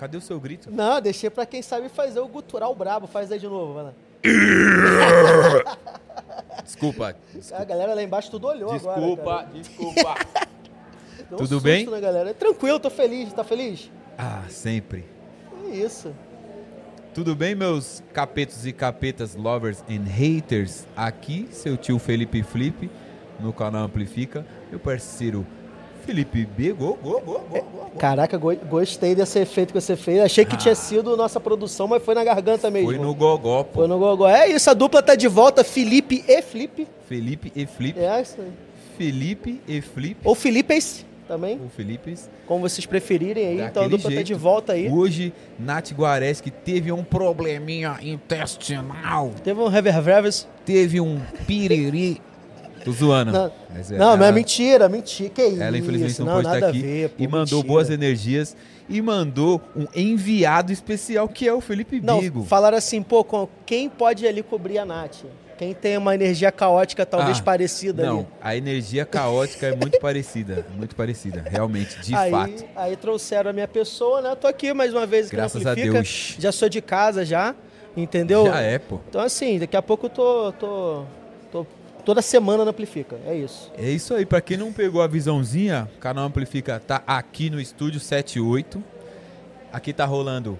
[0.00, 0.70] Cadê o seu grito?
[0.70, 3.06] Não, deixei pra quem sabe fazer o gutural brabo.
[3.06, 3.92] Faz aí de novo, vai lá.
[6.64, 7.14] Desculpa.
[7.52, 8.98] A galera lá embaixo tudo olhou agora.
[8.98, 10.14] Desculpa, desculpa.
[11.28, 11.84] Deu um Tudo susto bem?
[11.84, 12.32] Na galera.
[12.32, 13.30] Tranquilo, tô feliz.
[13.34, 13.90] Tá feliz?
[14.16, 15.04] ah, sempre.
[15.66, 16.14] É isso.
[17.12, 20.86] Tudo bem, meus capetos e capetas, lovers and haters?
[20.96, 22.90] Aqui, seu tio Felipe Flip,
[23.38, 24.46] no canal Amplifica.
[24.70, 25.46] Meu parceiro
[26.10, 26.72] Felipe B.
[26.72, 27.90] Go, go, go, go, go.
[27.98, 30.20] Caraca, go- gostei desse efeito que você fez.
[30.20, 32.88] Achei que tinha sido nossa produção, mas foi na garganta mesmo.
[32.88, 33.80] Foi no gogó, pô.
[33.80, 34.28] Foi no gogó.
[34.28, 35.62] É isso, a dupla tá de volta.
[35.62, 36.86] Felipe e Flip.
[37.08, 37.98] Felipe e Flip.
[37.98, 38.50] É isso aí.
[38.98, 40.16] Felipe e Flip.
[40.24, 42.12] Ou Filipes também, O Felipe.
[42.44, 43.54] como vocês preferirem aí.
[43.54, 44.26] Então a Daquele dupla tá jeito.
[44.26, 44.90] de volta aí.
[44.90, 49.30] Hoje, Nath Guareschi teve um probleminha intestinal.
[49.44, 50.48] Teve um reververes.
[50.66, 52.20] Teve um piriri.
[52.84, 53.32] Tô zoando.
[53.32, 55.30] Não, Mas é- não, mas é ela- mentira, mentira.
[55.30, 55.62] Que isso?
[55.62, 57.68] Ela infelizmente não, não pode estar a aqui ver, pô, e mandou mentira.
[57.68, 58.56] boas energias
[58.88, 62.44] e mandou um enviado especial que é o Felipe Não, Bigo.
[62.44, 63.24] falaram assim, pô,
[63.66, 65.18] quem pode ali cobrir a Nath?
[65.58, 68.26] Quem tem uma energia caótica talvez Ah, parecida Não, ali.
[68.40, 72.64] a energia caótica é muito parecida, muito parecida, realmente, de aí, fato.
[72.74, 74.34] aí trouxeram a minha pessoa, né?
[74.34, 75.74] Tô aqui mais uma vez Graças a.
[75.74, 76.36] Deus.
[76.38, 77.54] Já sou de casa já,
[77.94, 78.46] entendeu?
[78.46, 79.00] Já é, pô.
[79.06, 81.04] Então assim, daqui a pouco eu tô, tô
[82.10, 83.20] toda semana na Amplifica.
[83.24, 83.70] É isso.
[83.78, 87.60] É isso aí, pra quem não pegou a visãozinha, o canal Amplifica tá aqui no
[87.60, 88.82] estúdio 78.
[89.72, 90.58] Aqui tá rolando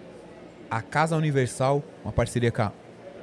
[0.70, 2.72] a Casa Universal, uma parceria com a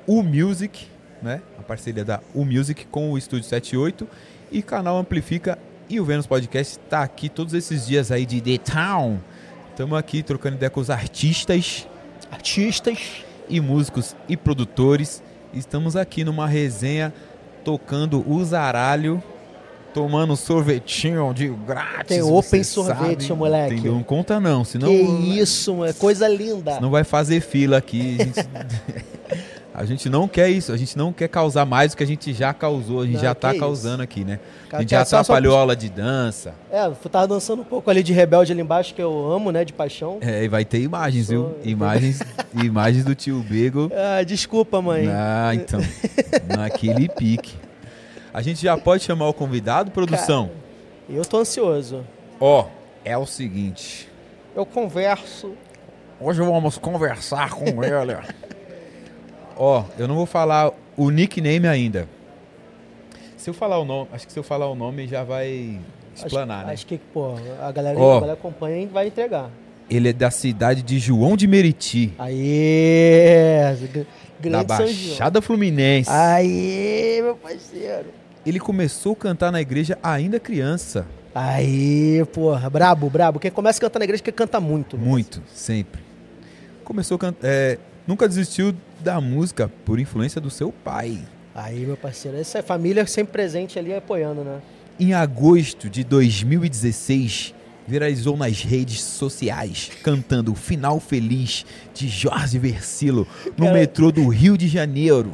[0.06, 0.88] U Music,
[1.22, 1.42] né?
[1.58, 4.06] A parceria da U Music com o estúdio 78
[4.52, 5.58] e canal Amplifica
[5.90, 9.20] e o Vênus Podcast tá aqui todos esses dias aí de The Town.
[9.70, 11.88] Estamos aqui trocando ideia com os artistas
[12.30, 13.24] Artistas.
[13.48, 15.24] e músicos e produtores.
[15.54, 17.14] Estamos aqui numa resenha
[17.68, 19.22] tocando o zaralho,
[19.94, 22.08] tomando sorvetinho de grátis.
[22.08, 23.38] Tem open sorvete, sabe.
[23.38, 23.74] moleque.
[23.74, 23.92] Entendeu?
[23.92, 24.96] Não conta não, senão, que
[25.38, 25.94] isso, mano.
[25.96, 26.80] Coisa linda.
[26.80, 28.20] não vai fazer fila aqui.
[28.20, 28.40] Gente,
[29.78, 32.34] a gente não quer isso, a gente não quer causar mais do que a gente
[32.34, 33.60] já causou, a gente Não, já que tá isso.
[33.60, 34.40] causando aqui, né?
[34.66, 36.56] A Cara, gente já é só- só- atrapalhou a aula de dança.
[36.72, 39.64] É, eu tava dançando um pouco ali de rebelde ali embaixo, que eu amo, né?
[39.64, 40.18] De paixão.
[40.20, 41.44] É, e vai ter imagens, viu?
[41.44, 42.20] Sou- Imagens,
[42.64, 43.92] imagens do tio Bego.
[43.94, 45.08] Ah, desculpa, mãe.
[45.10, 45.80] Ah, então.
[46.58, 47.56] Naquele pique.
[48.34, 50.50] A gente já pode chamar o convidado, produção?
[51.10, 52.04] Eu tô ansioso.
[52.40, 52.66] Ó,
[53.06, 54.10] é o seguinte.
[54.56, 55.54] Eu converso.
[56.20, 58.18] Hoje vamos conversar com ele.
[59.58, 62.08] Ó, eu não vou falar o nickname ainda.
[63.36, 65.80] Se eu falar o nome, acho que se eu falar o nome já vai
[66.16, 66.74] explanar, acho, né?
[66.74, 68.12] acho que, pô, a galera, Ó.
[68.18, 69.50] a galera acompanha e vai entregar.
[69.90, 73.62] Ele é da cidade de João de Meriti, Aê!
[73.74, 74.06] da
[74.40, 74.78] Grande João.
[74.78, 76.10] Baixada Fluminense.
[76.12, 78.08] Aê, meu parceiro.
[78.46, 81.06] Ele começou a cantar na igreja ainda criança.
[81.34, 82.70] Aê, porra.
[82.70, 83.40] Brabo, brabo.
[83.40, 84.98] Quem começa cantando na igreja que canta muito.
[84.98, 85.04] né?
[85.06, 86.02] Muito, sempre.
[86.84, 87.48] Começou a cantar.
[88.06, 88.74] nunca desistiu
[89.08, 91.18] da música por influência do seu pai.
[91.56, 92.38] Aí, meu parceiro.
[92.38, 94.60] Essa família sempre presente ali apoiando, né?
[95.00, 97.56] Em agosto de 2016,
[97.88, 103.26] viralizou nas redes sociais, cantando o Final Feliz de Jorge Versilo
[103.58, 105.32] no Cara- metrô do Rio de Janeiro.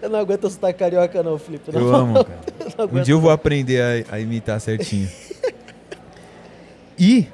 [0.00, 1.72] Eu não aguento sotaque carioca, não, Felipe.
[1.72, 2.40] Não, Eu amo, cara.
[2.78, 5.08] eu Um dia eu vou aprender a, a imitar certinho.
[6.96, 7.26] E,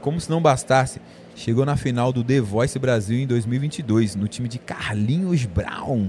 [0.00, 0.98] como se não bastasse,
[1.34, 6.08] chegou na final do The Voice Brasil em 2022, no time de Carlinhos Brown.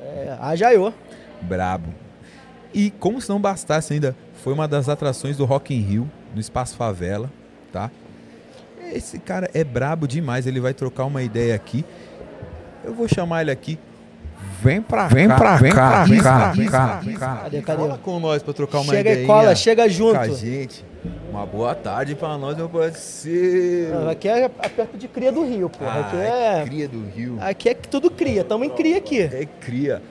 [0.00, 0.92] É, ajaiô.
[1.42, 1.92] Brabo.
[2.74, 6.40] E como se não bastasse ainda, foi uma das atrações do Rock in Rio, no
[6.40, 7.30] Espaço Favela,
[7.72, 7.90] tá?
[8.92, 11.84] Esse cara é brabo demais, ele vai trocar uma ideia aqui.
[12.84, 13.78] Eu vou chamar ele aqui.
[14.62, 17.36] Vem pra Vem cá, pra vem cá, pra vem cá, cá, vem cá, cá, cá.
[17.42, 17.82] Cadê, cadê?
[17.82, 19.24] Cola com nós pra trocar uma Chega ideia.
[19.24, 20.14] e cola, chega junto.
[20.14, 20.84] Com a gente.
[21.30, 23.94] Uma boa tarde pra nós, meu parceiro.
[24.00, 26.00] Não, Aqui é perto de cria do Rio, porra.
[26.00, 26.64] Aqui Ah, é.
[26.64, 27.36] cria do Rio.
[27.40, 28.42] Aqui é tudo cria.
[28.44, 29.20] Tamo em cria aqui.
[29.20, 30.02] É cria.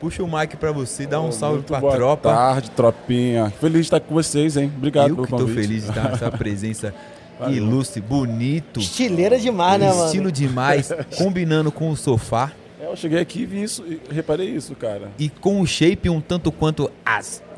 [0.00, 2.28] Puxa o mic pra você, dá um salve Muito pra boa tropa.
[2.30, 3.50] tarde, tropinha.
[3.60, 4.70] Feliz de estar com vocês, hein?
[4.76, 5.54] Obrigado Eu pelo que tô convite.
[5.66, 6.94] feliz de estar nessa presença
[7.38, 7.56] Valeu.
[7.56, 10.04] ilustre, bonito, Estileira demais, né, mano?
[10.06, 14.48] estilo demais, combinando com o sofá É, eu cheguei aqui e vi isso, e reparei
[14.50, 15.10] isso, cara.
[15.18, 16.90] e com o shape um tanto quanto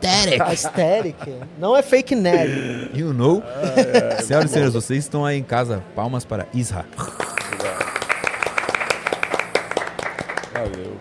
[0.03, 0.41] aesthetic.
[0.47, 1.17] Aesthetic.
[1.59, 2.91] Não é fake nerd.
[2.95, 3.43] You know?
[4.23, 6.85] Senhoras e senhores, vocês estão aí em casa, palmas para Isra.
[10.53, 10.97] Valeu.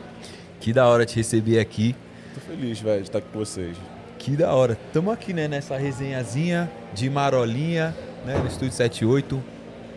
[0.60, 1.96] Que da hora te receber aqui.
[2.34, 3.78] Tô feliz, velho, de estar aqui com vocês.
[4.18, 4.78] Que da hora.
[4.92, 7.96] Tamo aqui, né, nessa resenhazinha de marolinha,
[8.26, 9.44] né, no Estúdio 78,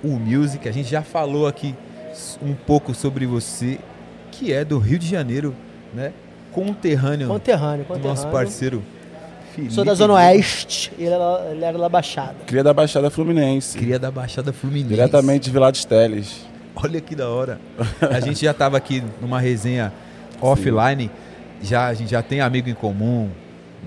[0.05, 0.69] o Music.
[0.69, 1.75] A gente já falou aqui
[2.43, 3.79] um pouco sobre você,
[4.31, 5.55] que é do Rio de Janeiro,
[5.95, 6.13] né?
[6.65, 8.09] Conterrâneo Conterrâneo, conterrâneo.
[8.09, 8.83] nosso parceiro
[9.59, 10.15] Felipe Sou da Zona.
[10.15, 12.37] Oeste e ele era, ele era da Baixada.
[12.47, 13.77] Cria da Baixada Fluminense.
[13.77, 14.89] Cria da Baixada Fluminense.
[14.89, 16.47] Diretamente de Vila dos Teles.
[16.77, 17.61] Olha que da hora.
[18.01, 19.93] A gente já tava aqui numa resenha
[20.41, 21.11] offline,
[21.61, 23.29] já, a gente já tem amigo em comum,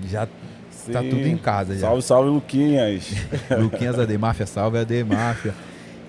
[0.06, 0.26] já
[0.92, 1.72] tá tudo em casa.
[1.72, 1.80] Já.
[1.80, 3.10] Salve, salve, Luquinhas.
[3.58, 5.54] Luquinhas AD Máfia, salve AD Máfia.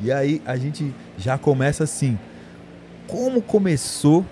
[0.01, 2.19] E aí a gente já começa assim.
[3.07, 4.25] Como começou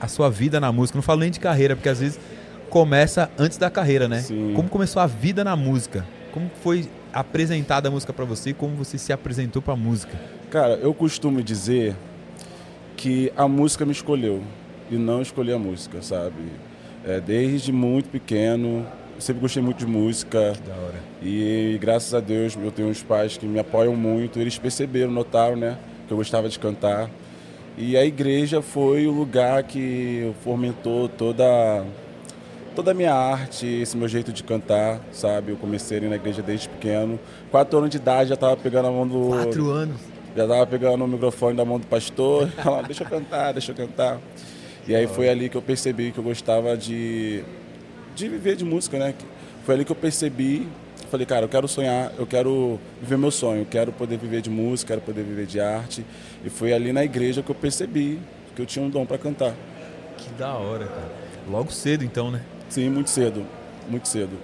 [0.00, 0.96] a sua vida na música?
[0.96, 2.18] Não falo nem de carreira, porque às vezes
[2.70, 4.20] começa antes da carreira, né?
[4.20, 4.52] Sim.
[4.54, 6.06] Como começou a vida na música?
[6.32, 8.52] Como foi apresentada a música pra você?
[8.52, 10.18] Como você se apresentou pra música?
[10.50, 11.96] Cara, eu costumo dizer
[12.96, 14.42] que a música me escolheu
[14.90, 16.34] e não escolhi a música, sabe?
[17.06, 18.86] É, desde muito pequeno,
[19.18, 21.00] sempre gostei muito de música Da hora.
[21.22, 24.38] e graças a Deus eu tenho uns pais que me apoiam muito.
[24.38, 27.08] Eles perceberam, notaram, né, que eu gostava de cantar.
[27.80, 31.84] E a igreja foi o lugar que fomentou toda
[32.74, 35.52] toda a minha arte, esse meu jeito de cantar, sabe?
[35.52, 37.18] Eu comecei na igreja desde pequeno.
[37.52, 39.96] Quatro anos de idade já estava pegando a mão do Quatro anos.
[40.36, 43.76] já tava pegando o microfone da mão do pastor, falando, deixa eu cantar, deixa eu
[43.76, 44.18] cantar.
[44.86, 47.44] E aí foi ali que eu percebi que eu gostava de,
[48.16, 49.14] de viver de música, né?
[49.64, 50.66] Foi ali que eu percebi,
[51.08, 54.50] falei, cara, eu quero sonhar, eu quero viver meu sonho, eu quero poder viver de
[54.50, 56.04] música, quero poder viver de arte.
[56.44, 58.18] E foi ali na igreja que eu percebi
[58.54, 59.54] que eu tinha um dom para cantar.
[60.16, 61.12] Que da hora, cara.
[61.48, 62.42] Logo cedo então, né?
[62.68, 63.44] Sim, muito cedo,
[63.88, 64.36] muito cedo.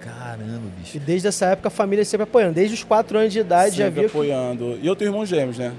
[0.00, 0.96] Caramba, bicho.
[0.96, 2.54] E desde essa época a família sempre apoiando.
[2.54, 4.78] Desde os 4 anos de idade já Sempre que apoiando.
[4.82, 5.72] E eu tenho irmãos gêmeos, né?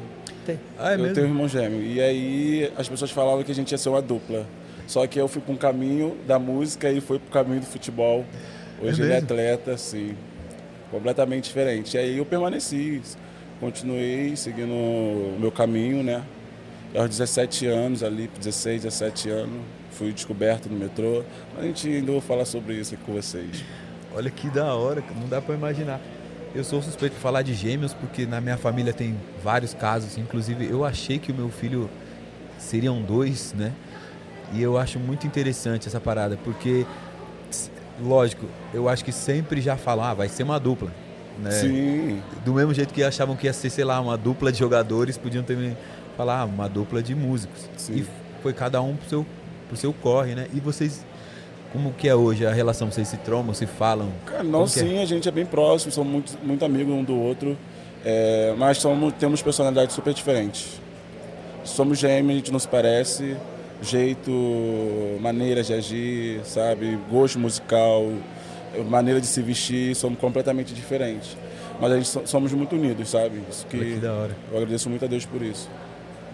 [0.46, 0.60] tem.
[0.78, 1.16] Ah, é eu mesmo?
[1.16, 1.82] tenho um irmão gêmeo.
[1.82, 4.46] E aí as pessoas falavam que a gente ia ser uma dupla.
[4.88, 7.66] Só que eu fui para um caminho da música e foi para o caminho do
[7.66, 8.24] futebol.
[8.82, 10.16] Hoje É ele é atleta, assim,
[10.92, 11.96] completamente diferente.
[11.96, 13.02] E aí eu permaneci,
[13.60, 16.24] continuei seguindo o meu caminho, né?
[16.94, 19.62] E aos 17 anos, ali, 16, 17 anos,
[19.92, 21.24] fui descoberto no metrô.
[21.58, 23.64] A gente ainda vou falar sobre isso aqui com vocês.
[24.14, 26.00] Olha que da hora, não dá pra imaginar.
[26.54, 29.14] Eu sou suspeito de falar de gêmeos porque na minha família tem
[29.44, 30.18] vários casos.
[30.18, 31.90] Inclusive, eu achei que o meu filho
[32.58, 33.74] seriam dois, né?
[34.54, 36.86] E eu acho muito interessante essa parada, porque,
[38.02, 40.92] lógico, eu acho que sempre já falam, ah, vai ser uma dupla.
[41.38, 41.52] Né?
[41.52, 45.18] Sim, Do mesmo jeito que achavam que ia ser, sei lá, uma dupla de jogadores,
[45.18, 45.76] podiam também
[46.16, 47.70] falar, ah, uma dupla de músicos.
[47.78, 47.96] Sim.
[47.96, 48.06] E
[48.42, 49.26] foi cada um pro seu,
[49.68, 50.48] pro seu corre, né?
[50.54, 51.06] E vocês,
[51.74, 52.90] como que é hoje a relação?
[52.90, 54.12] Vocês se trombam, se falam?
[54.26, 54.68] Cara, não, é?
[54.68, 57.58] sim, a gente é bem próximo, somos muito, muito amigos um do outro,
[58.04, 60.80] é, mas somos, temos personalidades super diferentes.
[61.64, 63.36] Somos gêmeos, a gente não se parece,
[63.86, 64.32] jeito,
[65.22, 68.12] maneiras de agir, sabe, gosto musical,
[68.90, 71.38] maneira de se vestir, somos completamente diferentes.
[71.80, 73.42] Mas a gente so- somos muito unidos, sabe?
[73.50, 74.36] Isso que que da hora.
[74.52, 75.70] eu agradeço muito a Deus por isso.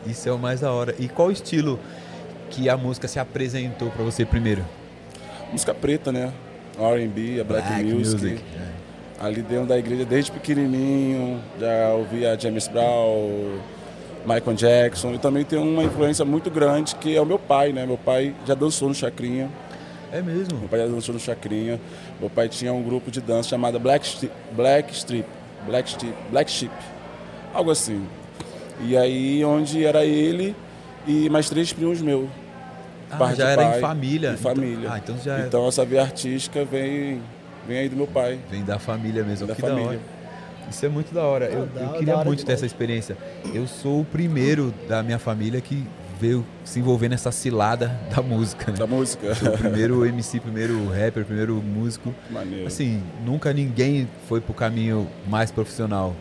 [0.07, 0.95] Isso é o mais da hora.
[0.99, 1.79] E qual estilo
[2.49, 4.65] que a música se apresentou pra você primeiro?
[5.51, 6.31] Música preta, né?
[6.79, 8.39] R&B, a Black, Music.
[8.57, 8.81] É.
[9.25, 13.59] ali dentro da igreja desde pequenininho, já ouvia James Brown,
[14.25, 17.85] Michael Jackson, e também tem uma influência muito grande que é o meu pai, né?
[17.85, 19.49] Meu pai já dançou no Chacrinha,
[20.11, 20.59] É mesmo?
[20.59, 21.79] meu pai já dançou no Chacrinha.
[22.19, 25.25] Meu pai tinha um grupo de dança chamado Black Strip, Black Strip,
[25.65, 26.73] Black Strip, Black Sheep,
[27.53, 28.05] algo assim.
[28.83, 30.55] E aí onde era ele
[31.07, 32.27] e mais três primos meus.
[33.11, 34.29] Ah, já era pai, em família.
[34.29, 34.89] em Então- família.
[34.93, 37.21] ah, então já é- Então essa via artística vem,
[37.67, 38.39] vem aí do meu pai.
[38.49, 39.47] vem da família mesmo.
[39.47, 39.89] Da que da família.
[39.89, 39.99] hora.
[40.69, 41.45] Isso é muito da hora.
[41.45, 43.17] Eu, Da- eu da queria hora muito ter essa experiência.
[43.53, 45.85] Eu sou o primeiro da minha família que
[46.19, 48.71] veio se envolver nessa cilada da música.
[48.71, 48.77] Né?
[48.77, 49.33] Da música.
[49.35, 52.13] Sou o primeiro MC, primeiro rapper, primeiro músico.
[52.29, 52.67] Maneiro.
[52.67, 56.15] Assim, nunca ninguém foi pro caminho mais profissional.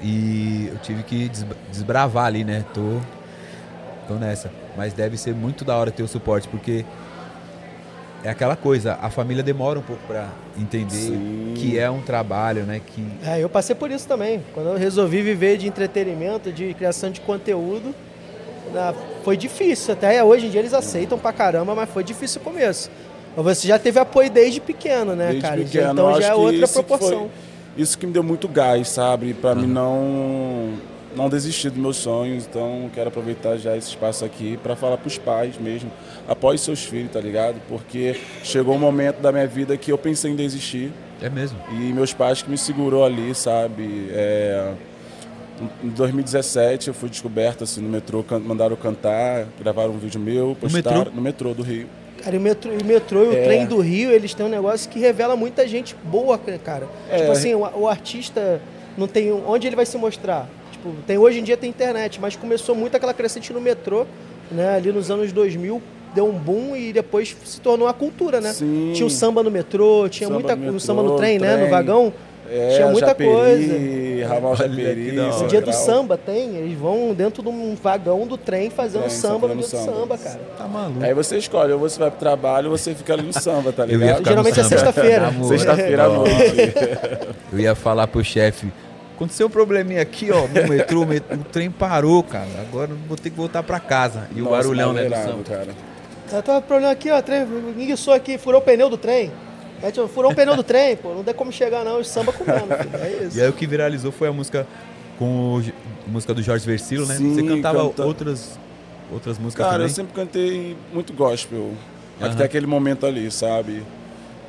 [0.00, 2.64] E eu tive que des- desbravar ali, né?
[2.72, 3.00] Tô,
[4.06, 4.50] tô nessa.
[4.76, 6.84] Mas deve ser muito da hora ter o suporte, porque
[8.24, 10.28] é aquela coisa, a família demora um pouco pra
[10.58, 11.52] entender Sim.
[11.56, 12.80] que é um trabalho, né?
[12.84, 14.42] Que É, eu passei por isso também.
[14.54, 17.94] Quando eu resolvi viver de entretenimento, de criação de conteúdo,
[19.22, 19.92] foi difícil.
[19.94, 22.90] Até hoje em dia eles aceitam pra caramba, mas foi difícil o começo.
[23.36, 25.56] Mas você já teve apoio desde pequeno, né, Desde cara?
[25.62, 27.18] Pequeno, então já é outra proporção.
[27.18, 27.28] foi-
[27.76, 29.34] isso que me deu muito gás, sabe?
[29.34, 30.70] Pra mim não
[31.16, 32.46] não desistir dos meus sonhos.
[32.48, 35.90] Então, quero aproveitar já esse espaço aqui para falar pros pais mesmo.
[36.28, 37.56] Apoie seus filhos, tá ligado?
[37.68, 40.92] Porque chegou um momento da minha vida que eu pensei em desistir.
[41.22, 41.58] é mesmo.
[41.70, 44.08] E meus pais que me segurou ali, sabe?
[44.12, 44.72] É,
[45.82, 50.20] em 2017 eu fui descoberto assim no metrô, can- mandaram eu cantar, gravaram um vídeo
[50.20, 51.14] meu, postaram metrô?
[51.14, 51.86] no metrô do Rio.
[52.22, 53.44] Cara, e o metrô, e o metrô e o É.
[53.44, 56.88] trem do Rio, eles têm um negócio que revela muita gente boa, cara.
[57.10, 57.18] É.
[57.18, 58.60] Tipo assim, o, o artista
[58.96, 59.30] não tem.
[59.32, 60.48] um- Onde ele vai se mostrar?
[60.84, 64.04] Tipo, tem, hoje em dia tem internet, mas começou muito aquela crescente no metrô,
[64.50, 64.76] né?
[64.76, 65.80] Ali nos anos 2000,
[66.14, 68.52] deu um boom e depois se tornou a cultura, né?
[68.52, 68.92] Sim.
[68.94, 71.52] Tinha o samba no metrô, tinha Samba muita no metrô, samba no trem, né?
[71.52, 71.70] No trem.
[71.70, 72.12] vagão.
[72.50, 74.28] É, tinha muita Japeri, coisa.
[74.34, 75.38] Ramal Japeri, hora.
[75.38, 79.10] No dia do samba tem, eles vão dentro de um vagão do trem fazendo Trem,
[79.16, 80.18] samba no dia do samba.
[80.18, 80.40] cara.
[80.58, 81.02] Tá maluco.
[81.02, 83.86] Aí você escolhe, ou você vai pro trabalho ou você fica ali no samba, tá
[83.86, 84.22] ligado?
[84.22, 85.32] Geralmente é sexta-feira.
[85.48, 86.16] Sexta-feira à Não.
[86.18, 86.34] noite.
[87.50, 88.70] Eu ia falar pro chefe,
[89.14, 92.48] aconteceu um probleminha aqui, ó, no metrô, o, met- o trem parou, cara.
[92.60, 94.28] Agora eu vou ter que voltar pra casa.
[94.34, 95.10] E o Nossa, barulhão, né, do
[95.44, 95.68] cara.
[96.32, 97.42] Eu tava com problema aqui, ó, trem,
[97.78, 99.30] enguiçou aqui, furou o pneu do trem.
[99.82, 102.66] Aí, furou o pneu do trem, pô, não tem como chegar não, o samba comendo,
[102.76, 102.90] filho.
[102.96, 103.38] É isso.
[103.38, 104.66] E aí o que viralizou foi a música
[105.18, 105.74] com o, J-
[106.06, 107.16] música do Jorge Versilo, né?
[107.16, 108.58] Sim, Você cantava canta- outras,
[109.12, 109.94] outras músicas Cara, eu também?
[109.94, 111.70] sempre cantei muito gospel.
[112.20, 112.30] Aham.
[112.32, 113.82] Até aquele momento ali, sabe?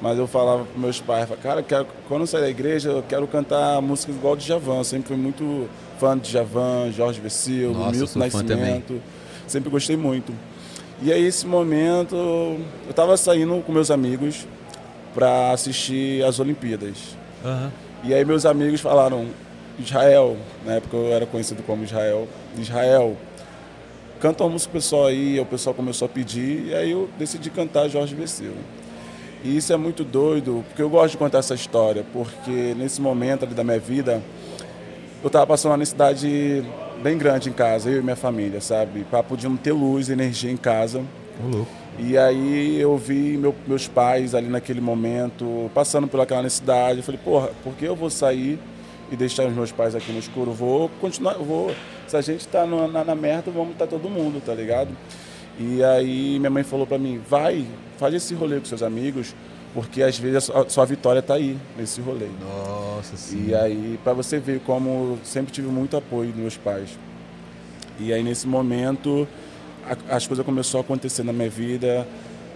[0.05, 3.25] Mas eu falava pros meus pais, cara, quero- quando eu sair da igreja, eu quero
[3.25, 4.77] cantar música igual de Javan.
[4.77, 5.67] Eu sempre fui muito
[6.00, 7.19] fã de Javan, Jorge
[7.63, 9.01] eu Milton Nascimento.
[9.47, 10.31] Sempre gostei muito.
[11.01, 14.45] E aí, esse momento, eu tava saindo com meus amigos
[15.15, 17.17] para assistir as Olimpíadas.
[17.43, 17.71] Aham.
[18.03, 19.25] E aí meus amigos falaram,
[19.79, 22.27] Israel, na época eu era conhecido como Israel,
[22.59, 23.17] Israel,
[24.19, 27.50] canta uma música pro pessoal aí, o pessoal começou a pedir, e aí eu decidi
[27.50, 28.53] cantar Jorge Vecilo.
[29.45, 33.45] E isso é muito doido, porque eu gosto de contar essa história, porque nesse momento
[33.45, 34.19] ali da minha vida,
[35.21, 36.63] eu estava passando uma necessidade
[37.03, 39.03] bem grande em casa, eu e minha família, sabe?
[39.03, 41.03] Para podermos ter luz e energia em casa.
[41.99, 46.97] E aí eu vi meu- meus pais ali naquele momento passando por aquela necessidade.
[46.97, 48.59] Eu falei, porra, por que eu vou sair
[49.11, 50.51] e deixar os meus pais aqui no escuro?
[50.51, 51.71] Vou continuar, vou.
[52.07, 54.89] Se a gente tá no- na, na merda, vamos estar todo mundo, tá ligado?
[55.59, 57.65] E aí minha mãe falou pra mim, vai,
[57.97, 59.35] faz esse rolê com seus amigos,
[59.73, 62.27] porque às vezes a sua, vitória tá aí, nesse rolê.
[62.41, 63.47] Nossa, sim.
[63.49, 66.89] E aí, para você ver como sempre tive muito apoio dos meus pais.
[67.99, 69.27] E aí, nesse momento,
[69.85, 72.07] a- as coisas começaram a acontecer na minha vida.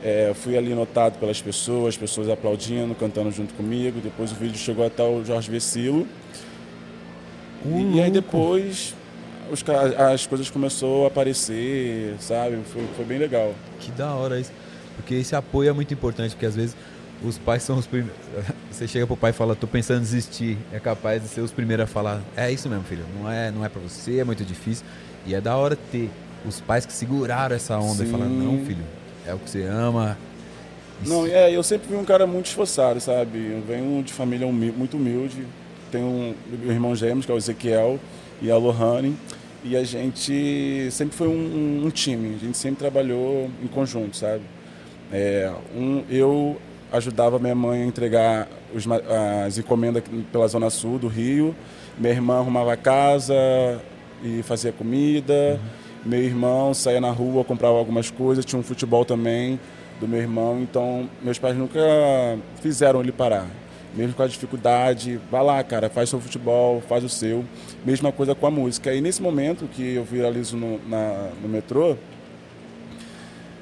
[0.01, 3.99] É, fui ali notado pelas pessoas, pessoas aplaudindo, cantando junto comigo.
[4.01, 6.07] Depois o vídeo chegou até o Jorge Vecilo.
[7.93, 8.95] E aí depois
[9.51, 9.63] os
[9.97, 12.57] as coisas começaram a aparecer, sabe?
[12.71, 13.53] Foi, foi bem legal.
[13.79, 14.51] Que da hora isso.
[14.99, 16.75] Porque esse apoio é muito importante, porque às vezes
[17.23, 18.15] os pais são os primeiros.
[18.71, 20.57] Você chega pro pai e fala, tô pensando em desistir.
[20.71, 23.03] É capaz de ser os primeiros a falar, é isso mesmo, filho.
[23.19, 24.85] Não é, não é pra você, é muito difícil.
[25.25, 26.09] E é da hora ter
[26.45, 28.11] os pais que seguraram essa onda e Sim.
[28.11, 28.83] falaram, não, filho,
[29.25, 30.17] é o que você ama.
[31.01, 33.37] Isso- Não, é, eu sempre fui um cara muito esforçado, sabe?
[33.53, 35.45] Eu venho de família muito humilde.
[35.91, 37.99] Tenho um meu irmão gêmeos, que é o Ezequiel,
[38.41, 39.15] e a Lohane.
[39.63, 44.15] E a gente sempre foi um, um- um time, a gente sempre trabalhou em conjunto,
[44.15, 44.41] sabe?
[45.11, 46.57] É, um, eu
[46.91, 48.85] ajudava minha mãe a entregar os
[49.45, 51.55] as encomendas pela Zona Sul do Rio.
[51.97, 53.33] Minha irmã arrumava a casa
[54.23, 55.59] e fazia comida.
[56.05, 58.45] Meu irmão saía na rua, comprava algumas coisas.
[58.45, 59.59] Tinha um futebol também
[59.99, 60.59] do meu irmão.
[60.61, 61.79] Então, meus pais nunca
[62.61, 63.47] fizeram ele parar.
[63.95, 67.43] Mesmo com a dificuldade, vai lá, cara, faz seu futebol, faz o seu.
[67.83, 68.93] Mesma coisa com a música.
[68.93, 71.95] E nesse momento que eu viralizo no, na- no metrô,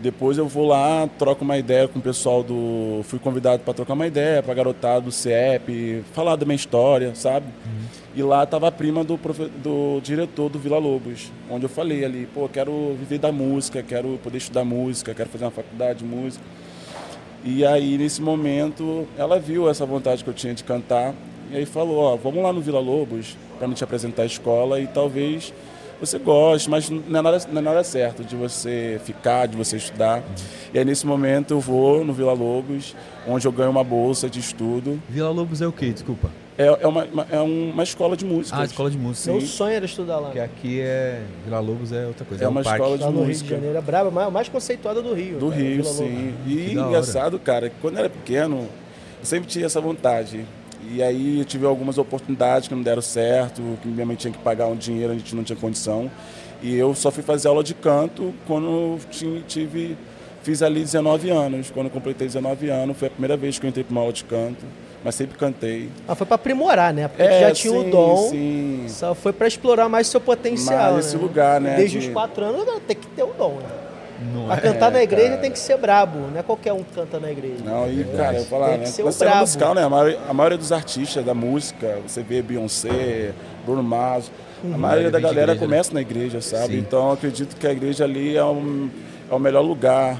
[0.02, 3.02] depois eu vou lá, troco uma ideia com o pessoal do.
[3.04, 7.48] Fui convidado para trocar uma ideia para garotada do CEP, falar da minha história, sabe?
[8.16, 12.04] E lá tava a prima do, profe- do diretor do Vila Lobos, onde eu falei
[12.06, 16.06] ali, pô, quero viver da música, quero poder estudar música, quero fazer uma faculdade de
[16.06, 16.44] música.
[17.44, 21.14] E aí, nesse momento, ela viu essa vontade que eu tinha de cantar
[21.52, 24.80] e aí falou, ó, vamos lá no Vila Lobos para me te apresentar a escola
[24.82, 25.54] e talvez
[26.00, 29.78] você goste, mas não é, nada, não é nada certo de você ficar, de você
[29.78, 30.24] estudar.
[30.74, 32.96] E aí, nesse momento, eu vou no Vila Lobos,
[33.28, 35.02] onde eu ganho uma bolsa de estudo.
[35.10, 35.92] Vila Lobos é o quê?
[35.92, 36.30] Desculpa.
[36.58, 38.58] É, é, uma, é uma escola de música.
[38.60, 39.32] Ah, escola de música.
[39.32, 40.26] Meu sonho era estudar lá.
[40.26, 41.22] Porque aqui é.
[41.46, 42.44] Vila Lobos é outra coisa.
[42.44, 42.82] É um uma parque.
[42.82, 43.56] escola de Lá no Rio de música.
[43.56, 45.38] Janeiro, é braba, mais, mais conceituada do Rio.
[45.38, 45.98] Do cara, Rio, Vila Lobos.
[45.98, 46.34] sim.
[46.48, 48.68] E engraçado, cara, que quando eu era pequeno,
[49.20, 50.46] eu sempre tinha essa vontade.
[50.90, 54.40] E aí eu tive algumas oportunidades que não deram certo, que minha mãe tinha que
[54.40, 56.10] pagar um dinheiro, a gente não tinha condição.
[56.62, 58.98] E eu só fui fazer aula de canto quando
[59.48, 59.98] tive,
[60.42, 61.70] fiz ali 19 anos.
[61.70, 64.24] Quando completei 19 anos, foi a primeira vez que eu entrei para uma aula de
[64.24, 64.66] canto,
[65.04, 65.90] mas sempre cantei.
[66.08, 67.08] Ah, foi pra aprimorar, né?
[67.08, 68.86] Porque tu já tinha o sim, dom, Sim.
[68.88, 70.94] só foi pra explorar mais seu potencial.
[70.94, 71.22] Mais esse né?
[71.22, 73.70] lugar, né, Desde de- os quatro anos, tem que ter o dom, né?
[74.34, 74.60] Não Pra é?
[74.62, 75.42] cantar na igreja cara.
[75.42, 77.64] tem que ser brabo, não é qualquer um que canta na igreja.
[77.64, 78.18] Não, e Verdade.
[78.18, 78.84] cara, eu falar, Tem né?
[78.86, 79.42] que ser o cena brabo.
[79.46, 79.84] musical, né?
[79.84, 83.32] A maioria, a maioria dos artistas da música, você vê Beyoncé,
[83.66, 84.32] Bruno Mars,
[84.64, 84.74] Uhum.
[84.74, 85.60] a maioria da galera igreja, né?
[85.68, 86.74] começa na igreja, sabe?
[86.74, 86.80] Sim.
[86.80, 88.90] Então eu acredito que a igreja ali é, um,
[89.30, 90.20] é o melhor lugar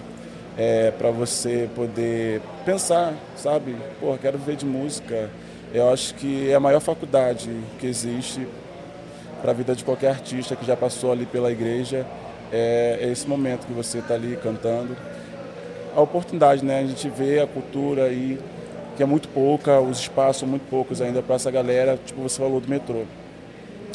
[0.56, 3.76] é, para você poder pensar, sabe?
[4.00, 5.28] Pô, quero viver de música.
[5.74, 7.50] Eu acho que é a maior faculdade
[7.80, 8.48] que existe
[9.42, 12.06] para a vida de qualquer artista que já passou ali pela igreja.
[12.52, 14.96] É, é esse momento que você está ali cantando.
[15.96, 16.80] a oportunidade, né?
[16.80, 18.40] A gente vê a cultura aí,
[18.96, 22.42] que é muito pouca, os espaços são muito poucos ainda para essa galera, tipo você
[22.42, 23.04] falou do metrô.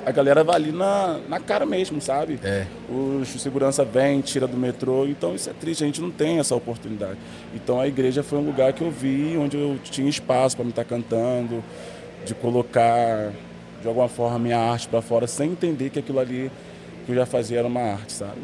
[0.05, 2.41] A galera vai ali na, na cara mesmo, sabe?
[2.43, 2.67] É.
[2.89, 6.57] O segurança vem, tira do metrô, então isso é triste, a gente não tem essa
[6.57, 7.19] oportunidade.
[7.55, 10.71] Então a igreja foi um lugar que eu vi, onde eu tinha espaço para me
[10.71, 11.63] estar tá cantando,
[12.25, 13.31] de colocar
[13.81, 16.51] de alguma forma minha arte para fora, sem entender que aquilo ali
[17.05, 18.41] que eu já fazia era uma arte, sabe?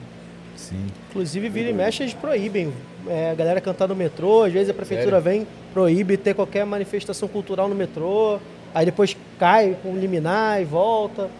[0.56, 0.86] Sim.
[1.10, 2.72] Inclusive, vira e mexe, eles proíbem
[3.06, 4.42] é, a galera cantar no metrô.
[4.42, 5.24] Às vezes a prefeitura Sério?
[5.24, 8.38] vem, proíbe ter qualquer manifestação cultural no metrô.
[8.74, 11.30] Aí depois cai com liminar e volta.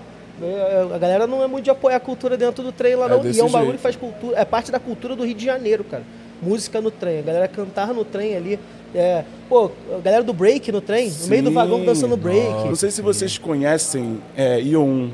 [0.41, 3.09] É, a galera não é muito de apoiar a cultura dentro do trem lá, é
[3.09, 3.27] não.
[3.27, 4.39] E é um bagulho que faz cultura.
[4.39, 6.05] É parte da cultura do Rio de Janeiro, cara.
[6.41, 7.19] Música no trem.
[7.19, 8.59] A galera cantar no trem ali.
[8.95, 11.25] É, pô, a galera do break no trem, Sim.
[11.25, 12.49] no meio do vagão dançando break.
[12.49, 15.11] Nossa, não sei se vocês conhecem é, Ion.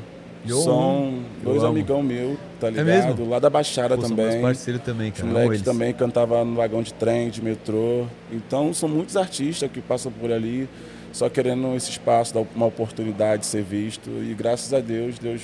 [0.47, 2.89] São dois amigão meu, tá ligado?
[2.89, 3.29] É mesmo?
[3.29, 4.31] Lá da Baixada Pô, também.
[4.31, 5.27] São parceiro também, cara.
[5.27, 8.05] Os moleques também cantava no vagão de trem, de metrô.
[8.31, 10.69] Então são muitos artistas que passam por ali,
[11.11, 14.09] só querendo esse espaço, dar uma oportunidade de ser visto.
[14.09, 15.41] E graças a Deus, Deus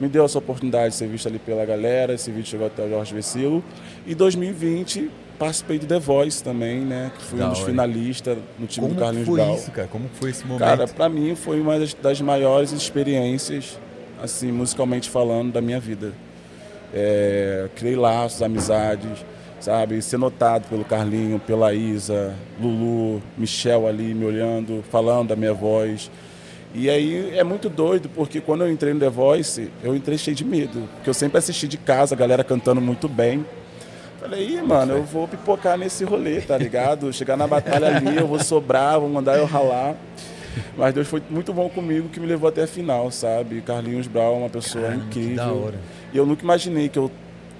[0.00, 2.14] me deu essa oportunidade de ser visto ali pela galera.
[2.14, 3.62] Esse vídeo chegou até o Jorge Vecilo.
[4.06, 7.12] E 2020 participei do The Voice também, né?
[7.16, 9.54] Que fui da um dos finalistas no time Como do Carlinhos foi Brau.
[9.54, 9.88] isso, cara?
[9.88, 10.60] Como foi esse momento?
[10.60, 13.78] Cara, pra mim foi uma das, das maiores experiências
[14.22, 16.12] assim, musicalmente falando, da minha vida.
[16.94, 19.24] É, criei laços, amizades,
[19.60, 20.00] sabe?
[20.02, 26.10] Ser notado pelo Carlinho, pela Isa, Lulu, Michel ali me olhando, falando da minha voz.
[26.74, 30.36] E aí é muito doido, porque quando eu entrei no The Voice, eu entrei cheio
[30.36, 30.88] de medo.
[30.96, 33.44] Porque eu sempre assisti de casa, a galera cantando muito bem.
[34.20, 37.12] Falei, Ih, mano, eu vou pipocar nesse rolê, tá ligado?
[37.12, 39.94] Chegar na batalha ali, eu vou sobrar, vou mandar eu ralar.
[40.76, 43.60] Mas Deus foi muito bom comigo que me levou até a final, sabe?
[43.60, 45.74] Carlinhos Brau é uma pessoa Caramba, incrível.
[46.12, 47.10] E eu nunca imaginei que eu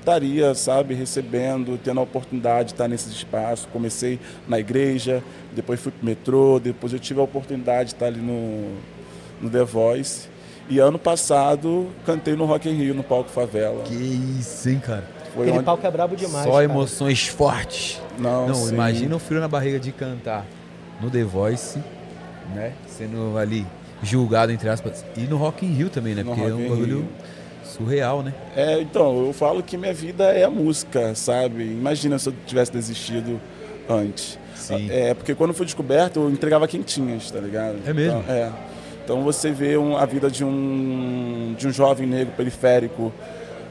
[0.00, 3.66] estaria, sabe, recebendo, tendo a oportunidade de estar nesse espaço.
[3.72, 8.20] Comecei na igreja, depois fui pro metrô, depois eu tive a oportunidade de estar ali
[8.20, 8.76] no,
[9.40, 10.28] no The Voice.
[10.68, 13.82] E ano passado cantei no Rock in Rio, no palco Favela.
[13.82, 15.04] Que isso, hein, cara?
[15.34, 15.64] Foi Aquele onde...
[15.64, 16.44] palco é brabo demais.
[16.44, 16.64] Só cara.
[16.64, 18.00] emoções fortes.
[18.18, 20.46] Não, Não imagina o frio na barriga de cantar
[21.00, 21.78] no The Voice
[22.54, 22.72] né?
[22.86, 23.66] Sendo ali
[24.02, 25.04] julgado, entre aspas.
[25.16, 26.22] E no Rock in Rio também, né?
[26.22, 27.08] No Porque Rock é um bagulho
[27.64, 28.32] surreal, né?
[28.54, 31.64] É, então, eu falo que minha vida é a música, sabe?
[31.64, 33.40] Imagina se eu tivesse desistido
[33.88, 34.38] antes.
[34.54, 34.88] Sim.
[34.90, 37.76] É, porque quando foi descoberto, eu entregava quentinhas, tá ligado?
[37.86, 38.20] É mesmo?
[38.20, 38.52] Então, é.
[39.04, 43.12] Então você vê um, a vida de um, de um jovem negro periférico.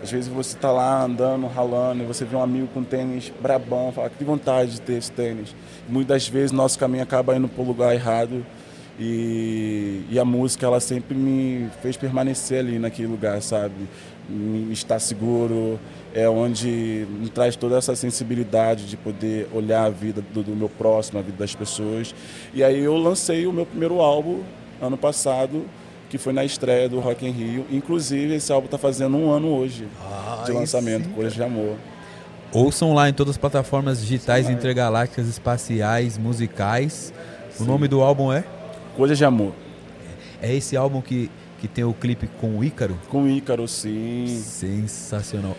[0.01, 3.91] Às vezes você tá lá andando, ralando, e você vê um amigo com tênis brabão,
[3.91, 5.53] fala que vontade de ter esse tênis.
[5.89, 8.45] Muitas vezes nosso caminho acaba indo para o lugar errado
[8.99, 13.73] e, e, a música, ela sempre me fez permanecer ali naquele lugar, sabe?
[14.29, 15.77] Me estar seguro,
[16.13, 20.69] é onde me traz toda essa sensibilidade de poder olhar a vida do, do, meu
[20.69, 22.15] próximo, a vida das pessoas.
[22.53, 24.41] E aí eu lancei o meu primeiro álbum
[24.81, 25.65] ano passado,
[26.09, 27.65] que foi na estreia do Rock in Rio.
[27.69, 29.87] Inclusive, esse álbum está fazendo um ano hoje
[30.45, 31.75] de lançamento, Coisas de Amor.
[32.53, 37.13] Ouçam lá em todas as plataformas digitais intergalácticas, espaciais, musicais.
[37.51, 37.63] Sim.
[37.63, 38.45] O nome do álbum é?
[38.95, 39.53] Coisas de Amor.
[40.41, 41.29] É esse álbum que,
[41.59, 42.97] que tem o clipe com o Ícaro?
[43.09, 44.25] Com o Ícaro, sim.
[44.27, 45.57] Sensacional.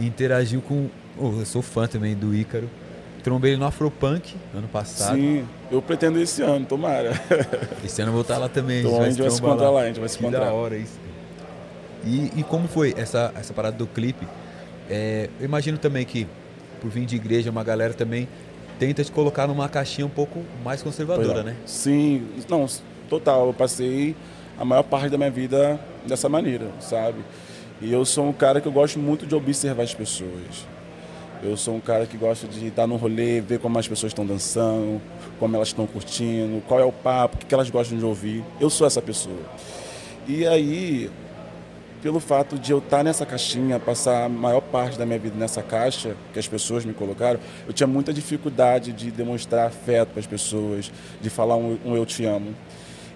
[0.00, 0.88] Interagiu com.
[1.18, 2.68] Oh, eu sou fã também do Ícaro.
[3.22, 5.14] Trombei ele no Afropunk ano passado.
[5.14, 7.12] Sim, eu pretendo esse ano, tomara.
[7.84, 8.80] Esse ano eu vou estar lá também.
[8.80, 9.70] Então a gente vai, se encontrar lá.
[9.70, 9.80] lá.
[9.82, 10.46] a gente vai se encontrar.
[10.46, 10.98] da hora isso.
[12.04, 14.26] E, e como foi essa, essa parada do clipe?
[14.90, 16.26] É, eu imagino também que,
[16.80, 18.28] por vir de igreja, uma galera também
[18.86, 21.42] tenta te colocar numa caixinha um pouco mais conservadora, é.
[21.44, 21.56] né?
[21.64, 22.66] Sim, não,
[23.08, 23.46] total.
[23.46, 24.16] Eu passei
[24.58, 27.18] a maior parte da minha vida dessa maneira, sabe?
[27.80, 30.66] E eu sou um cara que eu gosto muito de observar as pessoas.
[31.44, 34.26] Eu sou um cara que gosta de estar no rolê, ver como as pessoas estão
[34.26, 35.00] dançando,
[35.38, 38.42] como elas estão curtindo, qual é o papo, o que elas gostam de ouvir.
[38.60, 39.42] Eu sou essa pessoa.
[40.26, 41.08] E aí,
[42.02, 45.62] pelo fato de eu estar nessa caixinha, passar a maior parte da minha vida nessa
[45.62, 50.26] caixa que as pessoas me colocaram, eu tinha muita dificuldade de demonstrar afeto para as
[50.26, 52.52] pessoas, de falar um, um, eu te amo.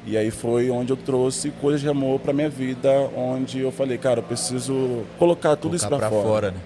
[0.06, 3.98] E aí foi onde eu trouxe coisas de amor para minha vida, onde eu falei,
[3.98, 6.22] cara, eu preciso colocar tudo Colocar isso para fora.
[6.22, 6.58] fora né?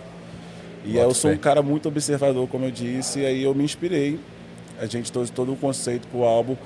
[0.85, 4.21] E eu sou um cara muito observador, como eu disse, e aí eu me inspirei.
[4.79, 6.57] A gente trouxe todo o conceito para o álbum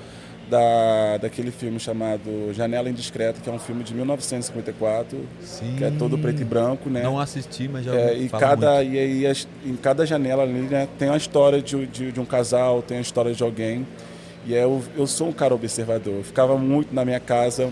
[0.49, 5.75] da, daquele filme chamado Janela Indiscreta, que é um filme de 1954, Sim.
[5.77, 7.01] que é todo preto e branco, né?
[7.03, 8.93] Não assisti, mas já é, e cada muito.
[8.93, 9.33] E aí
[9.65, 13.01] em cada janela ali né, tem a história de, de, de, um casal, tem a
[13.01, 13.85] história de alguém.
[14.45, 16.15] E aí eu, eu sou um cara observador.
[16.17, 17.69] Eu ficava muito na minha casa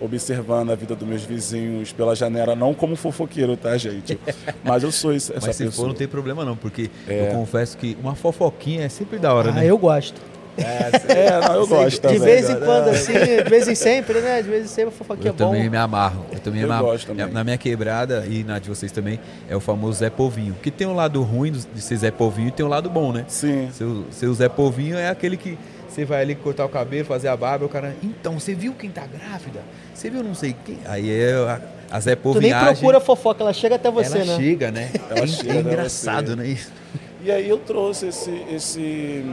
[0.00, 4.18] observando a vida dos meus vizinhos pela janela, não como fofoqueiro, tá, gente?
[4.62, 5.86] Mas eu sou isso, essa Mas se pessoa.
[5.86, 7.28] for, não tem problema não, porque É.
[7.30, 9.66] eu confesso que uma fofoquinha é sempre da hora, Ah, né?
[9.66, 10.20] eu gosto.
[10.56, 12.18] É, não, eu gosto de também.
[12.18, 14.42] vez em quando, assim, de vez em sempre, né?
[14.42, 15.50] De vez em sempre, a fofoquinha Eu é bom.
[15.52, 16.24] também me amarro.
[16.32, 16.90] Eu também Eu me amarro.
[16.92, 17.26] gosto também.
[17.30, 20.54] Na minha quebrada e na de vocês também, é o famoso Zé Povinho.
[20.62, 23.12] Que tem um lado ruim do- de ser Zé Povinho e tem um lado bom,
[23.12, 23.24] né?
[23.28, 23.68] Sim.
[23.72, 27.36] Seu, seu Zé Povinho é aquele que você vai ali cortar o cabelo, fazer a
[27.36, 27.94] barba, o cara.
[28.02, 29.60] Então, você viu quem tá grávida?
[29.94, 30.78] Você viu não sei quem?
[30.86, 32.74] Aí é a, a Zé Tu nem Povinhagem.
[32.76, 34.36] procura fofoca, ela chega até você, ela né?
[34.36, 34.90] chega, né?
[35.10, 36.56] Ela é, chega é engraçado, né?
[37.24, 39.24] E aí eu trouxe esse, esse,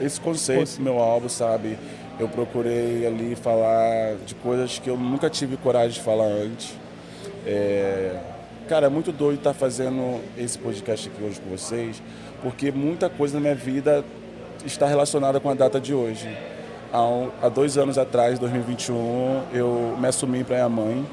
[0.00, 1.78] esse conceito pro meu álbum, sabe?
[2.18, 6.74] Eu procurei ali falar de coisas que eu nunca tive coragem de falar antes.
[7.46, 8.16] É,
[8.68, 12.02] Cara, é muito doido estar fazendo esse podcast aqui hoje com vocês,
[12.42, 14.04] porque muita coisa na minha vida
[14.64, 16.28] está relacionada com a data de hoje.
[16.92, 21.06] Há, um- há dois anos atrás, 2021, eu me assumi para minha mãe,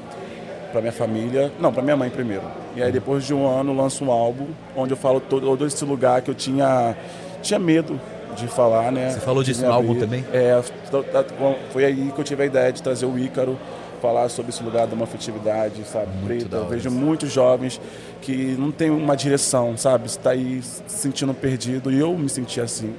[0.72, 2.42] para minha família, não, para minha mãe primeiro.
[2.74, 5.84] E aí depois de um ano lanço um álbum onde eu falo todo, todo esse
[5.84, 6.96] lugar que eu tinha
[7.40, 8.00] tinha medo
[8.34, 9.10] de falar, né?
[9.10, 10.24] Você falou De disso no álbum também?
[10.32, 13.58] É, t- t- foi aí que eu tive a ideia de trazer o Ícaro,
[14.02, 16.08] falar sobre esse lugar da uma afetividade, sabe?
[16.08, 16.48] Muito Preto.
[16.48, 17.80] da Eu vejo muitos jovens
[18.20, 20.06] que não tem uma direção, sabe?
[20.06, 22.92] Está aí se sentindo perdido e eu me senti assim.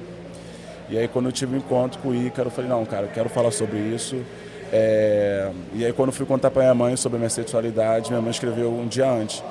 [0.90, 3.10] E aí quando eu tive um encontro com o Ícaro, eu falei, não, cara, eu
[3.10, 4.16] quero falar sobre isso.
[4.72, 8.20] É, E aí quando eu fui contar para minha mãe sobre a minha sexualidade, minha
[8.20, 9.42] mãe escreveu um dia antes.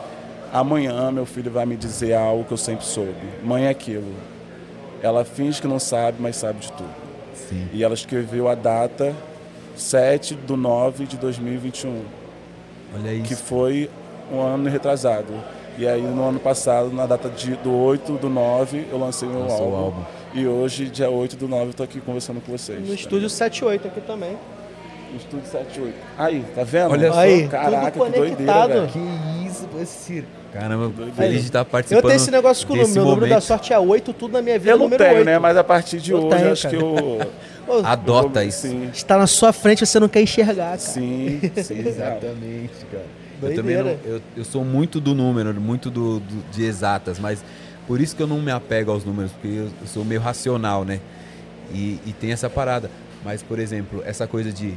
[0.51, 3.13] Amanhã meu filho vai me dizer algo que eu sempre soube.
[3.43, 4.13] Mãe é aquilo.
[5.01, 6.89] Ela finge que não sabe, mas sabe de tudo.
[7.49, 7.67] Sim.
[7.73, 9.13] E ela escreveu a data
[9.75, 12.01] 7 de 9 de 2021,
[12.95, 13.23] Olha isso.
[13.25, 13.89] que foi
[14.31, 15.33] um ano retrasado.
[15.77, 19.41] E aí no ano passado, na data de, do 8 do 9, eu lancei meu
[19.41, 19.77] Lançou o álbum.
[19.77, 20.01] álbum.
[20.33, 22.79] E hoje, dia 8 do 9, eu tô aqui conversando com vocês.
[22.79, 22.93] No tá?
[22.93, 24.37] estúdio 78 aqui também.
[25.11, 25.93] No estúdio 78.
[26.17, 26.91] Aí, tá vendo?
[26.91, 27.19] Olha só.
[27.19, 28.69] Aí, Caraca, tudo que doideira, conectado.
[28.73, 28.87] velho.
[28.87, 29.44] Que isso,
[29.81, 30.23] esse.
[30.53, 31.13] Caramba, doideira.
[31.13, 32.03] feliz de estar Eu participando.
[32.03, 32.93] tenho esse negócio com o número.
[32.93, 35.17] Meu número da sorte é 8, tudo na minha vida Eu é não número tenho,
[35.17, 35.25] 8.
[35.25, 35.39] né?
[35.39, 37.19] Mas a partir de Eu hoje, tenho, acho que eu...
[37.83, 38.67] Adota eu isso.
[38.67, 40.77] Sim, Está na sua frente, você não quer enxergar, cara.
[40.77, 41.79] sim, sim.
[41.87, 43.05] Exatamente, cara.
[43.41, 47.43] Eu também não, eu, eu sou muito do número, muito do, do- de exatas, mas
[47.85, 50.85] por isso que eu não me apego aos números, porque eu, eu sou meio racional,
[50.85, 50.99] né?
[51.73, 52.89] E, e tem essa parada.
[53.25, 54.73] Mas, por exemplo, essa coisa de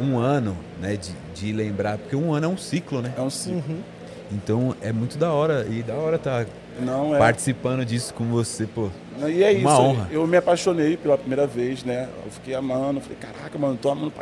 [0.00, 0.96] um ano, né?
[0.96, 3.12] De, de lembrar, porque um ano é um ciclo, né?
[3.16, 3.62] É um ciclo.
[3.68, 3.78] Uhum.
[4.34, 5.66] Então é muito da hora.
[5.70, 6.44] E da hora tá
[6.80, 7.18] Não é.
[7.18, 8.90] participando disso com você, pô.
[9.28, 10.08] E é Uma isso, honra.
[10.10, 12.08] eu me apaixonei pela primeira vez, né?
[12.24, 14.12] Eu fiquei amando, falei, caraca, mano, tô amando,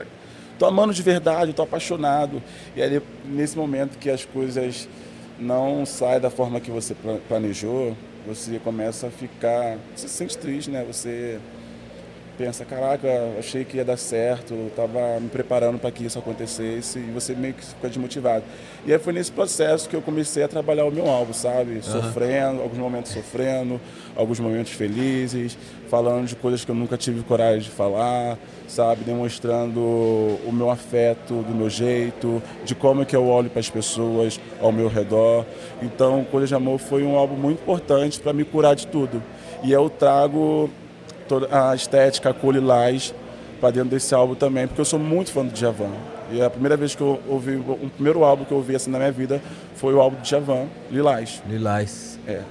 [0.58, 2.42] tô amando de verdade, tô apaixonado.
[2.76, 4.86] E aí, nesse momento que as coisas
[5.38, 7.96] não saem da forma que você pla- planejou,
[8.26, 10.84] você começa a ficar, você se sente triste, né?
[10.86, 11.38] Você
[12.36, 16.98] pensa, caraca, achei que ia dar certo, eu tava me preparando para que isso acontecesse
[16.98, 18.44] e você meio que fica desmotivado.
[18.86, 21.82] E aí foi nesse processo que eu comecei a trabalhar o meu álbum, sabe?
[21.82, 23.80] Sofrendo, alguns momentos sofrendo,
[24.16, 25.56] alguns momentos felizes,
[25.88, 29.04] falando de coisas que eu nunca tive coragem de falar, sabe?
[29.04, 33.70] Demonstrando o meu afeto, do meu jeito, de como é que eu olho para as
[33.70, 35.44] pessoas ao meu redor.
[35.80, 39.22] Então, Coisa de Amor foi um álbum muito importante para me curar de tudo.
[39.62, 40.70] E eu trago
[41.32, 43.14] toda a estética, a cor lilás
[43.58, 45.90] para dentro desse álbum também, porque eu sou muito fã do Djavan.
[46.30, 48.98] E a primeira vez que eu ouvi, o primeiro álbum que eu ouvi assim na
[48.98, 49.40] minha vida
[49.76, 51.42] foi o álbum do Djavan, Lilás.
[51.48, 52.18] Lilás.
[52.28, 52.42] É.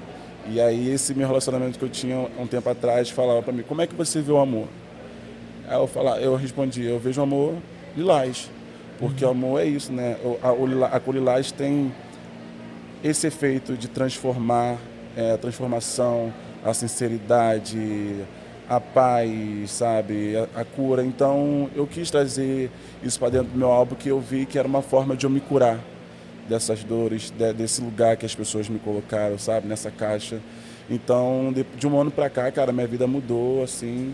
[0.47, 3.83] E aí esse meu relacionamento que eu tinha um tempo atrás falava para mim, como
[3.83, 4.67] é que você vê o amor?
[5.67, 7.53] Aí eu, falava, eu respondi, eu vejo o amor
[7.95, 8.49] lilás.
[8.97, 10.17] Porque o amor é isso, né?
[10.41, 11.93] A, a cor lilás tem
[13.03, 14.77] esse efeito de transformar,
[15.15, 16.33] é, a transformação,
[16.65, 18.25] a sinceridade,
[18.75, 20.35] a paz, sabe?
[20.55, 21.03] A, a cura.
[21.03, 22.69] Então eu quis trazer
[23.03, 25.29] isso para dentro do meu álbum, que eu vi que era uma forma de eu
[25.29, 25.79] me curar
[26.49, 29.67] dessas dores, de- desse lugar que as pessoas me colocaram, sabe?
[29.67, 30.39] Nessa caixa.
[30.89, 34.13] Então, de, de um ano para cá, cara, minha vida mudou, assim,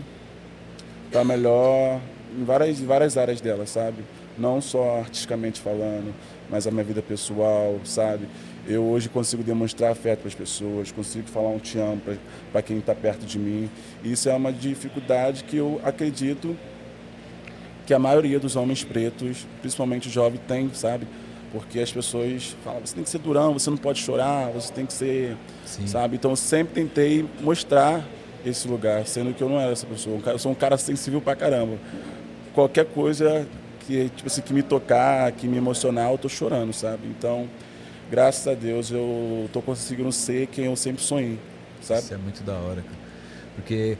[1.10, 2.00] tá melhor
[2.38, 4.04] em várias, várias áreas dela, sabe?
[4.36, 6.14] Não só artisticamente falando,
[6.48, 8.28] mas a minha vida pessoal, sabe?
[8.68, 12.02] Eu hoje consigo demonstrar afeto para as pessoas, consigo falar um te amo
[12.52, 13.70] para quem está perto de mim.
[14.04, 16.54] Isso é uma dificuldade que eu acredito
[17.86, 21.06] que a maioria dos homens pretos, principalmente jovem, tem, sabe?
[21.50, 24.84] Porque as pessoas falam, você tem que ser durão, você não pode chorar, você tem
[24.84, 25.86] que ser, Sim.
[25.86, 26.16] sabe?
[26.16, 28.06] Então eu sempre tentei mostrar
[28.44, 30.20] esse lugar, sendo que eu não era essa pessoa.
[30.26, 31.78] Eu sou um cara sensível pra caramba.
[32.52, 33.46] Qualquer coisa
[33.86, 37.08] que, tipo assim, que me tocar, que me emocionar, eu tô chorando, sabe?
[37.08, 37.48] Então,
[38.10, 41.38] graças a Deus, eu tô conseguindo ser quem eu sempre sonhei,
[41.80, 42.00] sabe?
[42.00, 42.98] Isso é muito da hora, cara.
[43.56, 43.96] Porque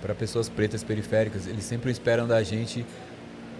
[0.00, 2.84] para pessoas pretas periféricas, eles sempre esperam da gente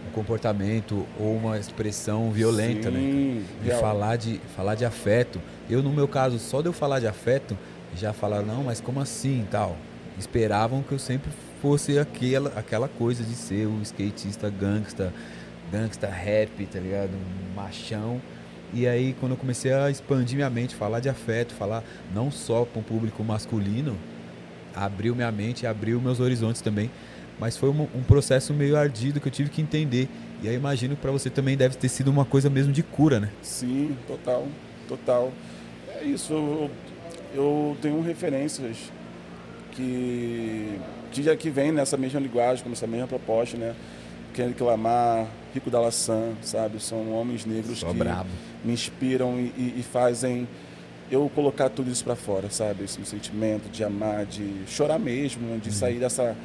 [0.08, 3.00] um comportamento ou uma expressão violenta, né?
[3.00, 3.80] Sim, De real.
[3.80, 5.40] falar de falar de afeto.
[5.68, 7.56] Eu no meu caso, só de eu falar de afeto,
[7.96, 9.76] já falaram, não, mas como assim, tal.
[10.18, 11.30] Esperavam que eu sempre
[11.60, 15.12] fosse aquela aquela coisa de ser o skatista gangsta,
[15.72, 17.10] gangsta rap, tá ligado?
[17.10, 18.20] Um machão.
[18.76, 21.82] E aí quando eu comecei a expandir minha mente, falar de afeto, falar
[22.14, 23.96] não só para um público masculino,
[24.74, 26.90] abriu minha mente, abriu meus horizontes também.
[27.40, 30.10] Mas foi um, um processo meio ardido que eu tive que entender.
[30.42, 33.18] E aí imagino que para você também deve ter sido uma coisa mesmo de cura,
[33.18, 33.30] né?
[33.40, 34.46] Sim, total,
[34.86, 35.32] total.
[35.98, 36.70] É isso, eu,
[37.34, 38.92] eu tenho referências
[39.72, 40.78] que,
[41.12, 43.74] já que vem nessa mesma linguagem, com essa mesma proposta, né?
[44.34, 46.78] Kendrick Lamar, Rico da Laçã, sabe?
[46.82, 48.28] São homens negros Só que brabo.
[48.62, 50.46] me inspiram e, e- e fazem
[51.10, 52.84] eu colocar tudo isso para fora, sabe?
[52.84, 55.58] Esse sentimento de amar, de chorar mesmo, né?
[55.62, 56.36] de sair dessa,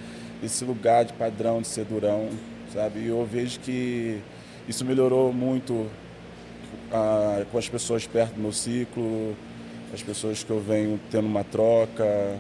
[0.41, 2.30] desse lugar de padrão, de ser durão,
[2.74, 3.00] sabe?
[3.00, 4.19] E eu vejo que
[4.65, 5.88] isso melhorou muito
[6.91, 9.36] ah, com as pessoas perto do meu ciclo,
[9.93, 12.38] as pessoas que eu venho tendo uma troca.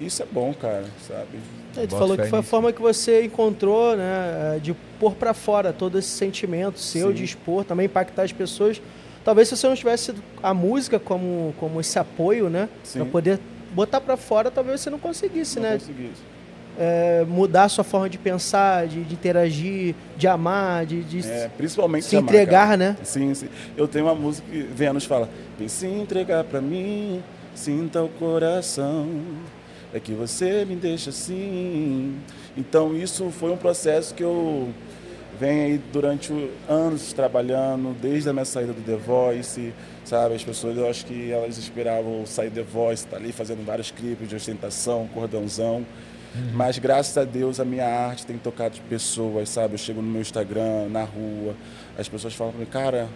[0.00, 1.38] Isso é bom, cara, sabe?
[1.76, 5.72] É, tu falou que foi a forma que você encontrou, né, de pôr pra fora
[5.72, 7.14] todo esse sentimento seu, Sim.
[7.14, 8.80] de expor, também impactar as pessoas.
[9.24, 12.68] Talvez se você não tivesse a música como, como esse apoio, né.
[12.92, 13.40] Pra poder
[13.72, 16.22] botar pra fora, talvez você não conseguisse, Não né, consegui isso.
[16.78, 21.50] é, mudar a sua forma de pensar, de, de interagir, de amar, de, de É,
[21.56, 22.76] principalmente se amar, entregar, cara.
[22.76, 22.96] né?
[23.02, 23.48] Sim, sim.
[23.76, 27.22] Eu tenho uma música que Vênus fala: Vem se entregar pra mim,
[27.54, 29.06] sinta o coração.
[29.92, 32.18] É que você me deixa assim.
[32.56, 34.68] Então, isso foi um processo que eu
[35.38, 36.32] venho aí durante
[36.68, 39.72] anos trabalhando, desde a minha saída do The Voice,
[40.04, 40.34] sabe?
[40.34, 43.90] As pessoas, eu acho que elas esperavam sair do The Voice, tá ali fazendo vários
[43.90, 45.86] clipes de ostentação, cordãozão.
[46.52, 49.74] Mas graças a Deus a minha arte tem tocado pessoas, sabe?
[49.74, 51.54] Eu chego no meu Instagram, na rua,
[51.96, 53.08] as pessoas falam pra mim, cara,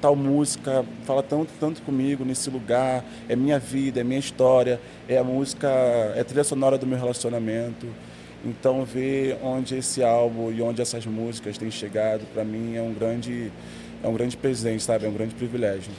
[0.00, 5.18] tal música fala tanto, tanto comigo nesse lugar, é minha vida, é minha história, é
[5.18, 7.86] a música, é a trilha sonora do meu relacionamento.
[8.44, 12.92] Então ver onde esse álbum e onde essas músicas têm chegado, para mim é um
[12.92, 13.50] grande
[14.02, 15.06] é um grande presente, sabe?
[15.06, 15.90] É um grande privilégio.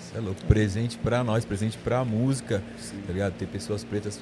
[0.00, 0.42] Você é louco.
[0.46, 2.96] Presente pra nós, presente pra música, Sim.
[3.06, 3.34] tá ligado?
[3.34, 4.20] Ter pessoas pretas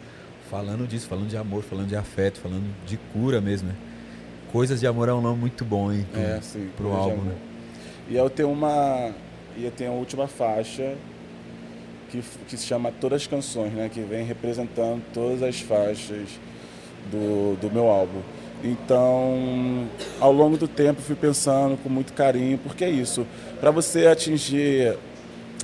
[0.50, 3.74] falando disso, falando de amor, falando de afeto, falando de cura mesmo, né?
[4.52, 6.06] Coisas de amor é um nome muito bom, hein?
[6.14, 6.70] É, sim.
[6.76, 7.34] pro álbum, né?
[8.08, 9.12] E eu tenho uma.
[9.56, 10.94] E eu tenho a última faixa
[12.10, 13.90] que, que se chama Todas as Canções, né?
[13.92, 16.28] Que vem representando todas as faixas
[17.10, 18.20] do, do meu álbum.
[18.62, 19.86] Então,
[20.20, 23.26] ao longo do tempo, fui pensando com muito carinho, porque é isso.
[23.60, 24.96] Para você atingir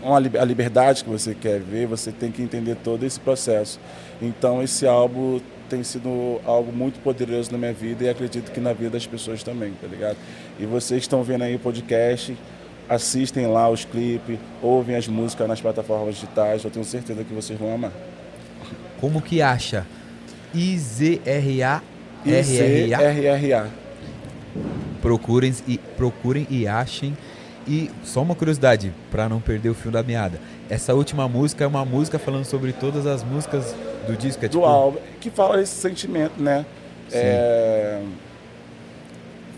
[0.03, 3.81] uma, a liberdade que você quer ver, você tem que entender todo esse processo.
[4.20, 5.40] Então, esse álbum
[5.71, 9.43] tem sido algo muito poderoso na minha vida e acredito que na vida das pessoas
[9.43, 10.17] também, tá ligado?
[10.59, 12.37] E vocês estão vendo aí o podcast,
[12.89, 17.59] assistem lá os clipes, ouvem as músicas nas plataformas digitais, eu tenho certeza que vocês
[17.59, 17.93] vão amar.
[19.01, 19.87] Como que acha?
[20.53, 21.81] I-Z-R-A
[22.27, 23.71] R-R-A ICRRA.
[25.01, 27.17] procurem e, procurem e achem.
[27.67, 30.41] E só uma curiosidade, pra não perder o fio da meada.
[30.71, 33.75] Essa última música é uma música falando sobre todas as músicas
[34.07, 34.45] do disco.
[34.45, 36.65] É do tipo, álbum, que fala esse sentimento, né?
[37.11, 38.01] É,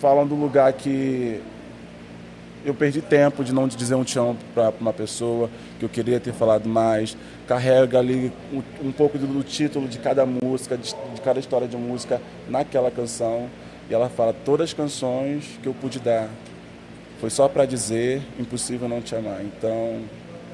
[0.01, 1.39] falam do lugar que
[2.65, 6.33] eu perdi tempo de não dizer um amo para uma pessoa, que eu queria ter
[6.33, 7.15] falado mais.
[7.47, 11.69] Carrega ali um, um pouco do, do título de cada música, de, de cada história
[11.69, 13.51] de música naquela canção.
[13.91, 16.31] E ela fala todas as canções que eu pude dar.
[17.21, 19.43] Foi só para dizer, impossível não te amar.
[19.43, 20.01] Então,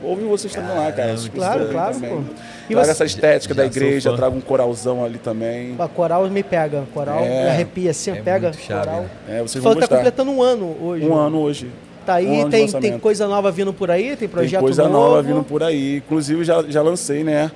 [0.02, 1.16] ouve vocês também lá, cara.
[1.16, 2.10] Vocês Claro, claro, também.
[2.10, 2.20] pô.
[2.68, 5.74] E Traga você- essa estética Já da igreja, traga um coralzão ali também.
[5.78, 7.44] A coral me pega, coral É.
[7.44, 9.00] me arrepia assim, É pega muito chave, coral.
[9.02, 9.08] né?
[9.28, 11.04] É, Você vocês vão falou que tá completando um ano hoje.
[11.06, 11.20] Um né?
[11.26, 11.70] ano hoje.
[12.04, 14.16] Tá aí, um tem, tem coisa nova vindo por aí?
[14.16, 14.94] Tem projeto Tem coisa novo?
[14.94, 15.96] nova vindo por aí.
[15.98, 17.50] Inclusive já, já lancei, né?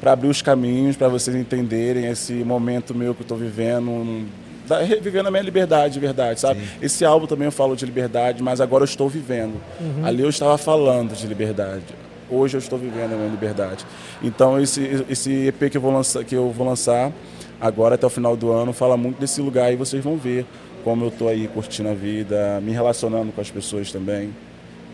[0.00, 4.26] Para abrir os caminhos, para vocês entenderem esse momento meu que eu tô vivendo.
[4.66, 6.60] Da- Vivendo a minha liberdade de verdade, sabe?
[6.60, 6.66] Sim.
[6.80, 9.54] Esse álbum também eu falo de liberdade, mas agora eu estou vivendo.
[9.80, 10.04] Uhum.
[10.04, 11.84] Ali eu estava falando de liberdade.
[12.30, 13.84] Hoje eu estou vivendo a minha liberdade.
[14.22, 17.12] Então esse, esse EP que eu, vou lançar, que eu vou lançar
[17.60, 20.46] agora até o final do ano fala muito desse lugar e vocês vão ver
[20.82, 24.34] como eu tô aí curtindo a vida, me relacionando com as pessoas também.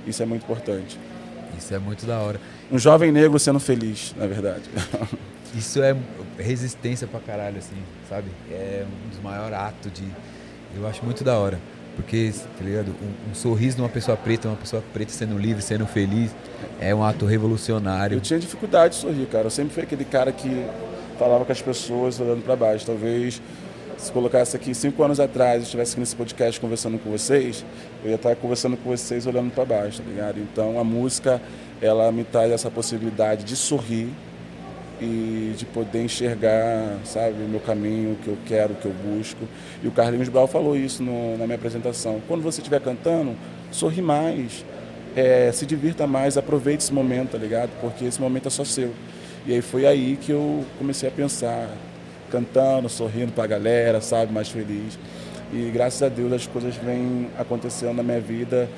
[0.07, 0.99] Isso é muito importante.
[1.59, 2.41] Isso é muito da hora.
[2.71, 4.63] Um jovem negro sendo feliz, na verdade.
[5.55, 5.97] Isso é
[6.39, 7.77] resistência pra caralho, assim,
[8.09, 8.29] sabe?
[8.51, 10.05] É um dos maiores atos de.
[10.77, 11.59] Eu acho muito da hora.
[11.97, 12.91] Porque, tá ligado?
[12.91, 16.31] Um, um sorriso de uma pessoa preta, uma pessoa preta sendo livre, sendo feliz,
[16.81, 18.17] é um ato revolucionário.
[18.17, 19.47] Eu tinha dificuldade de sorrir, cara.
[19.47, 20.65] Eu sempre fui aquele cara que
[21.19, 22.87] falava com as pessoas olhando para baixo.
[22.87, 23.43] Talvez
[23.99, 27.65] se colocasse aqui cinco anos atrás, estivesse aqui nesse podcast conversando com vocês,
[28.05, 30.39] eu ia estar conversando com vocês olhando para baixo, tá ligado?
[30.39, 31.43] Então a música,
[31.83, 34.09] ela me traz essa possibilidade de sorrir
[35.01, 38.93] e de poder enxergar, sabe, o meu caminho, o que eu quero, o que eu
[38.93, 39.41] busco.
[39.83, 42.21] E o Carlinhos Brau falou isso no, na minha apresentação.
[42.27, 43.37] Quando você estiver cantando,
[43.71, 44.65] sorri mais,
[45.15, 47.71] é, se divirta mais, aproveite esse momento, tá ligado?
[47.81, 48.93] Porque esse momento é só seu.
[49.47, 51.69] E aí foi aí que eu comecei a pensar,
[52.31, 54.99] cantando, sorrindo para a galera, sabe, mais feliz.
[55.53, 58.69] E graças a Deus as coisas vêm acontecendo na minha vida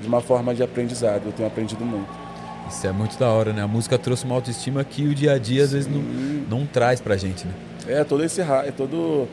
[0.00, 1.22] de uma forma de aprendizado.
[1.26, 2.27] Eu tenho aprendido muito.
[2.68, 3.62] Isso é muito da hora, né?
[3.62, 6.02] A música trouxe uma autoestima que o dia a dia às vezes não,
[6.48, 7.52] não traz pra gente, né?
[7.86, 9.26] É, todo esse é todo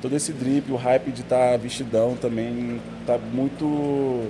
[0.00, 4.28] todo esse drip, o hype de estar tá vestidão também tá muito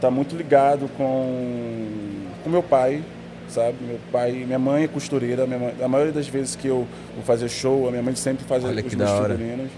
[0.00, 3.02] tá muito ligado com com meu pai,
[3.48, 3.76] sabe?
[3.80, 7.48] Meu pai, minha mãe é costureira, mãe, a maioria das vezes que eu vou fazer
[7.48, 9.70] show, a minha mãe sempre faz Olha os meus figurinos,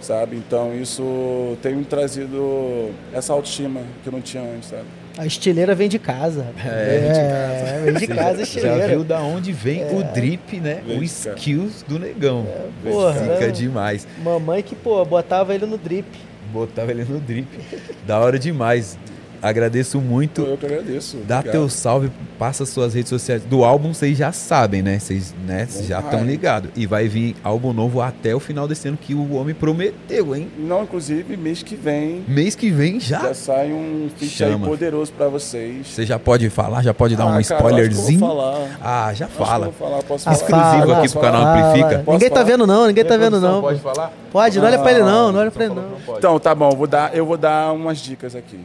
[0.00, 0.36] sabe?
[0.36, 5.01] Então isso tem me trazido essa autoestima que eu não tinha antes, sabe?
[5.18, 6.46] A estileira vem de casa.
[6.64, 7.68] É, vem de casa.
[7.68, 8.80] É, vem de casa a estileira.
[8.80, 9.90] Já viu da onde vem é.
[9.92, 10.82] o drip, né?
[10.86, 12.46] Vem o skills do negão.
[12.48, 13.50] É, porra, Fica né?
[13.50, 14.06] demais.
[14.22, 16.06] Mamãe que, pô, botava ele no drip.
[16.52, 17.48] Botava ele no drip.
[18.06, 18.98] da hora demais.
[19.42, 20.42] Agradeço muito.
[20.42, 21.16] Eu que agradeço.
[21.26, 21.60] Dá Obrigado.
[21.60, 23.42] teu salve, passa suas redes sociais.
[23.42, 25.00] Do álbum vocês já sabem, né?
[25.00, 25.66] Vocês né?
[25.82, 26.70] já estão ligados.
[26.76, 30.48] E vai vir álbum novo até o final desse ano que o homem prometeu, hein?
[30.56, 32.24] Não, inclusive mês que vem.
[32.28, 33.20] Mês que vem já?
[33.20, 35.88] Já sai um feat aí poderoso para vocês.
[35.88, 36.82] Você já pode falar?
[36.84, 38.20] Já pode dar ah, um cara, spoilerzinho?
[38.20, 38.78] falar.
[38.80, 39.64] Ah, já fala.
[39.66, 40.36] Vou falar, posso falar.
[40.36, 41.68] Exclusivo fala, aqui pro canal fala.
[41.68, 42.12] Amplifica.
[42.12, 43.60] Ninguém tá vendo não, ninguém tá vendo não.
[43.60, 44.12] Pode falar?
[44.30, 46.16] Pode, não olha pra ele não, não olha pra ele não.
[46.16, 48.60] Então, tá bom, vou dar, eu vou dar umas dicas aqui.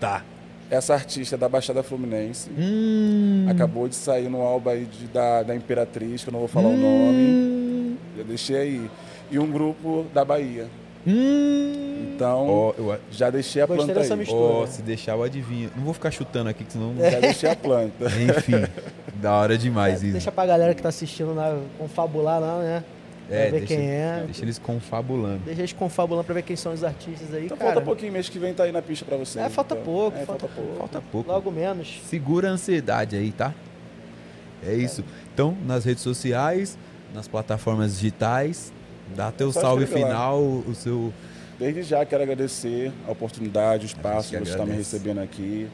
[0.00, 0.24] Tá.
[0.70, 2.50] Essa artista é da Baixada Fluminense.
[2.56, 3.46] Hum.
[3.50, 6.68] Acabou de sair no álbum aí de, da, da Imperatriz, que eu não vou falar
[6.68, 6.74] hum.
[6.74, 7.98] o nome.
[8.16, 8.90] Já deixei aí.
[9.30, 10.68] E um grupo da Bahia.
[11.06, 12.12] Hum.
[12.14, 12.98] Então, oh, eu...
[13.10, 14.20] já deixei a Gostei planta dessa aí.
[14.20, 14.54] Mistura.
[14.62, 15.70] Oh, se deixar eu adivinho.
[15.76, 16.94] Não vou ficar chutando aqui, senão...
[16.98, 18.04] Já deixei a planta.
[18.04, 18.64] Enfim,
[19.16, 20.12] da hora demais é, isso.
[20.12, 22.84] Deixa pra galera que tá assistindo lá, confabular lá, né?
[23.30, 24.22] É, ver deixa, quem é.
[24.24, 25.38] Deixa eles confabulando.
[25.44, 27.72] Deixa eles confabulando pra ver quem são os artistas aí, então, cara.
[27.72, 29.44] falta pouquinho, mês que vem tá aí na pista pra vocês.
[29.44, 29.84] É, falta então.
[29.84, 30.78] pouco, é, falta, falta, pouco.
[30.78, 31.30] Falta pouco.
[31.30, 32.00] Logo menos.
[32.06, 33.54] Segura a ansiedade aí, tá?
[34.66, 35.04] É isso.
[35.32, 36.76] Então, nas redes sociais,
[37.14, 38.72] nas plataformas digitais,
[39.14, 40.62] dá teu salve final, lá.
[40.68, 41.12] o seu...
[41.58, 45.68] Desde já quero agradecer a oportunidade, o espaço que você está me recebendo aqui.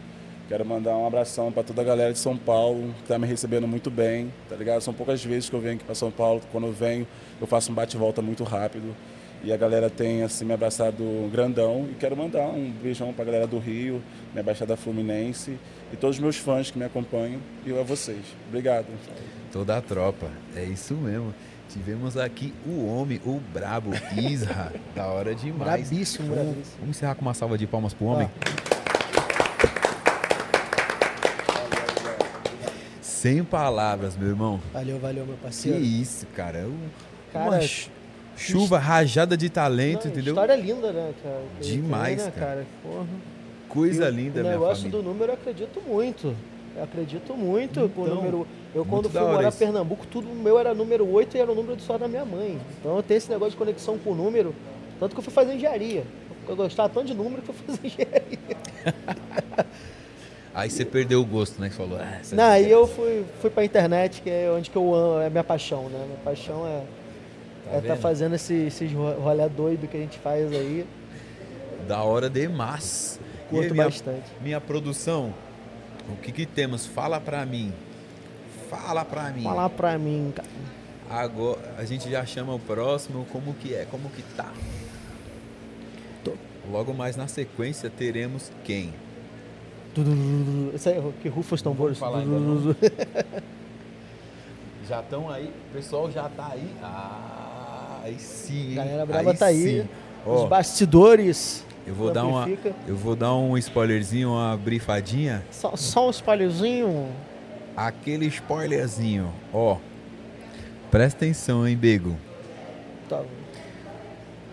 [0.49, 3.67] Quero mandar um abração para toda a galera de São Paulo, que está me recebendo
[3.67, 4.81] muito bem, tá ligado?
[4.81, 6.41] São poucas vezes que eu venho aqui para São Paulo.
[6.53, 7.07] Quando eu venho,
[7.41, 8.95] eu faço um bate-volta muito rápido.
[9.43, 11.89] E a galera tem assim, me abraçado grandão.
[11.91, 14.01] E quero mandar um beijão para a galera do Rio,
[14.33, 15.59] minha Baixada Fluminense
[15.93, 18.25] e todos os meus fãs que me acompanham e a vocês.
[18.49, 18.87] Obrigado.
[19.53, 21.35] Toda a tropa, é isso mesmo.
[21.69, 25.89] Tivemos aqui o homem, o brabo Isra, da hora demais.
[25.89, 26.77] Brabíssimo, vamos, brabíssimo.
[26.79, 28.31] Vamos encerrar com uma salva de palmas pro homem?
[28.41, 28.76] Ah.
[33.27, 34.61] Sem palavras, meu irmão.
[34.73, 35.81] Valeu, valeu, meu parceiro.
[35.81, 36.61] Que isso, cara.
[36.61, 36.89] Um,
[37.33, 37.61] cara uma
[38.37, 40.33] chuva rajada de talento, não, entendeu?
[40.33, 41.43] História linda, né, cara?
[41.61, 42.67] Demais, tem, né, cara.
[43.69, 46.37] Coisa linda, minha O negócio do número eu acredito muito.
[46.77, 48.47] Eu acredito muito então, com o número.
[48.73, 51.81] Eu, quando fui morar em Pernambuco, tudo meu era número 8 e era o número
[51.81, 52.61] só da minha mãe.
[52.79, 54.55] Então eu tenho esse negócio de conexão com o número.
[55.01, 56.05] Tanto que eu fui fazer engenharia.
[56.47, 59.67] Eu gostava tanto de número que eu fui fazer engenharia.
[60.57, 61.69] Aí você perdeu o gosto, né?
[61.69, 61.99] Que falou.
[62.01, 65.29] Ah, não, aí eu fui, fui pra internet, que é onde que eu amo, é
[65.29, 66.03] minha paixão, né?
[66.07, 66.83] Minha paixão é
[67.67, 70.87] tá, é tá fazendo esses, esses rolé doido que a gente faz aí.
[71.87, 73.21] Da hora demais.
[73.51, 74.25] Curto minha, bastante.
[74.41, 75.35] Minha produção,
[76.09, 76.87] o que que temos?
[76.87, 77.71] Fala pra mim.
[78.71, 79.43] Fala pra mim.
[79.43, 80.49] Fala pra mim, cara.
[81.11, 83.85] Agora, a gente já chama o próximo, como que é?
[83.91, 84.51] Como que tá?
[86.25, 86.33] Tô.
[86.71, 88.95] Logo mais na sequência teremos quem?
[90.75, 91.99] Isso aí, que rufa os tambores.
[91.99, 92.77] Falar ainda não.
[94.89, 96.71] já estão aí, o pessoal já tá aí.
[96.83, 98.73] Ah, aí sim.
[98.73, 99.83] A galera brava aí tá aí.
[99.83, 99.89] Sim.
[100.27, 101.65] Os oh, bastidores.
[101.87, 102.49] Eu vou dar uma,
[102.89, 105.45] eu vou dar um spoilerzinho, uma brifadinha.
[105.53, 107.09] Só, só um spoilerzinho.
[107.77, 109.77] Aquele spoilerzinho, ó.
[110.91, 112.17] Presta atenção, hein, Bego.
[113.09, 113.23] Tá.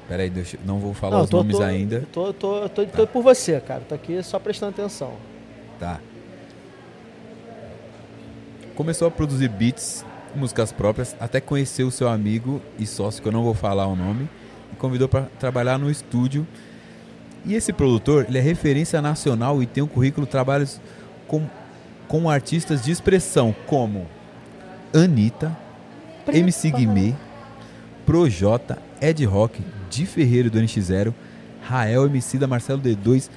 [0.07, 2.07] Peraí, deixa, não vou falar não, os tô, nomes tô, ainda.
[2.11, 2.97] Tô, tô, tô, tá.
[2.97, 3.81] tô por você, cara.
[3.87, 5.13] Tô aqui só prestando atenção.
[5.83, 5.99] Tá.
[8.73, 13.33] Começou a produzir beats, músicas próprias, até conheceu o seu amigo e sócio, que eu
[13.33, 14.29] não vou falar o nome,
[14.71, 16.47] e convidou para trabalhar no estúdio.
[17.45, 20.79] E esse produtor, ele é referência nacional e tem um currículo de trabalhos
[21.27, 21.45] com,
[22.07, 24.07] com artistas de expressão como
[24.93, 25.53] Anitta,
[26.31, 27.13] MC Guimê,
[28.05, 31.13] Projota, Ed Rock, Di Ferreiro do NX0,
[31.61, 33.29] Rael MC da Marcelo D2,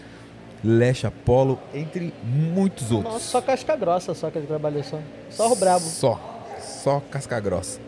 [0.66, 3.12] Lecha Polo, entre muitos outros.
[3.14, 4.98] Nossa, só casca grossa só que ele trabalhou só.
[5.30, 5.80] Só o brabo.
[5.84, 6.18] Só,
[6.60, 7.78] só casca grossa.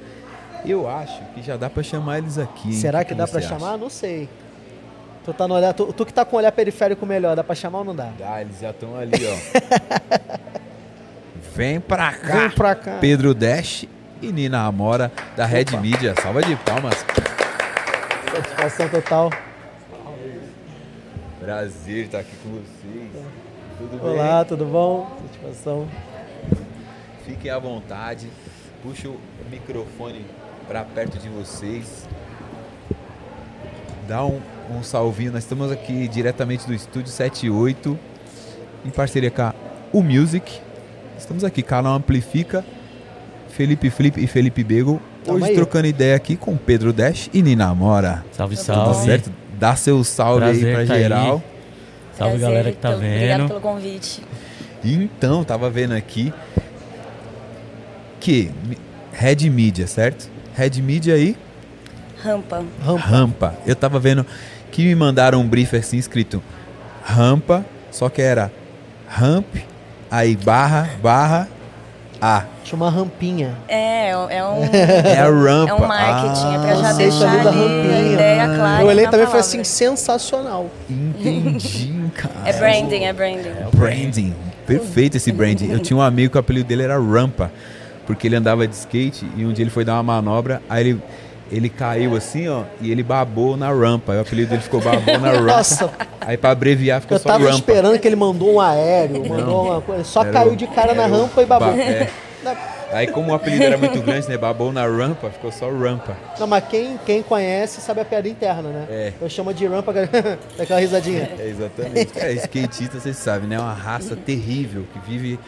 [0.64, 2.68] Eu acho que já dá pra chamar eles aqui.
[2.68, 2.74] hein?
[2.74, 3.40] Será O que dá acha?
[3.40, 3.76] chamar?
[3.76, 4.28] Não sei.
[5.24, 7.54] Tu, tá no olhar, tu, tu que tá com o olhar periférico melhor, dá pra
[7.54, 8.10] chamar ou não dá?
[8.18, 10.38] Dá, eles já estão ali, ó.
[11.54, 12.36] Vem pra cá.
[12.38, 12.98] Vem pra cá.
[13.00, 13.84] Pedro Dash
[14.22, 16.14] e Nina Amora da Red Media.
[16.22, 16.94] Salva de palmas.
[18.32, 19.30] Satisfação total.
[21.48, 23.10] Prazer estar aqui com vocês.
[23.78, 24.10] Tudo bem?
[24.10, 25.16] Olá, tudo bom?
[25.22, 25.88] Satisfação.
[27.24, 28.28] Fiquem à vontade.
[28.82, 29.18] Puxa o
[29.50, 30.26] microfone
[30.66, 32.06] para perto de vocês.
[34.06, 35.32] Dá um, um salvinho.
[35.32, 37.98] Nós estamos aqui diretamente do estúdio 78,
[38.84, 39.54] em parceria com a
[39.90, 40.60] U Music.
[41.16, 42.62] Estamos aqui, canal Amplifica,
[43.48, 45.00] Felipe Flip e Felipe Bego.
[45.26, 48.22] Hoje trocando ideia aqui com Pedro Dash e Nina Amora.
[48.32, 49.06] Salve, Tudo salve.
[49.06, 49.47] certo?
[49.58, 51.02] Dá seu salve Prazer aí pra tá aí.
[51.02, 51.42] geral.
[52.16, 52.90] Salve, Prazer, galera que tá.
[52.90, 53.48] Obrigado vendo.
[53.48, 54.22] pelo convite.
[54.84, 56.32] Então, tava vendo aqui
[58.20, 58.50] que
[59.12, 60.28] Red Media, certo?
[60.54, 61.36] Red Media aí,
[62.22, 62.64] Rampa.
[62.84, 63.00] Rampa.
[63.00, 63.54] rampa.
[63.66, 64.24] Eu tava vendo
[64.70, 66.42] que me mandaram um brief assim escrito
[67.02, 68.52] rampa, só que era
[69.08, 69.46] ramp,
[70.10, 71.48] aí barra, barra,
[72.20, 72.44] A.
[72.64, 73.54] Tinha uma rampinha.
[73.68, 75.70] É, é um, É a rampa.
[75.70, 78.82] é um marketing, é pra já Ah, Conceito deixar ali a ideia clara.
[78.82, 80.66] Eu olhei também e falei assim, sensacional.
[80.90, 82.34] Entendi, cara.
[82.44, 83.50] É branding, é branding.
[83.74, 84.34] Branding.
[84.66, 85.70] Perfeito esse branding.
[85.70, 87.50] Eu tinha um amigo que o apelido dele era Rampa,
[88.06, 91.02] porque ele andava de skate e um dia ele foi dar uma manobra, aí ele,
[91.50, 94.12] ele caiu assim, ó, e ele babou na rampa.
[94.12, 95.40] Aí o apelido dele ficou babou na rampa.
[95.42, 95.90] Nossa,
[96.20, 97.56] Aí pra abreviar ficou eu só tava rampa.
[97.56, 100.04] esperando que ele mandou um aéreo, mandou uma coisa.
[100.04, 101.68] Só Era caiu de cara na o rampa e babou.
[101.72, 102.08] ba- é.
[102.90, 106.16] Aí como o apelido era muito grande, né, babou na rampa, ficou só rampa.
[106.40, 108.86] Não, mas quem, quem conhece sabe a piada interna, né?
[108.88, 109.12] É.
[109.20, 109.92] Eu chamo de rampa,
[110.56, 111.28] daquela risadinha.
[111.38, 112.18] É, exatamente.
[112.18, 113.56] É, skatista, vocês sabem, né?
[113.56, 115.38] É uma raça terrível que vive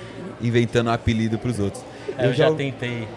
[0.43, 1.83] inventando apelido pros outros.
[2.19, 3.09] É, eu já tentei.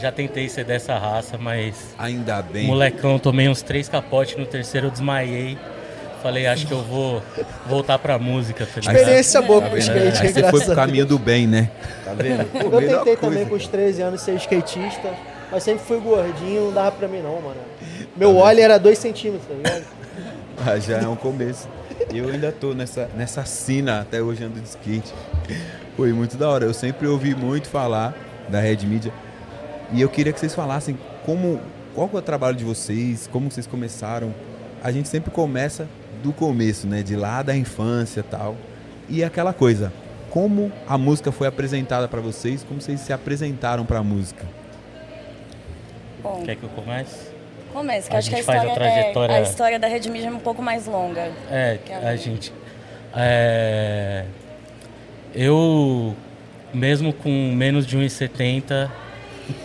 [0.00, 2.66] Já tentei ser dessa raça, mas Ainda bem.
[2.66, 5.58] molecão, tomei uns três capotes no terceiro, eu desmaiei.
[6.22, 7.22] Falei, acho que eu vou
[7.66, 8.66] voltar pra música.
[8.66, 8.80] tá?
[8.80, 9.82] Experiência boa Tá pro vendo?
[9.96, 11.70] skate, Aí você foi pro caminho do bem, né?
[12.04, 12.44] Tá vendo?
[12.46, 13.72] Pô, Eu tentei coisa, também com os cara.
[13.84, 15.12] 13 anos ser skatista,
[15.50, 17.60] mas sempre fui gordinho, não dava pra mim não, mano.
[18.16, 19.84] Meu óleo era 2 centímetros, tá ligado?
[20.66, 21.68] Ah, já é um começo.
[22.12, 25.14] Eu ainda tô nessa, nessa sina até hoje ando de skate.
[25.96, 26.64] Foi muito da hora.
[26.64, 28.12] Eu sempre ouvi muito falar
[28.48, 29.12] da Red Media.
[29.92, 31.60] E eu queria que vocês falassem como,
[31.94, 34.34] qual é o trabalho de vocês, como vocês começaram.
[34.82, 35.88] A gente sempre começa
[36.22, 37.02] do começo, né?
[37.02, 38.56] De lá da infância e tal.
[39.08, 39.92] E aquela coisa,
[40.30, 44.44] como a música foi apresentada pra vocês, como vocês se apresentaram pra música.
[46.22, 47.28] Bom, Quer que eu comece?
[47.72, 49.78] comece, que A eu acho que a gente faz a história, trajetória- é, a história
[49.78, 51.30] da Red Media é um pouco mais longa.
[51.50, 52.52] É, é a um- gente.
[53.14, 54.24] é,
[55.34, 56.14] eu,
[56.74, 58.90] mesmo com menos de 1,70,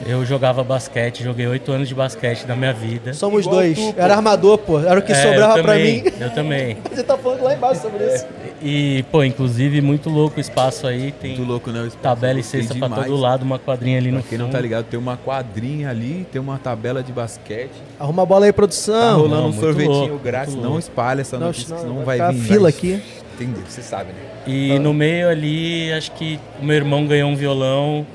[0.06, 3.14] eu jogava basquete, joguei oito anos de basquete na minha vida.
[3.14, 3.78] Somos Igual dois.
[3.78, 4.80] tu, era armador, pô.
[4.80, 6.12] Era o que É, sobrava também, mim.
[6.20, 6.78] Eu também.
[6.94, 8.26] Você tá falando lá embaixo sobre isso.
[8.62, 11.12] E, pô, inclusive, muito louco o espaço aí.
[11.12, 11.82] Tem Muito louco, né?
[11.82, 12.02] O espaço.
[12.04, 14.54] tabela e cesta pra todo lado, uma quadrinha ali Pra no quem não fundo.
[14.56, 17.72] tá ligado, tem uma quadrinha ali, tem uma tabela de basquete.
[18.00, 19.20] Arruma a bola aí, Tá produção.
[19.20, 20.56] rolando não, um sorvetinho louco, grátis.
[20.56, 22.42] Não espalha essa Não, notícia, senão senão vai vai vir.
[22.54, 23.02] fila aqui.
[23.36, 23.64] Entendeu?
[23.68, 24.20] Você sabe, né?
[24.48, 28.06] E no meio ali, acho que o meu irmão ganhou um violão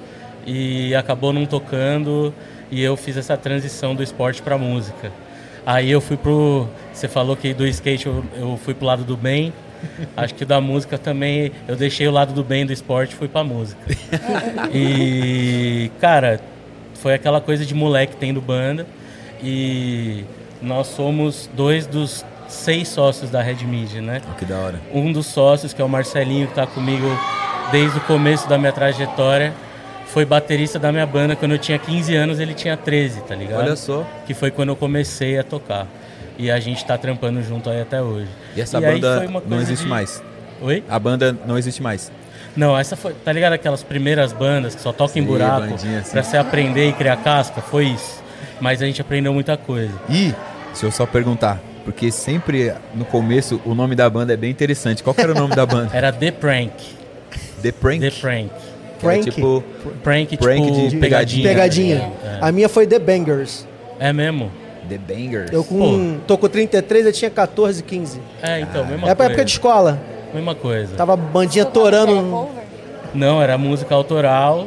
[0.48, 2.32] e acabou não tocando
[2.70, 5.12] e eu fiz essa transição do esporte pra música.
[5.66, 6.66] Aí eu fui pro.
[6.92, 9.52] Você falou que do skate eu, eu fui pro lado do bem.
[10.16, 13.28] Acho que da música também eu deixei o lado do bem do esporte e fui
[13.28, 13.78] pra música.
[14.72, 16.40] E, cara,
[16.94, 18.86] foi aquela coisa de moleque tendo banda.
[19.42, 20.24] E
[20.62, 24.22] nós somos dois dos seis sócios da Red Media, né?
[24.38, 24.80] que da hora.
[24.92, 27.06] um dos sócios, que é o Marcelinho, que está comigo
[27.70, 29.52] desde o começo da minha trajetória,
[30.08, 33.60] foi baterista da minha banda quando eu tinha 15 anos, ele tinha 13, tá ligado?
[33.60, 34.06] Olha só.
[34.26, 35.86] Que foi quando eu comecei a tocar.
[36.38, 38.28] E a gente tá trampando junto aí até hoje.
[38.56, 40.22] E essa aí banda não existe de- mais.
[40.60, 40.82] Oi?
[40.88, 42.10] A banda não existe mais.
[42.56, 46.00] Não, essa foi, tá ligado aquelas primeiras bandas que só tocam em Sim, buraco bandinha
[46.00, 46.10] assim.
[46.12, 47.60] pra você aprender e criar casca?
[47.60, 48.22] Foi isso.
[48.60, 49.92] Mas a gente aprendeu muita coisa.
[50.08, 50.34] E,
[50.68, 55.02] deixa eu só perguntar, porque sempre no começo o nome da banda é bem interessante.
[55.02, 55.90] Qual que era o nome da banda?
[55.96, 56.72] Era The Prank.
[57.62, 58.00] The Prank?
[58.00, 58.50] The Prank.
[59.06, 59.30] Era Prank?
[59.30, 59.64] tipo,
[60.02, 61.48] Prank, Prank tipo de pegadinha.
[61.48, 62.12] Pegadinha.
[62.24, 62.38] É.
[62.40, 63.66] A minha foi The Bangers.
[63.98, 64.50] É mesmo?
[64.88, 65.52] The Bangers.
[65.52, 68.20] Eu com, tô com 33, eu tinha 14, 15.
[68.42, 69.30] É, então, mesma É pra coisa.
[69.32, 70.00] época de escola.
[70.34, 70.94] Mesma coisa.
[70.96, 72.48] Tava bandinha torando.
[73.14, 74.66] Não, era música autoral.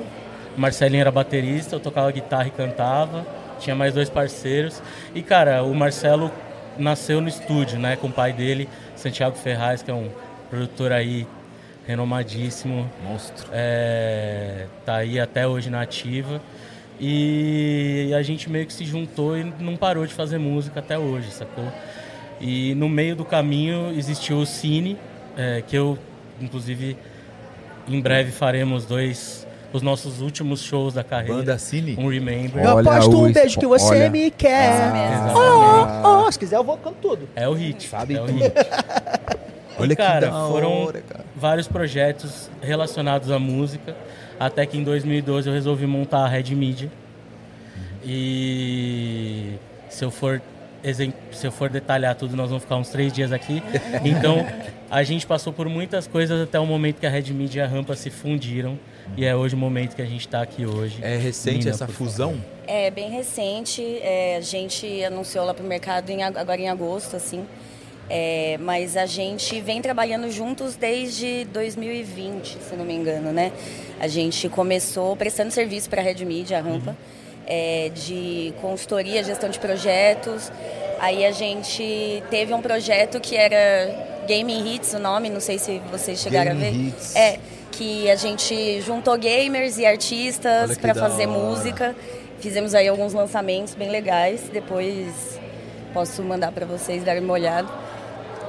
[0.57, 3.25] O Marcelinho era baterista, eu tocava guitarra e cantava.
[3.59, 4.82] Tinha mais dois parceiros.
[5.13, 6.32] E, cara, o Marcelo
[6.77, 7.95] nasceu no estúdio, né?
[7.95, 10.07] Com o pai dele, Santiago Ferraz, que é um
[10.49, 11.27] produtor aí
[11.91, 12.89] renomadíssimo.
[13.03, 13.47] Monstro.
[13.51, 16.41] É, tá aí até hoje na ativa.
[16.99, 21.31] E a gente meio que se juntou e não parou de fazer música até hoje,
[21.31, 21.65] sacou?
[22.39, 24.97] E no meio do caminho existiu o Cine,
[25.35, 25.97] é, que eu,
[26.39, 26.95] inclusive,
[27.87, 31.37] em breve faremos dois, os nossos últimos shows da carreira.
[31.37, 31.95] Banda Cine?
[31.97, 32.63] Um Remember.
[32.63, 34.09] Eu aposto um beijo que você olha.
[34.09, 34.93] me quer.
[34.93, 35.39] Mesmo.
[35.39, 37.29] Oh, oh, se quiser eu vou canto tudo.
[37.35, 37.87] É o hit.
[37.87, 38.39] Sabe é tudo.
[39.82, 41.25] Olha cara, que da foram hora, cara.
[41.36, 43.95] vários projetos relacionados à música,
[44.39, 46.89] até que em 2012 eu resolvi montar a Red Media.
[48.03, 49.53] E
[49.89, 50.41] se eu for
[51.32, 53.61] se eu for detalhar tudo, nós vamos ficar uns três dias aqui.
[54.03, 54.43] Então,
[54.89, 57.67] a gente passou por muitas coisas até o momento que a Red Media e a
[57.67, 58.79] Rampa se fundiram.
[59.15, 60.97] E é hoje o momento que a gente está aqui hoje.
[61.03, 62.36] É recente Nina, essa fusão?
[62.65, 66.69] É bem recente, é, a gente anunciou lá para o mercado em ag- agora em
[66.69, 67.45] agosto, assim.
[68.14, 73.53] É, mas a gente vem trabalhando juntos desde 2020, se não me engano, né?
[74.01, 76.93] A gente começou prestando serviço para a Red Media, a Rampa,
[77.47, 80.51] é, de consultoria, gestão de projetos.
[80.99, 85.80] Aí a gente teve um projeto que era Game Hits, o nome, não sei se
[85.89, 86.88] vocês chegaram Game a ver.
[86.89, 87.16] Hits.
[87.16, 87.39] É,
[87.72, 91.39] que a gente juntou gamers e artistas para fazer hora.
[91.39, 91.95] música.
[92.41, 94.41] Fizemos aí alguns lançamentos bem legais.
[94.51, 95.39] Depois
[95.93, 97.90] posso mandar para vocês darem uma olhada.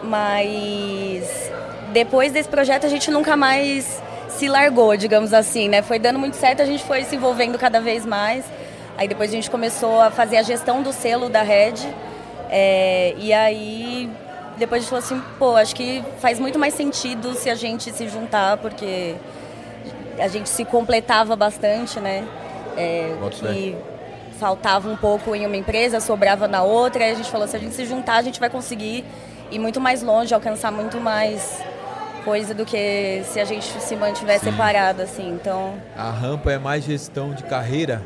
[0.03, 1.50] Mas
[1.92, 5.82] depois desse projeto a gente nunca mais se largou, digamos assim, né?
[5.82, 8.44] Foi dando muito certo, a gente foi se envolvendo cada vez mais.
[8.96, 11.74] Aí depois a gente começou a fazer a gestão do selo da Red.
[12.50, 14.11] É, e aí
[14.57, 17.90] depois a gente falou assim, pô, acho que faz muito mais sentido se a gente
[17.92, 19.14] se juntar, porque
[20.18, 22.24] a gente se completava bastante, né?
[22.76, 23.76] É, que
[24.38, 27.59] faltava um pouco em uma empresa, sobrava na outra, aí a gente falou, se a
[27.59, 29.05] gente se juntar, a gente vai conseguir
[29.53, 31.62] ir muito mais longe, alcançar muito mais
[32.24, 34.50] coisa do que se a gente se mantiver Sim.
[34.50, 35.28] separado, assim.
[35.30, 38.03] Então, A rampa é mais gestão de carreira?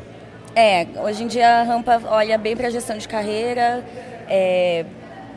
[0.55, 3.85] é, hoje em dia a Rampa olha bem para gestão de carreira,
[4.27, 4.83] é,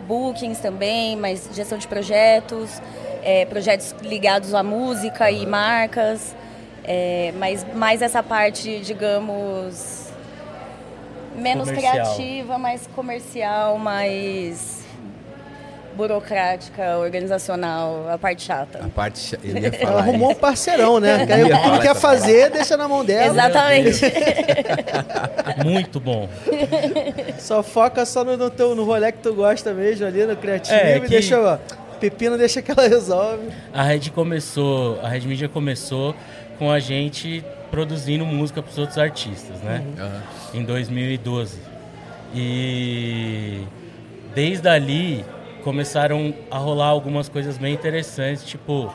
[0.09, 2.81] bookings também, mas gestão de projetos,
[3.23, 6.35] é, projetos ligados à música e marcas,
[6.85, 10.07] é, mas mais essa parte, digamos,
[11.37, 11.93] menos Comercial.
[11.93, 14.80] criativa, mais comercial, mais
[16.01, 18.81] burocrática, organizacional, a parte chata.
[18.85, 19.19] A parte.
[19.19, 19.99] cha- Ele ia Ela falar.
[20.01, 21.27] arrumou um parceirão, né?
[21.29, 23.27] Que falar quer fazer, deixa na mão dela.
[23.33, 24.01] Exatamente.
[25.65, 26.29] Muito bom.
[27.39, 30.75] Só foca só no, no, teu, no rolê que tu gosta mesmo ali, no criativo.
[30.75, 31.59] É, e que- deixa, ó,
[32.01, 33.49] pepino deixa que ela resolve.
[33.73, 36.15] A Red começou, a Red Media começou
[36.59, 39.85] com a gente produzindo música para os outros artistas, né?
[39.99, 40.23] Aham.
[40.55, 41.59] Em 2012.
[42.35, 43.61] E
[44.35, 45.25] desde ali
[45.61, 48.93] começaram a rolar algumas coisas bem interessantes, tipo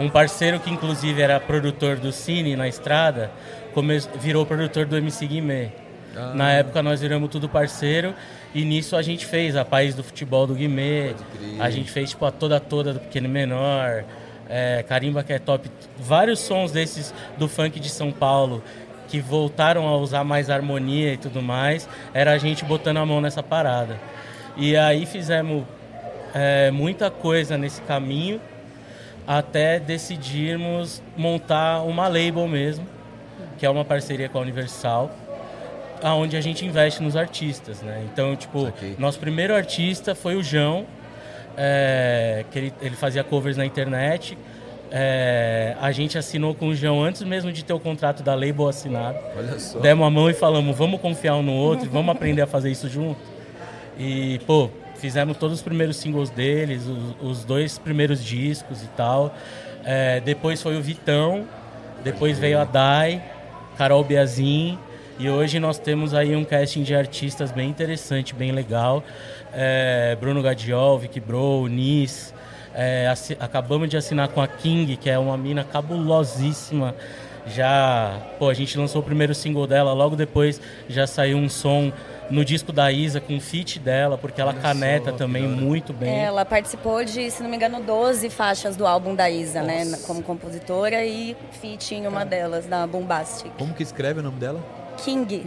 [0.00, 3.30] um parceiro que inclusive era produtor do Cine na estrada,
[3.74, 5.68] come- virou produtor do MC Guimê.
[6.16, 6.32] Ah.
[6.34, 8.14] Na época nós viramos tudo parceiro
[8.54, 11.14] e nisso a gente fez a País do Futebol do Guimê,
[11.58, 14.04] a gente fez tipo a toda toda do Pequeno Menor,
[14.48, 18.62] é, Carimba que é top, vários sons desses do funk de São Paulo
[19.08, 23.20] que voltaram a usar mais harmonia e tudo mais, era a gente botando a mão
[23.20, 23.98] nessa parada.
[24.56, 25.64] E aí fizemos
[26.34, 28.40] é, muita coisa nesse caminho
[29.26, 32.86] até decidirmos montar uma label mesmo,
[33.58, 35.10] que é uma parceria com a Universal,
[36.02, 38.04] aonde a gente investe nos artistas, né?
[38.12, 40.84] Então, tipo, nosso primeiro artista foi o João,
[41.56, 44.36] é, que ele, ele fazia covers na internet.
[44.90, 48.68] É, a gente assinou com o João antes mesmo de ter o contrato da label
[48.68, 49.18] assinado.
[49.36, 49.78] Olha só.
[49.78, 52.88] Demos a mão e falamos, vamos confiar um no outro, vamos aprender a fazer isso
[52.88, 53.20] junto.
[53.98, 54.68] E, pô,
[55.02, 59.34] fizemos todos os primeiros singles deles, os, os dois primeiros discos e tal.
[59.84, 61.44] É, depois foi o Vitão,
[62.04, 63.20] depois veio a Dai,
[63.76, 64.78] Carol Biazin.
[65.18, 69.02] E hoje nós temos aí um casting de artistas bem interessante, bem legal.
[69.52, 72.32] É, Bruno Gadiol, Vicky Bro, Nis.
[72.72, 76.94] É, acabamos de assinar com a King, que é uma mina cabulosíssima.
[77.44, 81.92] Já, pô, a gente lançou o primeiro single dela, logo depois já saiu um som
[82.32, 85.92] no disco da Isa com feat dela, porque ela Olha caneta só, também da muito
[85.92, 86.18] bem.
[86.18, 89.84] Ela participou de, se não me engano, 12 faixas do álbum da Isa, né?
[89.84, 90.06] Nossa.
[90.06, 93.52] Como compositora e feat em uma delas, na Bombastic.
[93.58, 94.64] Como que escreve o nome dela?
[94.96, 95.46] King.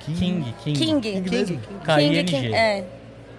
[0.00, 0.78] King, King.
[0.78, 1.00] King.
[1.00, 1.60] King mesmo?
[1.84, 2.24] K-I-N-G.
[2.24, 2.84] King, é.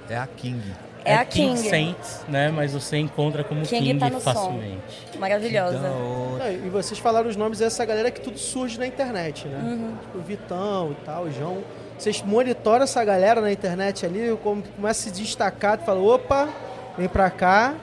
[0.09, 0.61] É a King.
[1.03, 1.69] É a King King.
[1.69, 2.51] Saints, né?
[2.51, 4.33] Mas você encontra como King King, tá no som.
[4.33, 5.17] facilmente.
[5.19, 5.79] Maravilhosa.
[5.79, 6.45] Da.
[6.45, 9.59] É, e vocês falaram os nomes dessa galera que tudo surge na internet, né?
[9.61, 9.95] Uhum.
[9.99, 11.63] Tipo, o Vitão e tal, o João.
[12.01, 16.49] Vocês monitoram essa galera na internet ali, como começa a se destacar, tu fala, opa,
[16.97, 17.75] vem pra cá.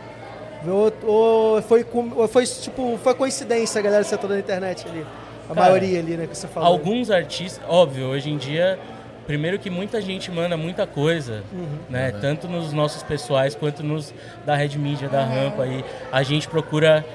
[0.66, 5.07] Ou, ou foi, ou foi tipo, foi coincidência a galera ser toda na internet ali.
[5.49, 6.69] A Cara, maioria ali, né, que você falou.
[6.69, 8.77] Alguns artistas, óbvio, hoje em dia,
[9.25, 11.45] primeiro que muita gente manda muita coisa,
[11.89, 12.11] né?
[12.21, 14.12] Tanto nos nossos pessoais quanto nos
[14.45, 15.85] da Red Media, da Rampa aí.
[16.11, 17.07] A gente procura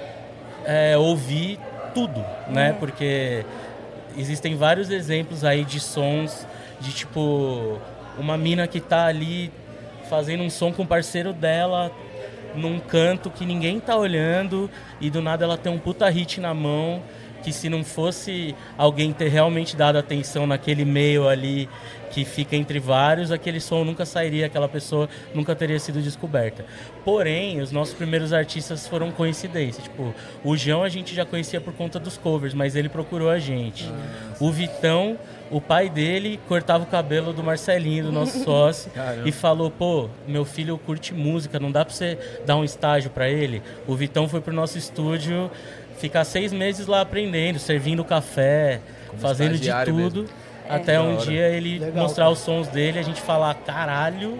[0.64, 1.60] é, ouvir
[1.94, 2.74] tudo, né?
[2.80, 3.44] Porque
[4.18, 6.48] existem vários exemplos aí de sons
[6.84, 7.80] de tipo
[8.20, 9.50] uma mina que tá ali
[10.10, 11.92] fazendo um som com o parceiro dela
[12.56, 14.70] num canto que ninguém tá olhando
[15.02, 17.02] e do nada ela tem um puta hit na mão
[17.42, 21.70] que se não fosse alguém ter realmente dado atenção naquele meio ali
[22.10, 26.64] que fica entre vários, aquele som nunca sairia, aquela pessoa nunca teria sido descoberta.
[27.04, 29.82] Porém, os nossos primeiros artistas foram coincidência.
[29.82, 30.14] Tipo,
[30.44, 33.92] o João a gente já conhecia por conta dos covers, mas ele procurou a gente.
[34.40, 35.18] O Vitão,
[35.52, 39.28] o pai dele cortava o cabelo do Marcelinho, do nosso sócio, Caramba.
[39.28, 43.30] e falou: pô, meu filho curte música, não dá pra você dar um estágio pra
[43.30, 43.62] ele?
[43.88, 45.50] O Vitão foi pro nosso estúdio
[45.98, 50.22] ficar seis meses lá aprendendo, servindo café, Como fazendo de tudo.
[50.24, 50.30] mesmo.
[50.68, 52.34] Até Da um dia ele Legal, mostrar cara.
[52.34, 54.40] os sons dele e a gente falar: caralho,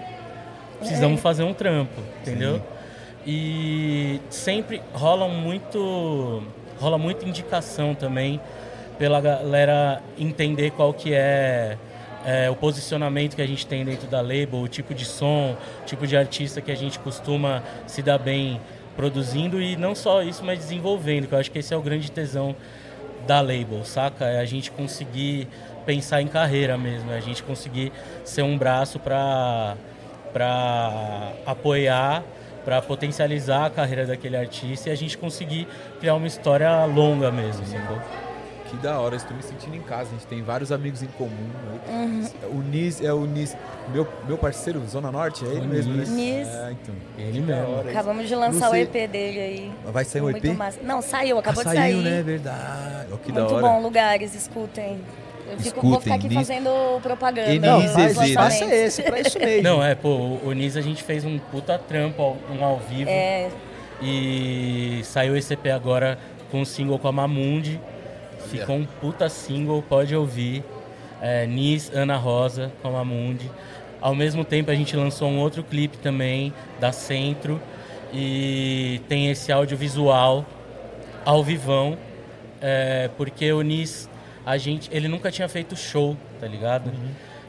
[0.78, 2.60] precisamos fazer um trampo, entendeu?
[3.26, 6.42] E sempre rola muito,
[6.78, 8.40] rola muita indicação também
[8.98, 11.76] pela galera entender qual que é,
[12.24, 15.84] é, o posicionamento que a gente tem dentro da label, o tipo de som, o
[15.84, 18.60] tipo de artista que a gente costuma se dar bem
[18.96, 22.10] produzindo e não só isso, mas desenvolvendo, que eu acho que esse é o grande
[22.10, 22.54] tesão
[23.26, 24.26] da label, saca?
[24.26, 25.48] É a gente conseguir
[25.84, 27.92] pensar em carreira mesmo, é a gente conseguir
[28.24, 29.76] ser um braço para
[30.32, 32.24] para apoiar,
[32.64, 35.68] para potencializar a carreira daquele artista e a gente conseguir
[36.00, 37.98] criar uma história longa mesmo, sacou?
[38.70, 40.08] Que da hora, estou me sentindo em casa.
[40.10, 41.30] A gente tem vários amigos em comum.
[41.86, 42.24] aí.
[42.50, 43.54] O Nis é o Nis,
[43.92, 46.00] meu, meu parceiro, Zona Norte, é ele O mesmo, né?
[46.00, 46.08] Nis.
[46.10, 46.48] Nis.
[46.48, 46.94] É, então.
[47.18, 47.74] Ele Da mesmo.
[47.76, 47.90] hora.
[47.90, 49.72] Acabamos de lançar o EP dele aí.
[49.92, 50.44] Vai sair um EP?
[50.56, 50.78] massa.
[50.82, 52.04] Não, saiu, acabou ah, de saiu, sair.
[52.10, 52.22] né?
[52.22, 53.08] Verdade.
[53.12, 53.66] Ó, que da Muito hora.
[53.66, 54.98] bom, lugares, escutem.
[55.46, 57.50] Eu fico, Escutem, vou ficar aqui Nis- fazendo propaganda.
[57.50, 58.28] Enis Não, faz, né?
[58.32, 58.72] faça lançamentos.
[58.72, 59.62] esse, pra isso mesmo.
[59.62, 60.08] Não, é, pô,
[60.42, 63.10] o Nis a gente fez um puta trampo, um ao vivo.
[63.10, 63.50] É,
[64.00, 66.18] E saiu esse EP agora
[66.50, 67.78] com um single com a Mamundi.
[68.44, 70.62] Ficou um puta single, pode ouvir.
[71.20, 73.50] É, Nis, Ana Rosa com a Mamundi.
[74.00, 77.60] Ao mesmo tempo a gente lançou um outro clipe também da Centro.
[78.12, 80.44] E tem esse audiovisual
[81.24, 81.96] ao vivão.
[82.60, 84.08] é, porque o Nis,
[84.46, 86.90] a gente, ele nunca tinha feito show, tá ligado?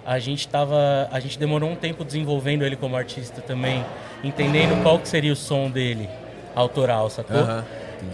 [0.05, 3.83] A gente tava, a gente demorou um tempo desenvolvendo ele como artista também,
[4.23, 6.09] entendendo qual que seria o som dele
[6.53, 7.37] autoral, sacou?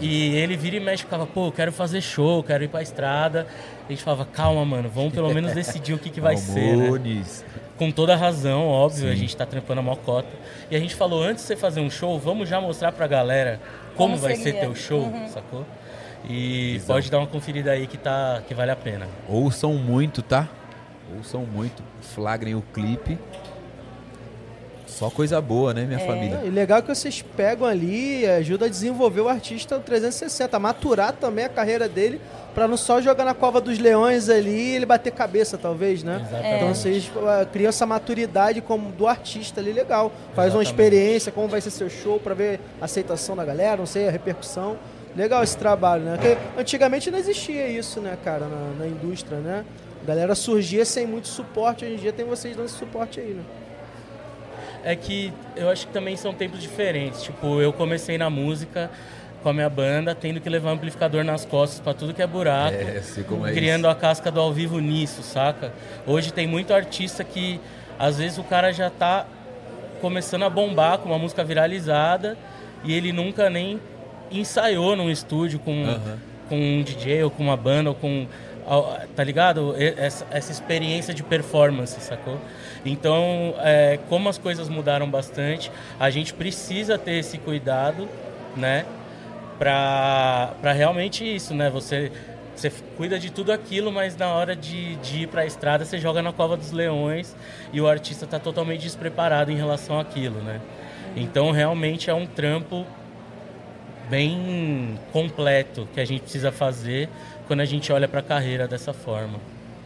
[0.00, 3.46] E ele vira e mexe, ficava, pô, eu quero fazer show, quero ir pra estrada.
[3.86, 7.22] A gente falava, calma, mano, vamos pelo menos decidir o que, que vai ser, né?
[7.78, 9.16] Com toda razão, óbvio, a Sim.
[9.18, 10.28] gente tá trampando a mocota.
[10.70, 13.60] E a gente falou, antes de você fazer um show, vamos já mostrar pra galera
[13.96, 14.60] como, Como vai ser seria.
[14.60, 15.28] teu show, Uhum.
[15.28, 15.66] sacou?
[16.28, 16.94] E Visão.
[16.94, 19.08] pode dar uma conferida aí que, tá, que vale a pena.
[19.28, 20.48] Ouçam muito, tá?
[21.16, 21.82] Ouçam muito.
[22.00, 23.18] Flagrem o clipe.
[24.92, 26.42] Só coisa boa, né, minha família?
[26.44, 31.12] E legal que vocês pegam ali e ajuda a desenvolver o artista 360, a maturar
[31.14, 32.20] também a carreira dele,
[32.54, 36.20] pra não só jogar na cova dos leões ali e ele bater cabeça, talvez, né?
[36.20, 36.56] Exatamente.
[36.56, 40.12] Então vocês ah, criam essa maturidade como do artista ali, legal.
[40.34, 40.68] Faz uma Exatamente.
[40.68, 44.10] experiência, como vai ser seu show, pra ver a aceitação da galera, não sei, a
[44.10, 44.76] repercussão.
[45.16, 46.16] Legal esse trabalho, né?
[46.16, 49.64] Porque antigamente não existia isso, né, cara, na, na indústria, né?
[50.02, 53.28] A galera surgia sem muito suporte, hoje em dia tem vocês dando esse suporte aí,
[53.28, 53.42] né?
[54.84, 57.22] É que eu acho que também são tempos diferentes.
[57.22, 58.90] Tipo, eu comecei na música
[59.42, 62.76] com a minha banda, tendo que levar amplificador nas costas pra tudo que é buraco.
[62.76, 65.72] É, é criando a casca do ao vivo nisso, saca?
[66.06, 67.60] Hoje tem muito artista que
[67.98, 69.26] às vezes o cara já tá
[70.00, 72.36] começando a bombar com uma música viralizada
[72.84, 73.80] e ele nunca nem
[74.30, 75.84] ensaiou num estúdio com,
[76.48, 78.26] com um DJ ou com uma banda ou com
[79.14, 79.74] tá ligado?
[79.78, 82.38] Essa, essa experiência de performance, sacou?
[82.84, 88.08] Então, é, como as coisas mudaram bastante, a gente precisa ter esse cuidado,
[88.56, 88.84] né?
[89.58, 91.70] Pra, pra realmente isso, né?
[91.70, 92.10] Você,
[92.54, 96.22] você cuida de tudo aquilo, mas na hora de, de ir pra estrada, você joga
[96.22, 97.36] na cova dos leões
[97.72, 100.60] e o artista tá totalmente despreparado em relação àquilo, né?
[101.14, 102.86] Então, realmente é um trampo
[104.08, 107.08] bem completo que a gente precisa fazer
[107.52, 109.38] quando a gente olha para a carreira dessa forma.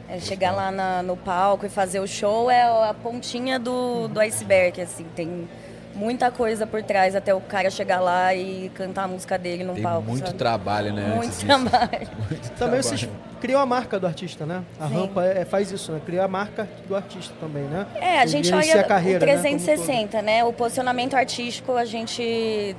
[0.08, 4.20] é chegar lá na- no palco e fazer o show é a pontinha do, do
[4.20, 5.04] iceberg, assim.
[5.16, 5.48] Tem
[5.96, 9.74] muita coisa por trás até o cara chegar lá e cantar a música dele no
[9.74, 10.08] Tem palco.
[10.08, 10.38] muito sabe?
[10.38, 11.06] trabalho, né?
[11.16, 11.46] Muito antes disso.
[11.46, 12.08] trabalho.
[12.30, 12.82] Muito Também trabalho.
[12.84, 13.08] vocês
[13.40, 14.62] criam a marca do artista, né?
[14.78, 14.94] A Sim.
[14.94, 16.00] rampa é, faz isso, né?
[16.06, 17.84] Cria a marca do artista também, né?
[17.96, 20.44] É, a gente olha a carreira, o né, como um 360, né?
[20.44, 22.76] O posicionamento artístico, a gente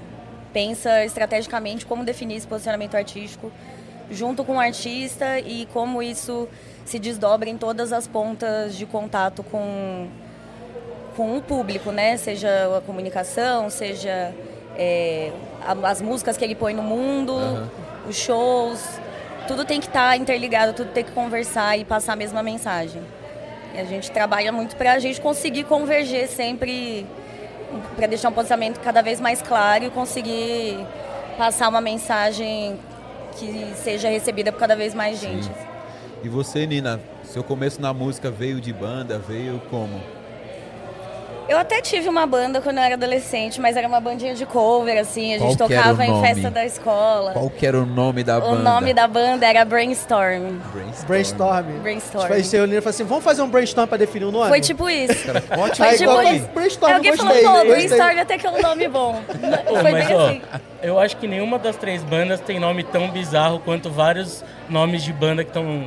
[0.53, 3.51] pensa estrategicamente como definir esse posicionamento artístico
[4.09, 6.47] junto com o artista e como isso
[6.85, 10.07] se desdobra em todas as pontas de contato com,
[11.15, 12.15] com o público, né?
[12.17, 14.33] Seja a comunicação, seja
[14.77, 15.31] é,
[15.83, 17.35] as músicas que ele põe no mundo,
[18.07, 18.81] os shows,
[19.47, 23.01] tudo tem que estar interligado, tudo tem que conversar e passar a mesma mensagem.
[23.73, 27.05] E a gente trabalha muito para a gente conseguir converger sempre,
[27.95, 30.77] para deixar um posicionamento cada vez mais claro e conseguir
[31.37, 32.79] passar uma mensagem
[33.37, 35.49] que seja recebida por cada vez mais gente.
[36.23, 40.01] E você, Nina, seu começo na música veio de banda, veio como?
[41.47, 44.97] Eu até tive uma banda quando eu era adolescente, mas era uma bandinha de cover,
[44.99, 47.31] assim, a gente Qual o tocava em festa da escola.
[47.31, 48.63] Qual que era o nome da o banda?
[48.63, 50.57] nome da banda era Brainstorm.
[50.73, 51.05] Brainstorm.
[51.07, 51.65] Brainstorm.
[51.81, 52.21] Brainstorm.
[52.23, 54.49] Tipo, aí você reuniu e falou assim, vamos fazer um brainstorm pra definir o nome?
[54.49, 55.29] Foi tipo isso.
[55.57, 56.47] Ótimo Aí, tipo qual- isso.
[56.53, 57.87] Brainstorm, Aí alguém gostei, falou, pô, gostei.
[57.87, 59.21] Brainstorm até que é um nome bom.
[59.81, 60.41] Foi mas bem ó, assim.
[60.83, 65.13] eu acho que nenhuma das três bandas tem nome tão bizarro quanto vários nomes de
[65.13, 65.85] banda que estão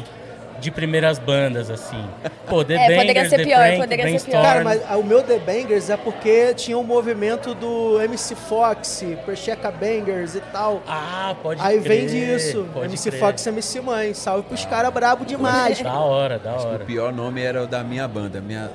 [0.61, 2.05] de primeiras bandas, assim.
[2.49, 4.43] Pô, The É, poderia Bangers, ser The pior, Prank, poderia ser Brainstorm.
[4.43, 9.05] Cara, mas ah, o meu The Bangers é porque tinha um movimento do MC Fox,
[9.25, 10.83] Precheca Bangers e tal.
[10.87, 12.67] Ah, pode Aí crer, vem disso.
[12.83, 13.21] MC crer.
[13.21, 14.15] Fox MC Mãe.
[14.15, 15.81] Salve pros caras brabo demais.
[15.81, 16.83] Da hora, da Acho que hora.
[16.83, 18.41] o pior nome era o da minha banda.
[18.41, 18.71] Minha,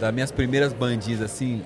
[0.00, 1.62] das minhas primeiras bandinhas, assim,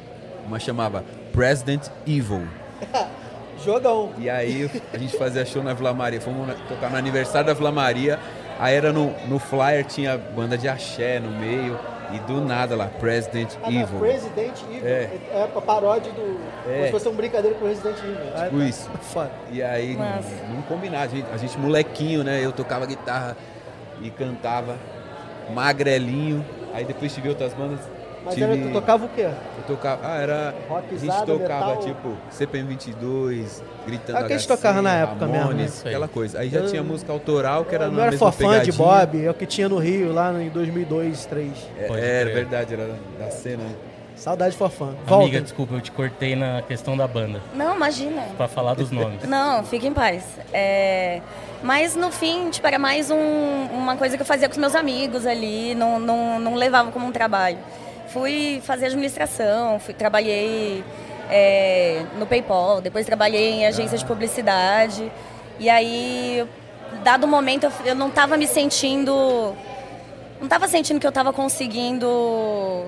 [0.46, 2.46] uma chamava President Evil.
[3.64, 4.10] Jogão.
[4.18, 6.20] E aí a gente fazia show na Vila Maria.
[6.20, 8.18] Fomos tocar no aniversário da Vila Maria.
[8.58, 11.78] Aí era no, no flyer, tinha banda de axé no meio.
[12.12, 13.98] E do nada lá, President Ah, não, Evil.
[13.98, 14.86] President Evil.
[14.86, 15.10] É.
[15.32, 16.38] É, a paródia do.
[16.68, 16.72] É.
[16.74, 18.16] Como se fosse um brincadeira com Resident Evil.
[18.36, 18.64] Ah, Tipo tá.
[18.66, 18.90] isso.
[19.00, 19.30] Foda.
[19.50, 20.28] E aí, Massa.
[20.54, 21.04] não combinava.
[21.04, 22.44] A gente, a gente molequinho, né?
[22.44, 23.34] Eu tocava guitarra
[24.02, 24.76] e cantava
[25.54, 26.44] magrelinho.
[26.74, 27.80] Aí depois tive outras bandas.
[28.24, 28.52] Mas tive...
[28.52, 29.22] era, tu tocava o quê?
[29.58, 30.00] Eu tocava.
[30.04, 30.54] Ah, era.
[30.68, 31.82] a Rockzada, gente tocava metal?
[31.84, 34.18] tipo CPM 22, gritando.
[34.18, 35.64] É o que a gente tocava na época mesmo, Ramones, né?
[35.66, 35.94] Isso aí.
[35.94, 36.38] aquela coisa.
[36.40, 38.76] Aí já Eu- tinha música autoral que era eu na era mesma fã de pegadinha.
[38.76, 41.52] Bob, é o que tinha no Rio lá em 2002, 2003.
[41.78, 42.34] É, Pode era crer.
[42.34, 43.64] verdade, era da cena.
[44.14, 44.94] Saudade de Forfã.
[45.06, 45.24] Volta.
[45.24, 48.22] Amiga, desculpa, eu te cortei na questão da banda, Não, imagina.
[48.36, 49.24] pra falar dos nomes.
[49.24, 50.22] Não, fique em paz.
[50.52, 51.20] É,
[51.62, 54.74] Mas no fim, tipo, era mais um- uma coisa que eu fazia com os meus
[54.74, 57.58] amigos ali, não, não, não levava como um trabalho.
[58.12, 60.84] Fui fazer administração, fui, trabalhei
[61.30, 65.10] é, no PayPal, depois trabalhei em agência de publicidade.
[65.58, 66.46] E aí,
[67.02, 69.12] dado o momento, eu, eu não estava me sentindo.
[70.38, 72.86] Não estava sentindo que eu estava conseguindo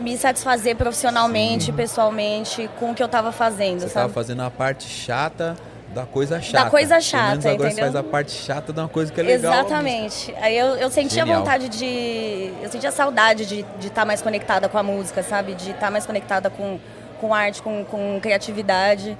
[0.00, 4.04] me satisfazer profissionalmente, pessoalmente, com o que eu estava fazendo, Você sabe?
[4.06, 5.56] tava fazendo a parte chata
[5.92, 6.70] da coisa chata.
[6.70, 7.74] coisa Pelo chata, menos agora entendeu?
[7.74, 9.52] você faz a parte chata de uma coisa que é legal.
[9.52, 10.34] Exatamente.
[10.40, 11.40] Aí eu, eu sentia Genial.
[11.40, 12.52] vontade de.
[12.62, 15.54] Eu sentia saudade de estar mais conectada com a música, sabe?
[15.54, 16.78] De estar mais conectada com,
[17.20, 19.16] com arte, com, com criatividade.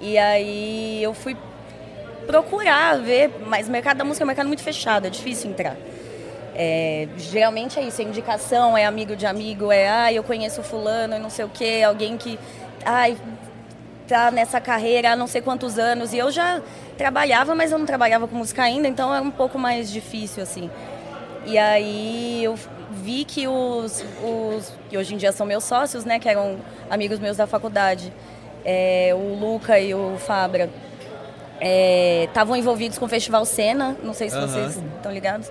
[0.00, 1.36] E aí eu fui
[2.26, 5.76] procurar ver, mas o mercado da música é um mercado muito fechado, é difícil entrar.
[6.56, 11.16] É, geralmente é isso, é indicação, é amigo de amigo, é ah, eu conheço fulano
[11.16, 12.38] e não sei o quê, alguém que
[12.84, 13.16] ai,
[14.06, 16.12] tá nessa carreira há não sei quantos anos.
[16.12, 16.60] E eu já
[16.96, 20.70] trabalhava, mas eu não trabalhava com música ainda, então é um pouco mais difícil, assim.
[21.46, 22.54] E aí eu
[22.90, 26.56] vi que os, os que hoje em dia são meus sócios, né, que eram
[26.88, 28.12] amigos meus da faculdade,
[28.64, 30.70] é, o Luca e o Fabra,
[32.24, 34.46] estavam envolvidos com o Festival Cena, não sei se Aham.
[34.46, 35.50] vocês estão ligados.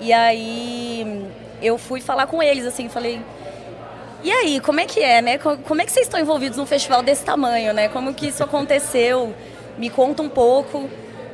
[0.00, 1.26] E aí
[1.62, 3.20] eu fui falar com eles, assim, falei,
[4.26, 5.38] e aí, como é que é, né?
[5.38, 7.88] Co- Como é que vocês estão envolvidos num festival desse tamanho, né?
[7.88, 9.34] Como que isso aconteceu?
[9.78, 10.88] Me conta um pouco.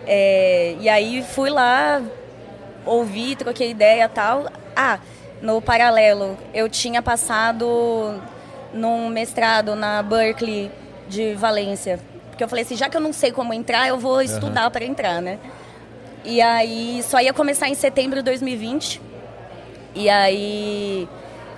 [0.07, 2.03] É, e aí fui lá,
[2.85, 4.47] ouvi, troquei ideia e tal.
[4.77, 4.99] Ah,
[5.41, 8.21] no paralelo, eu tinha passado
[8.73, 10.71] num mestrado na Berkeley
[11.09, 11.99] de Valência.
[12.31, 14.85] Porque eu falei assim, já que eu não sei como entrar, eu vou estudar para
[14.85, 15.39] entrar, né?
[16.25, 19.01] E aí só ia começar em setembro de 2020.
[19.95, 21.07] E aí,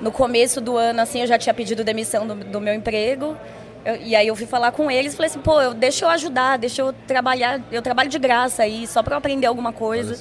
[0.00, 3.36] no começo do ano, assim, eu já tinha pedido demissão do, do meu emprego.
[3.84, 6.08] Eu- e aí eu fui falar com eles e falei assim, pô, eu, deixa eu
[6.10, 10.14] ajudar, deixa eu trabalhar, eu trabalho de graça aí, só pra eu aprender alguma coisa.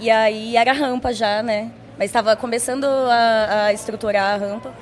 [0.00, 1.70] E aí era rampa já, né?
[1.98, 4.72] Mas estava começando a, a estruturar a rampa.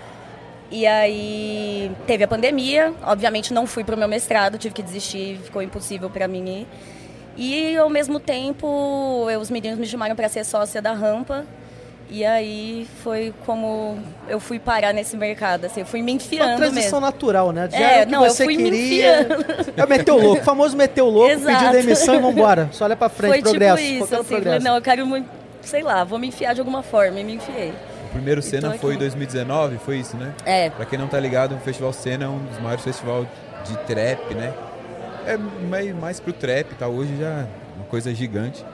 [0.71, 5.63] E aí teve a pandemia, obviamente não fui pro meu mestrado, tive que desistir, ficou
[5.63, 6.67] impossível para mim ir.
[7.39, 11.47] E ao mesmo tempo, eu- os meninos me chamaram para ser sócia da rampa.
[12.09, 13.99] E aí foi como
[14.29, 17.01] eu fui parar nesse mercado, assim, eu fui me enfiando Uma transição mesmo.
[17.01, 17.69] natural, né?
[17.71, 19.21] Já É, era o que não, eu você fui me queria.
[19.23, 19.45] enfiando.
[19.77, 21.59] É o meteu louco, o famoso meteu louco, Exato.
[21.59, 22.69] pediu demissão e vambora.
[22.71, 23.77] Só olha pra frente, Foi progresso.
[23.83, 24.65] tipo isso, assim, falei, progresso.
[24.65, 25.29] não, eu quero muito,
[25.63, 27.73] sei lá, vou me enfiar de alguma forma, e me enfiei.
[28.05, 30.33] O primeiro Cena foi em 2019, foi isso, né?
[30.45, 33.27] É, Pra quem não tá ligado, o Festival Cena é um dos maiores festivais
[33.69, 34.53] de trap, né?
[35.27, 36.87] É mais, mais pro trap, tá?
[36.87, 37.47] Hoje já é
[37.77, 38.65] uma coisa gigante.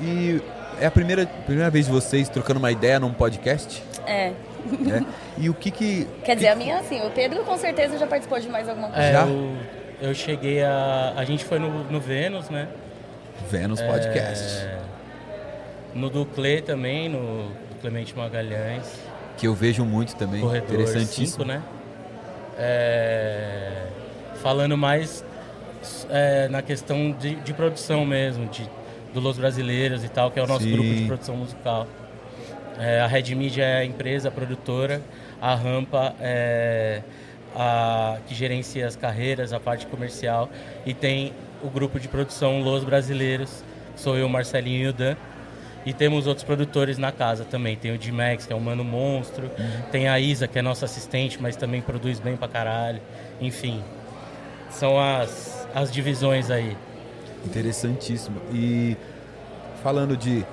[0.00, 0.40] E
[0.80, 4.32] é a primeira, primeira vez de vocês trocando uma ideia num podcast, é.
[4.78, 5.04] né?
[5.36, 6.08] E o que que...
[6.24, 9.02] Quer dizer, a minha, assim, o Pedro com certeza já participou de mais alguma coisa.
[9.02, 9.26] É, Já?
[9.26, 9.56] eu,
[10.00, 11.14] eu cheguei a.
[11.16, 12.68] A gente foi no, no Vênus, né?
[13.50, 14.66] Vênus Podcast.
[14.66, 14.78] É,
[15.94, 17.50] no Duclé também, no
[17.80, 19.00] Clemente Magalhães.
[19.36, 20.40] Que eu vejo muito também.
[20.40, 21.44] Corredor Interessantíssimo.
[21.44, 21.62] 5, né?
[22.58, 23.86] É,
[24.42, 25.24] falando mais
[26.10, 28.68] é, na questão de, de produção mesmo, de,
[29.14, 30.72] do Los Brasileiros e tal, que é o nosso Sim.
[30.72, 31.86] grupo de produção musical.
[32.78, 35.00] É, a Red Media é a empresa a produtora,
[35.40, 37.02] a Rampa é
[37.54, 40.50] a que gerencia as carreiras, a parte comercial,
[40.84, 43.62] e tem o grupo de produção Los Brasileiros,
[43.94, 45.16] sou eu, Marcelinho e o Dan.
[45.86, 47.76] E temos outros produtores na casa também.
[47.76, 49.50] Tem o D-Max, que é um mano monstro.
[49.92, 53.02] Tem a Isa, que é nossa assistente, mas também produz bem pra caralho.
[53.38, 53.82] Enfim,
[54.70, 56.74] são as, as divisões aí.
[57.44, 58.40] Interessantíssimo.
[58.52, 58.96] E
[59.82, 60.44] falando de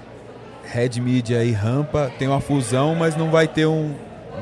[0.64, 3.94] Red Media e Rampa, tem uma fusão, mas não vai ter um,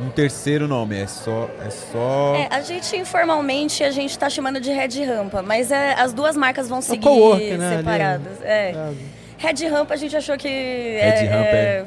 [0.02, 0.98] um terceiro nome.
[0.98, 1.50] É só...
[1.66, 2.36] É só...
[2.36, 6.36] É, a gente informalmente a gente tá chamando de Red Rampa, mas é, as duas
[6.36, 8.42] marcas vão seguir co-work, né, separadas.
[8.42, 8.72] É.
[8.72, 8.94] É.
[9.38, 11.86] Red Rampa a gente achou que Red é- Rampa é- é-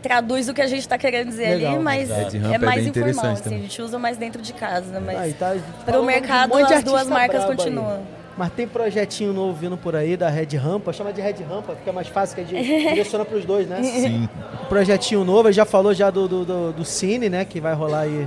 [0.00, 1.74] traduz o que a gente tá querendo dizer Legal.
[1.74, 4.98] ali, mas é é mais informal, interessante assim, a gente usa mais dentro de casa,
[4.98, 5.54] mas Aí tá,
[5.84, 8.19] para o um mercado de as duas marcas brabo aí.
[8.40, 11.92] Mas tem projetinho novo vindo por aí da Red Rampa, chama de Red Rampa, fica
[11.92, 13.82] mais fácil que a gente direciona pros dois, né?
[13.82, 14.26] Sim.
[14.66, 17.44] Projetinho novo, ele já falou já do, do, do, do Cine, né?
[17.44, 18.26] Que vai rolar aí.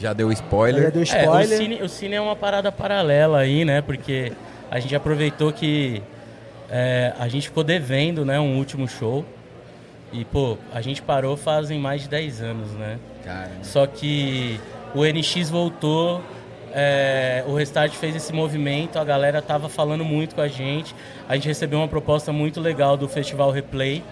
[0.00, 0.90] Já deu Já spoiler.
[0.90, 1.58] deu É, o, spoiler.
[1.58, 3.80] cine, o cine é uma parada paralela aí, né?
[3.80, 4.32] Porque
[4.68, 6.02] a gente aproveitou que
[6.68, 8.40] é, a gente ficou devendo, né?
[8.40, 9.24] Um último show.
[10.12, 12.98] E, pô, a gente parou fazem mais de 10 anos, né?
[13.24, 13.62] Caramba.
[13.62, 14.58] Só que
[14.92, 16.20] o NX voltou,
[16.74, 20.94] é, o Restart fez esse movimento, a galera tava falando muito com a gente.
[21.28, 24.02] A gente recebeu uma proposta muito legal do Festival Replay,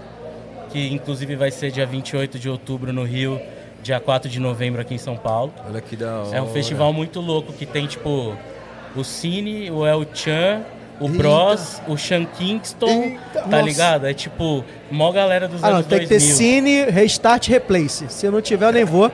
[0.71, 3.41] que inclusive vai ser dia 28 de outubro no Rio,
[3.83, 5.53] dia 4 de novembro aqui em São Paulo.
[5.67, 6.37] Olha que da hora.
[6.37, 8.37] É um festival muito louco que tem, tipo,
[8.95, 10.63] o Cine, o El Chan,
[11.01, 11.17] o Eita.
[11.17, 13.63] Bros, o Sean Kingston, Eita, tá nossa.
[13.63, 14.07] ligado?
[14.07, 16.37] É tipo, mó galera dos Ah, não, anos tem que ter 2000.
[16.37, 18.07] Cine, Restart, Replace.
[18.11, 19.11] Se eu não tiver, eu nem vou.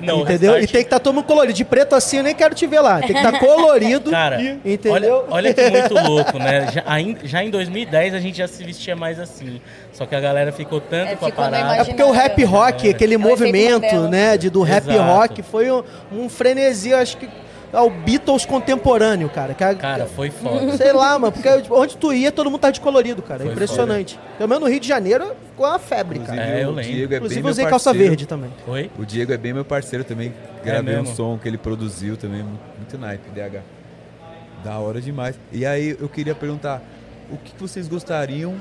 [0.00, 0.52] Não, entendeu?
[0.52, 1.54] Restart- E tem que estar todo mundo colorido.
[1.54, 2.98] De preto assim, eu nem quero te ver lá.
[3.00, 4.10] Tem que estar colorido.
[4.10, 4.92] Cara, entendeu?
[4.92, 6.68] Olha, olha que muito louco, né?
[6.72, 9.60] Já, ain- já em 2010 a gente já se vestia mais assim.
[9.92, 11.76] Só que a galera ficou tanto É, com a parada.
[11.76, 15.02] É porque o rap rock, aquele É o efeito movimento, né, de, do rap Exato.
[15.02, 15.82] rock, foi um,
[16.12, 17.28] um frenesi, eu acho que
[17.74, 19.52] ao Beatles contemporâneo, cara.
[19.54, 20.76] Que a- Cara, foi foda.
[20.76, 23.42] Sei lá, mano, porque onde tu ia, todo mundo tá de colorido, cara.
[23.42, 24.18] É Foi impressionante.
[24.38, 26.58] Pelo menos no Rio de Janeiro ficou uma febre, Inclusive, cara.
[26.58, 26.92] É, eu o lembro.
[26.92, 28.08] Diego é Inclusive bem meu usei calça parceiro.
[28.08, 28.50] verde também.
[28.66, 28.90] Oi?
[28.98, 30.32] O Diego é bem meu parceiro também.
[30.64, 31.14] Gravei um mesmo?
[31.16, 33.60] som que ele produziu também, mu- muito naipe, DH.
[34.64, 35.38] Da hora demais.
[35.52, 36.82] E aí eu queria perguntar,
[37.30, 38.54] o que vocês gostariam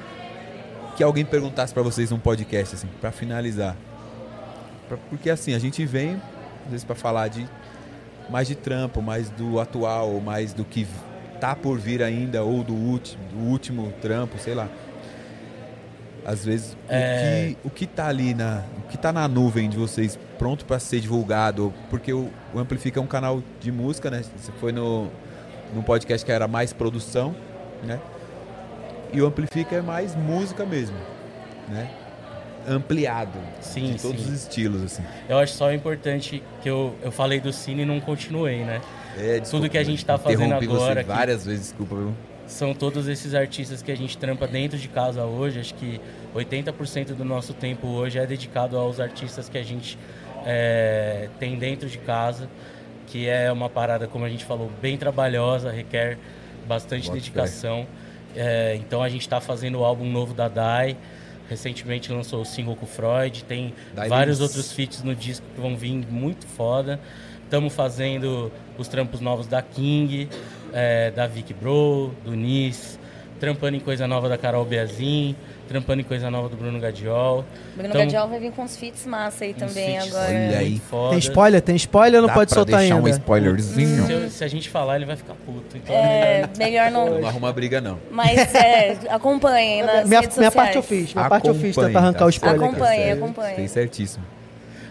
[0.97, 3.76] que alguém perguntasse pra vocês num podcast, assim, pra finalizar?
[4.88, 6.22] Pra- porque assim, a gente vem,
[6.66, 7.47] às vezes, pra falar de
[8.30, 10.88] mais de trampo, mais do atual, mais do que
[11.39, 14.69] tá por vir ainda, ou do, ulti, do último trampo, sei lá.
[16.26, 17.49] Às vezes, É.
[17.51, 18.63] o, que, o que tá ali na.
[18.78, 21.74] O que tá na nuvem de vocês pronto pra ser divulgado?
[21.89, 24.24] Porque o, o Amplifica é um canal de música, né?
[24.38, 25.09] Você foi no,
[25.76, 27.36] num podcast que era mais produção,
[27.84, 27.99] né?
[29.11, 30.95] E o Amplifica é mais música mesmo,
[31.67, 31.89] né?
[32.68, 33.39] Ampliado.
[33.61, 34.32] Sim, de todos sim.
[34.32, 35.03] os estilos, assim.
[35.28, 38.82] Eu acho só importante que eu, eu falei do Cine e não continuei, né?
[39.18, 42.14] É, Tudo que a gente tá fazendo agora Você várias vezes, desculpa, viu?
[42.47, 45.59] São todos esses artistas que a gente trampa dentro de casa hoje.
[45.59, 45.99] Acho que
[46.36, 49.97] 80% do nosso tempo hoje é dedicado aos artistas que a gente
[50.45, 52.49] é, tem dentro de casa,
[53.07, 56.18] que é uma parada, como a gente falou, bem trabalhosa, requer
[56.68, 57.88] bastante dedicação.
[58.36, 60.97] É, então a gente está fazendo o álbum novo da Dai.
[61.49, 63.43] Recentemente lançou o single com o Freud.
[63.43, 64.47] Tem Dai vários Lins.
[64.47, 66.99] outros feats no disco que vão vir muito foda.
[67.43, 70.27] Estamos fazendo os trampos novos da King,
[70.71, 72.97] é, da Vic Bro, do Nis,
[73.39, 75.35] trampando em coisa nova da Carol Beazin,
[75.68, 77.45] trampando em coisa nova do Bruno Gadiol.
[77.76, 80.28] Bruno Então, Gadiol vai vir com uns feats massa aí também agora.
[80.30, 80.80] Olha aí.
[80.89, 81.09] foda.
[81.11, 81.61] Tem spoiler?
[81.61, 83.07] Tem spoiler ou não Dá pode pra soltar deixar ainda?
[83.07, 84.05] um spoilerzinho?
[84.05, 85.76] Se, eu- se a gente falar, ele vai ficar puto.
[85.78, 87.20] Então, É, melhor não.
[87.22, 87.97] Não arruma briga, não.
[88.11, 90.53] Mas é, acompanhem nas minha, redes minha sociais.
[90.53, 91.14] parte eu fiz.
[91.14, 92.59] Minha parte eu fiz, Acompanhe, tentar arrancar o tá spoiler.
[92.59, 92.76] certo, aqui.
[92.82, 93.24] Acompanhe, tá certo.
[93.24, 93.55] acompanhe.
[93.55, 94.26] Tem certíssimo.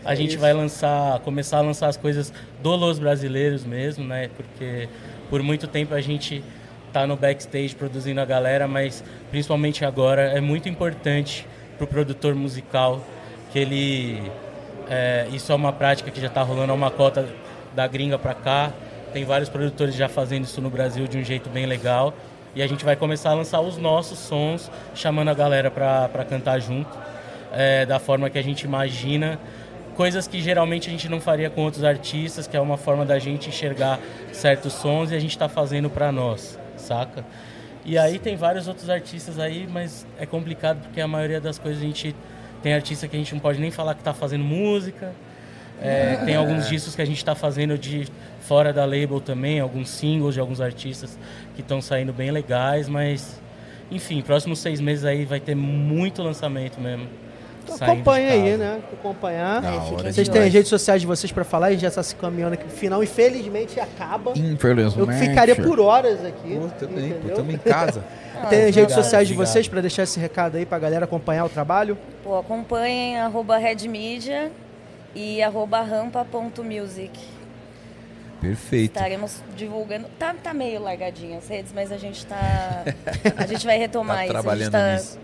[0.05, 4.31] A gente vai lançar, começar a lançar as coisas do Los Brasileiros mesmo, né?
[4.37, 4.89] Porque
[5.31, 6.43] por muito tempo a gente
[6.93, 11.47] tá no backstage produzindo a galera, mas principalmente agora é muito importante
[11.78, 13.01] pro produtor musical
[13.51, 14.30] que ele
[14.88, 17.28] é, isso é uma prática que já tá rolando, é uma cota
[17.74, 18.72] da gringa pra cá.
[19.12, 22.14] Tem vários produtores já fazendo isso no Brasil de um jeito bem legal.
[22.55, 26.61] E a gente vai começar a lançar os nossos sons, chamando a galera pra cantar
[26.61, 26.90] junto,
[27.53, 29.38] é, da forma que a gente imagina
[29.95, 33.18] coisas que geralmente a gente não faria com outros artistas, que é uma forma da
[33.18, 33.99] gente enxergar
[34.32, 37.24] certos sons e a gente está fazendo para nós, saca?
[37.85, 41.83] E aí tem vários outros artistas aí, mas é complicado porque a maioria das coisas
[41.83, 42.14] a gente
[42.62, 45.12] tem artista que a gente não pode nem falar que está fazendo música.
[45.80, 48.07] É, tem alguns discos que a gente está fazendo de
[48.41, 51.18] fora da label também, alguns singles de alguns artistas
[51.57, 53.41] que estão saindo bem legais, mas
[53.91, 57.07] enfim, próximos seis meses aí vai ter muito lançamento mesmo.
[57.64, 58.80] Então acompanha aí, né?
[58.92, 59.62] Acompanhar.
[59.64, 62.14] É, Vocês têm as redes sociais de vocês pra falar, a gente já está se
[62.16, 63.02] caminhando aqui pro final.
[63.02, 64.32] Infelizmente acaba.
[64.36, 65.28] Eu Infelizmente.
[65.28, 66.56] ficaria por horas aqui.
[66.58, 68.04] Pô, também, pô, tamo em casa.
[68.50, 71.44] Tem as redes Obrigado, sociais de vocês pra deixar esse recado aí pra galera acompanhar
[71.44, 71.96] o trabalho.
[72.24, 74.50] Pô, acompanhem arroba redmedia
[75.14, 77.10] e arroba rampa.music.
[78.40, 78.96] Perfeito.
[78.96, 80.06] Estaremos divulgando.
[80.18, 82.82] Tá, tá meio largadinho as redes, mas a gente tá.
[83.36, 84.32] A gente vai retomar Tá isso.
[84.32, 85.18] trabalhando a gente tá, nisso.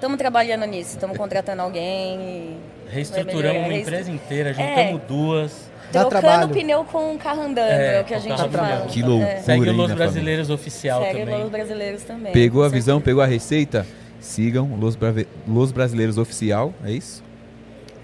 [0.00, 2.56] Estamos trabalhando nisso, estamos contratando alguém e.
[2.90, 4.54] Reestruturamos uma empresa inteira, É.
[4.54, 5.70] juntamos duas.
[5.92, 6.48] Dá Trocando trabalho.
[6.54, 8.86] pneu com o carro andando, É, é, o que a gente fala.
[8.88, 9.28] Que loucura.
[9.30, 9.36] É.
[9.42, 11.44] Segue Los na Brasileiros Oficial Segue também.
[11.44, 12.32] os brasileiros também.
[12.32, 13.86] Pegou a visão, pegou a receita?
[14.20, 17.22] Sigam Los, Brave- Los Brasileiros Oficial, é isso?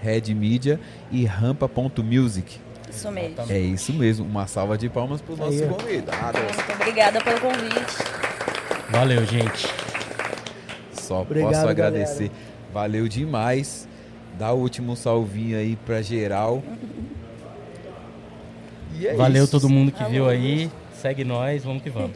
[0.03, 0.79] Red Media
[1.11, 2.59] e rampa.music.
[2.91, 3.35] Isso mesmo.
[3.49, 4.23] É isso mesmo.
[4.23, 6.41] Uma salva de palmas para os nossos convidados.
[6.41, 7.97] Muito obrigada pelo convite.
[8.89, 9.67] Valeu, gente.
[11.07, 12.29] Só Obrigado, posso agradecer.
[12.73, 13.87] Valeu demais.
[14.37, 16.61] Dá o último salvinho aí pra geral.
[18.99, 19.51] E é Valeu isso.
[19.51, 20.11] todo mundo que Alô.
[20.11, 20.69] viu aí.
[20.93, 22.11] Segue nós, vamos que vamos.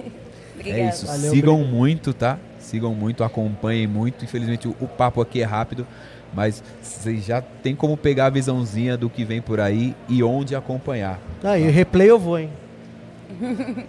[0.63, 1.05] É isso.
[1.07, 1.75] Valeu, Sigam obrigado.
[1.75, 2.37] muito, tá?
[2.59, 4.25] Sigam muito, acompanhem muito.
[4.25, 5.87] Infelizmente o, o papo aqui é rápido,
[6.33, 10.55] mas vocês já tem como pegar a visãozinha do que vem por aí e onde
[10.55, 11.19] acompanhar.
[11.43, 12.49] Aí, replay eu vou, hein?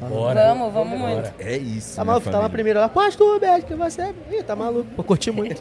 [0.09, 0.55] Bora.
[0.55, 1.14] Vamos, vamos Bora.
[1.14, 1.32] muito.
[1.38, 1.97] É isso.
[1.97, 2.51] Tá maluco, tá lá família.
[2.53, 2.88] primeiro lá.
[2.88, 4.14] Pastor Beto, que você.
[4.30, 4.88] Ih, tá maluco.
[4.97, 5.61] Vou curtir muito.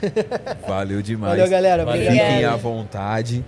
[0.66, 1.32] Valeu demais.
[1.36, 1.84] Valeu, galera.
[1.84, 2.10] Valeu.
[2.10, 3.44] Fiquem à vontade.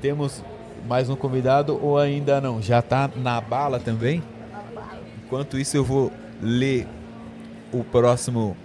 [0.00, 0.42] Temos
[0.88, 2.60] mais um convidado ou ainda não?
[2.60, 4.22] Já tá na bala também?
[5.24, 6.86] Enquanto isso eu vou ler
[7.72, 8.56] o próximo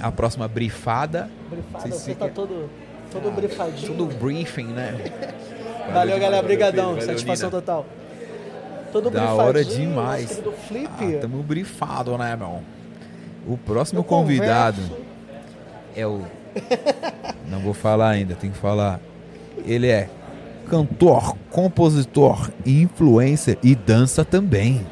[0.00, 1.30] a próxima brifada.
[1.48, 2.68] Brifado, Vocês você ficam- tá todo,
[3.10, 3.86] todo brifadinho.
[3.94, 4.94] Tudo briefing, né?
[5.92, 6.18] Valeu, galera.
[6.18, 6.88] demais, Obrigadão.
[6.90, 7.60] valeu, Satisfação Nina.
[7.60, 7.86] total.
[8.92, 10.40] Todo Da hora demais.
[10.68, 11.16] Flip.
[11.16, 12.62] Ah, tamo brifado, né, meu?
[13.46, 15.02] O próximo Eu convidado converso.
[15.96, 16.20] é o.
[17.48, 19.00] Não vou falar ainda, tem que falar.
[19.64, 20.08] Ele é
[20.68, 24.86] cantor, compositor, influencer e dança também.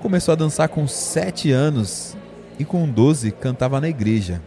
[0.00, 2.16] Começou a dançar com 7 anos
[2.58, 4.42] e com 12 cantava na igreja.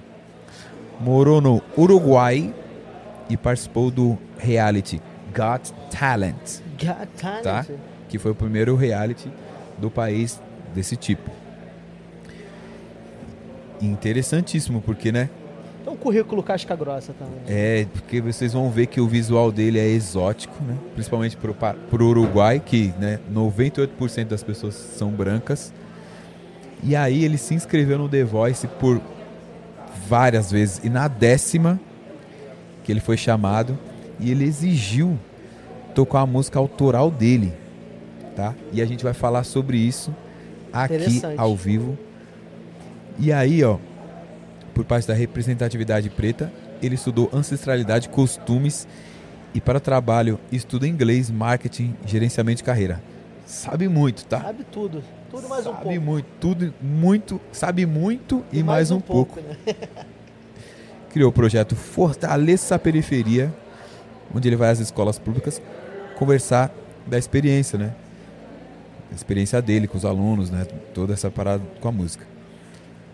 [1.00, 2.54] Morou no Uruguai
[3.30, 5.02] e participou do reality
[5.36, 6.62] Got talent.
[7.44, 7.66] Tá?
[8.08, 9.30] Que foi o primeiro reality
[9.78, 10.42] do país
[10.74, 11.32] desse tipo.
[13.82, 15.30] Interessantíssimo, porque, né?
[15.82, 17.40] Então, currículo casca grossa também.
[17.48, 20.78] É, porque vocês vão ver que o visual dele é exótico, né?
[20.94, 21.56] Principalmente pro,
[21.90, 25.74] pro Uruguai, que né, 98% das pessoas são brancas.
[26.84, 29.02] E aí ele se inscreveu no The Voice por
[30.08, 30.82] várias vezes.
[30.84, 31.80] E na décima,
[32.84, 33.78] que ele foi chamado,
[34.20, 35.18] e ele exigiu
[35.94, 37.54] tocar a música autoral dele,
[38.36, 38.56] tá?
[38.72, 40.14] E a gente vai falar sobre isso
[40.72, 41.98] aqui ao vivo.
[43.18, 43.78] E aí, ó,
[44.74, 48.88] por parte da representatividade preta, ele estudou ancestralidade, costumes
[49.54, 53.02] e para trabalho estuda inglês, marketing, gerenciamento de carreira.
[53.46, 54.42] Sabe muito, tá?
[54.42, 55.04] Sabe tudo.
[55.30, 56.02] Tudo mais um sabe pouco.
[56.02, 59.40] muito, tudo muito, sabe muito e, mais, um, pouco.
[59.40, 59.56] né?
[61.10, 63.54] Criou o projeto Fortaleça a Periferia,
[64.34, 65.62] onde ele vai às escolas públicas
[66.18, 66.72] conversar
[67.08, 67.94] da experiência, né?
[69.12, 70.66] A experiência dele com os alunos, né?
[70.94, 72.26] Toda essa parada com a música.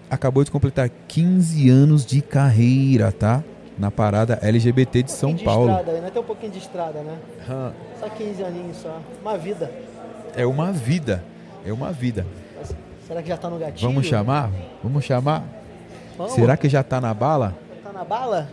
[0.10, 3.44] Acabou de completar 15 anos de carreira, tá?
[3.78, 5.68] Na parada LGBT de São Um pouquinho Paulo.
[5.68, 7.18] De estrada, ainda tem um pouquinho de estrada, né?
[7.48, 7.74] Aham.
[8.00, 9.02] Só 15 aninhos só.
[9.22, 9.72] Uma vida.
[10.36, 11.24] É uma vida.
[11.66, 12.26] É uma vida.
[13.08, 13.88] Será que já tá no gatilho?
[13.88, 14.50] Vamos chamar?
[14.82, 15.44] Vamos chamar?
[16.18, 16.34] Vamos?
[16.34, 17.56] Será que já tá na bala?
[17.84, 18.50] Tá na bala?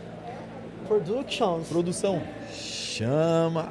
[0.86, 1.68] Productions.
[1.68, 2.20] Produção.
[2.52, 3.68] Chama.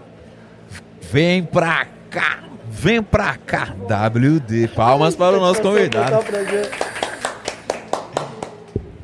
[1.11, 2.39] Vem pra cá.
[2.69, 3.73] Vem pra cá.
[3.87, 4.69] WD.
[4.69, 6.15] Palmas para o nosso convidado.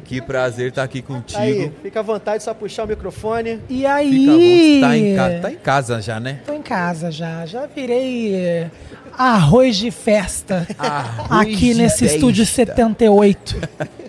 [0.05, 1.73] Que prazer estar aqui Aí, contigo.
[1.83, 3.59] fica à vontade, só puxar o microfone.
[3.69, 4.79] E Fica à aí?
[4.79, 4.81] vontade.
[4.81, 6.39] Tá em, casa, tá em casa já, né?
[6.45, 7.45] Tô em casa já.
[7.45, 8.71] Já virei eh,
[9.17, 12.73] arroz de festa Arroz aqui de nesse estúdio festa.
[12.73, 13.57] 78.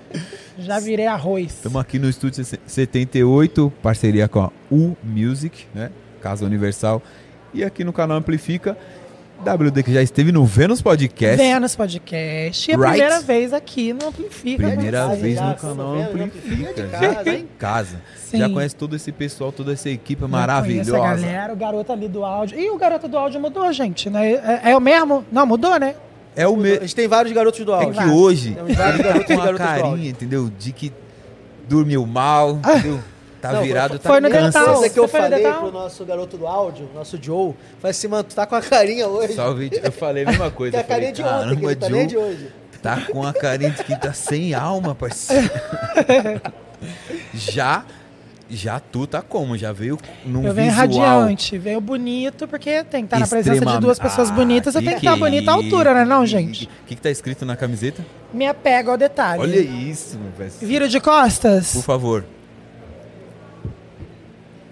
[0.68, 1.46] já virei arroz.
[1.54, 5.90] Estamos aqui no estúdio 78, parceria com a U Music, né?
[6.20, 7.02] Casa Universal.
[7.54, 8.76] E aqui no canal Amplifica,
[9.40, 11.38] WD que já esteve no Vênus Podcast.
[11.38, 12.70] Vênus Podcast.
[12.70, 12.90] E a Right.
[12.90, 14.68] primeira vez aqui no Amplifica.
[14.68, 15.16] Primeira né?
[15.16, 15.94] vez no canal?
[15.94, 16.72] Amplifica.
[16.74, 17.40] De já casa, hein?
[17.40, 18.02] em casa.
[18.16, 18.38] Sim.
[18.38, 20.90] Já conhece todo esse pessoal, toda essa equipe Já maravilhosa.
[20.90, 22.60] conheço a galera, o garoto ali do áudio.
[22.60, 24.32] E o garoto do áudio mudou, gente, né?
[24.32, 25.24] É, é o mesmo?
[25.32, 25.94] Não, mudou, né?
[26.38, 26.80] É o A mesmo.
[26.82, 27.92] gente tem vários garotos do É áudio.
[28.02, 29.90] que hoje Temos vários garotos com uma garotas do áudio.
[29.90, 30.50] carinha, entendeu?
[30.58, 30.92] De que
[31.68, 33.00] dormiu mal, entendeu?
[33.40, 34.52] Tá Não, virado, tá foi no cansado.
[34.64, 34.74] dental.
[34.78, 35.60] Coisa que eu foi falei dental?
[35.62, 39.06] pro nosso garoto do áudio, nosso Joe, falei assim, mano, tu tá com a carinha
[39.06, 39.34] hoje.
[39.34, 40.76] Salve, eu falei a mesma coisa.
[40.76, 42.52] É a carinha de ontem, que ele tá nem de hoje.
[42.82, 45.48] tá com a carinha de quem tá sem alma, parceiro.
[47.34, 47.84] já,
[48.50, 49.56] já tu tá como?
[49.58, 51.20] Já veio num eu venho visual.
[51.20, 54.72] radiante, veio bonito, porque tem que estar na presença de extremamente- duas pessoas Ah, bonitas,
[54.74, 55.64] você tem que estar é bonita à isso?
[55.64, 56.64] altura, né não, gente?
[56.64, 58.04] O que, que tá escrito na camiseta?
[58.32, 59.40] Me apego ao detalhe.
[59.42, 60.66] Olha isso, meu parceiro.
[60.66, 61.72] Viro de costas?
[61.72, 62.24] Por favor.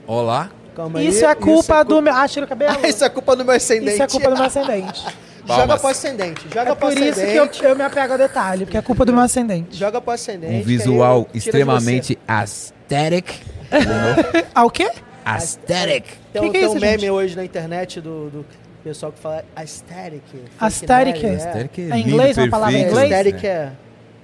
[0.07, 0.51] Olá.
[0.74, 1.09] Calma aí.
[1.09, 2.14] Isso é culpa é do meu...
[2.14, 2.79] Ah, tira o cabelo?
[2.83, 3.93] Ah, isso é culpa do meu ascendente.
[3.95, 5.03] Isso é culpa do meu ascendente.
[5.47, 5.81] Joga Palmas.
[5.81, 6.43] pro ascendente.
[6.49, 7.61] Joga É pro por isso ascendente.
[7.61, 9.77] que eu, eu me apego ao detalhe, porque é culpa do meu ascendente.
[9.77, 10.55] Joga pro ascendente.
[10.55, 13.27] Um visual extremamente aesthetic.
[13.71, 14.47] Entendeu?
[14.55, 14.91] Ah, o quê?
[15.25, 16.05] aesthetic.
[16.33, 17.11] Tem, Que um- que é tem isso, um meme gente?
[17.11, 18.47] hoje na internet do, do
[18.85, 20.23] pessoal que fala aesthetic.
[20.61, 21.25] Aesthetic?
[21.25, 21.29] É.
[21.31, 23.12] Aesthetic É lindo, inglês, uma palavra em inglês?
[23.12, 23.49] Aesthetic né?
[23.49, 23.73] é...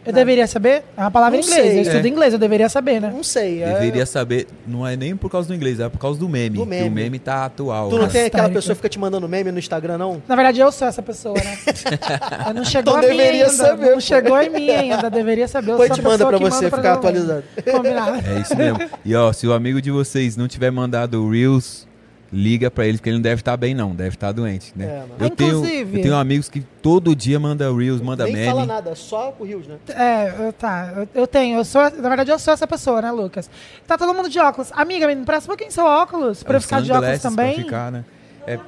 [0.05, 0.83] Eu deveria saber?
[0.97, 1.79] É uma palavra em Não inglês, sei.
[1.79, 2.09] eu estudo É.
[2.09, 3.13] inglês, eu deveria saber, né?
[3.15, 3.63] Não sei.
[3.63, 6.57] é- Deveria saber, não é nem por causa do inglês, é por causa do meme.
[6.57, 6.89] Do Que meme.
[6.89, 7.89] o meme tá atual.
[7.89, 8.09] Tu não né?
[8.09, 10.21] tem aquela pessoa que fica te mandando meme no Instagram, não?
[10.27, 11.57] Na verdade, eu sou essa pessoa, né?
[12.49, 13.51] Eu não chegou Então a mim deveria ainda.
[13.55, 14.01] saber, não pô.
[14.01, 15.71] chegou em mim ainda, deveria saber.
[15.71, 17.45] Eu Depois te manda pra você manda ficar atualizado.
[17.71, 18.27] Combinado.
[18.27, 18.79] É isso mesmo.
[19.05, 21.87] E ó, se o amigo de vocês não tiver mandado o Reels,
[22.33, 23.95] liga pra ele, porque ele não deve estar bem, não.
[23.95, 24.87] Deve estar doente, né?
[25.21, 28.47] É, eu, tenho, eu tenho amigos que todo dia manda Reels, manda Nem meme.
[28.47, 29.77] fala nada, só o Rios, né?
[29.89, 30.93] É, eu- tá.
[30.97, 33.51] Eu, eu tenho, eu sou, na verdade, eu sou essa pessoa, né, Lucas?
[33.87, 34.71] Tá todo mundo de óculos.
[34.73, 37.55] Amiga, me empresta um pouquinho seu óculos, pra É eu ficar de óculos também.
[37.55, 38.05] Pra ficar, né?
[38.47, 38.59] É,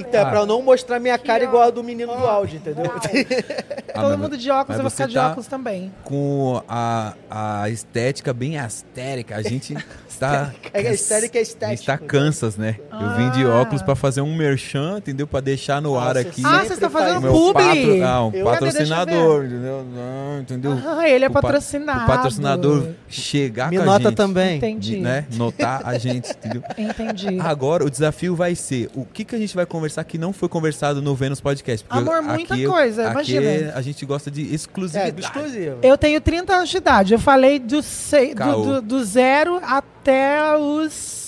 [0.00, 2.90] Então, é pra eu não mostrar minha cara igual a do menino do áudio, entendeu?
[2.94, 3.00] ah,
[4.00, 5.92] Todo mas- mundo de óculos, mas eu vou você ficar de tá óculos também.
[6.04, 9.74] Com a, a estética bem astérica, a gente
[10.08, 10.52] está.
[10.72, 11.86] É que a estética é A gente estético.
[11.86, 12.76] tá Kansas, né?
[12.92, 13.54] Eu vim de Ah.
[13.62, 15.26] óculos pra fazer um merchan, entendeu?
[15.26, 16.42] Pra deixar no ar Nossa, aqui.
[16.44, 17.52] Ah, vocês estão faz fazendo meu publi?
[17.64, 19.84] patro, ah, um Eu- patrocinador, entendeu?
[19.84, 20.78] Não, entendeu?
[20.86, 22.04] Ah, ele é O pa- patrocinado.
[22.04, 24.56] O patrocinador chegar Me com a nota gente, também.
[24.58, 24.96] Entendi.
[24.98, 25.26] né?
[25.34, 26.62] Notar a gente, entendeu?
[26.76, 27.38] Entendi.
[27.40, 30.48] Agora o desafio vai ser o que, que a gente vai conversar que não foi
[30.48, 31.84] conversado no Vênus Podcast.
[31.86, 33.72] Porque Amor, muita aqui coisa, aqui imagina.
[33.74, 35.20] a gente gosta de É, exclusividade.
[35.20, 35.78] exclusivo.
[35.82, 37.12] Eu tenho 30 anos de idade.
[37.14, 41.19] Eu falei do, sei, do, do, do zero até os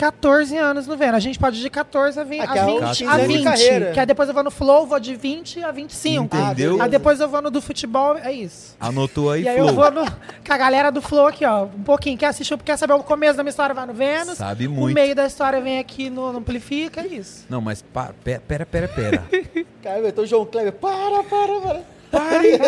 [0.00, 1.16] 14 anos no Vênus.
[1.16, 2.40] A gente pode ir de 14 a 20.
[2.40, 3.92] Ah, que a é 20, uns a 15 anos de 20 carreira.
[3.92, 6.24] que aí depois eu vou no Flow, vou de 20 a 25.
[6.36, 6.78] Entendeu?
[6.80, 8.74] Ah, Aí depois eu vou no do futebol, é isso.
[8.80, 9.68] Anotou aí, e aí Flow.
[9.68, 10.04] eu vou no,
[10.46, 11.64] com a galera do Flow aqui, ó.
[11.64, 12.16] Um pouquinho.
[12.16, 14.38] Quer assistir, quer saber o começo da minha história, vai no Vênus.
[14.38, 14.94] Sabe O muito.
[14.94, 17.44] meio da história vem aqui no, no Amplifica, é isso.
[17.50, 19.22] Não, mas pa- pe- pera, pera, pera.
[19.82, 21.80] Cara, então o João Kleber, para, para, para.
[22.10, 22.58] Pare!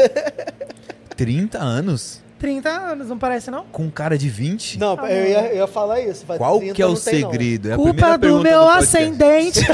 [1.16, 2.20] 30 anos?
[2.42, 3.64] 30 anos, não parece não?
[3.66, 4.76] Com um cara de 20?
[4.76, 6.26] Não, eu ia, eu ia falar isso.
[6.26, 6.96] faz Qual 30 que é o não.
[6.96, 7.70] segredo?
[7.70, 8.96] É a Culpa do meu podcast.
[8.96, 9.60] ascendente.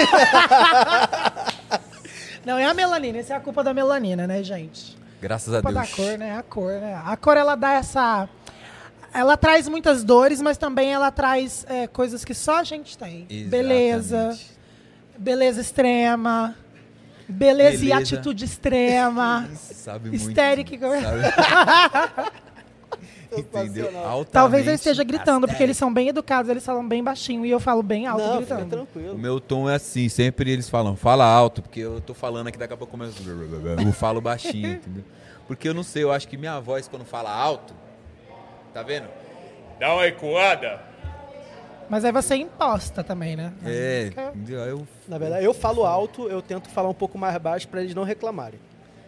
[2.44, 3.18] Não, é a melanina.
[3.18, 4.96] Isso é a culpa da melanina, né, gente?
[5.20, 5.90] Graças a culpa Deus.
[5.90, 6.38] da cor, né?
[6.38, 7.02] A cor, né?
[7.04, 8.26] A cor, ela dá essa...
[9.12, 13.26] Ela traz muitas dores, mas também ela traz é, coisas que só a gente tem.
[13.48, 14.50] Beleza, Exatamente.
[15.18, 16.54] beleza extrema,
[17.28, 17.98] beleza, e Beleza.
[18.16, 20.22] atitude extrema, Sabe muito.
[20.22, 20.78] histérica.
[20.78, 22.30] Sabe?
[23.36, 23.86] Entendeu?
[23.98, 27.50] Altamente Talvez eu esteja gritando, porque eles são bem educados, eles falam bem baixinho e
[27.50, 28.82] eu falo bem alto Não, fica gritando.
[28.82, 29.18] O tranquilo.
[29.18, 32.72] meu tom é assim, sempre eles falam, fala alto, porque eu tô falando aqui, daqui
[32.74, 33.18] a pouco eu começo.
[33.88, 35.04] Eu falo baixinho, entendeu?
[35.46, 37.74] Porque eu não sei, eu acho que minha voz, quando fala alto,
[38.74, 39.06] tá vendo?
[39.78, 40.80] Dá uma ecoada.
[41.88, 43.52] Mas aí você imposta também, né?
[43.64, 44.32] É, Fica-
[44.66, 44.86] eu.
[45.06, 48.04] Na verdade, eu falo alto, eu tento falar um pouco mais baixo pra eles não
[48.04, 48.60] reclamarem.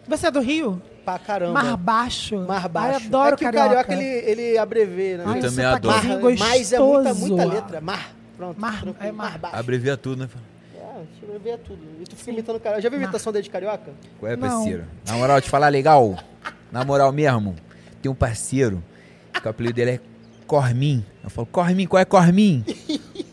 [0.07, 0.81] Você é do Rio?
[1.05, 1.53] Pra caramba.
[1.53, 2.37] Mar baixo.
[2.47, 2.99] Mais baixo.
[2.99, 3.65] Ai, adoro é que carioca.
[3.65, 5.23] o carioca, ele, ele abrevia, né?
[5.23, 6.23] Eu Ai, também sotaquezinho adoro.
[6.39, 7.81] Mar, mais é muita, muita letra.
[7.81, 8.11] Mar.
[8.37, 8.59] Pronto.
[8.59, 9.09] Mar- tranquilo.
[9.09, 9.37] é mar.
[9.37, 9.55] baixo.
[9.57, 10.29] Abrevia tudo, né?
[10.75, 11.79] É, eu ver tudo.
[11.99, 12.81] E tu fica imitando cara.
[12.81, 13.91] Já viu a imitação dele de carioca?
[14.19, 14.47] Qual é, Não.
[14.49, 14.85] parceiro?
[15.05, 16.17] Na moral, te falar legal.
[16.71, 17.55] Na moral mesmo,
[18.01, 18.83] tem um parceiro
[19.33, 19.99] que o apelido dele é
[20.45, 21.05] Cormin.
[21.23, 22.63] Eu falo, Cormin, qual é Cormin?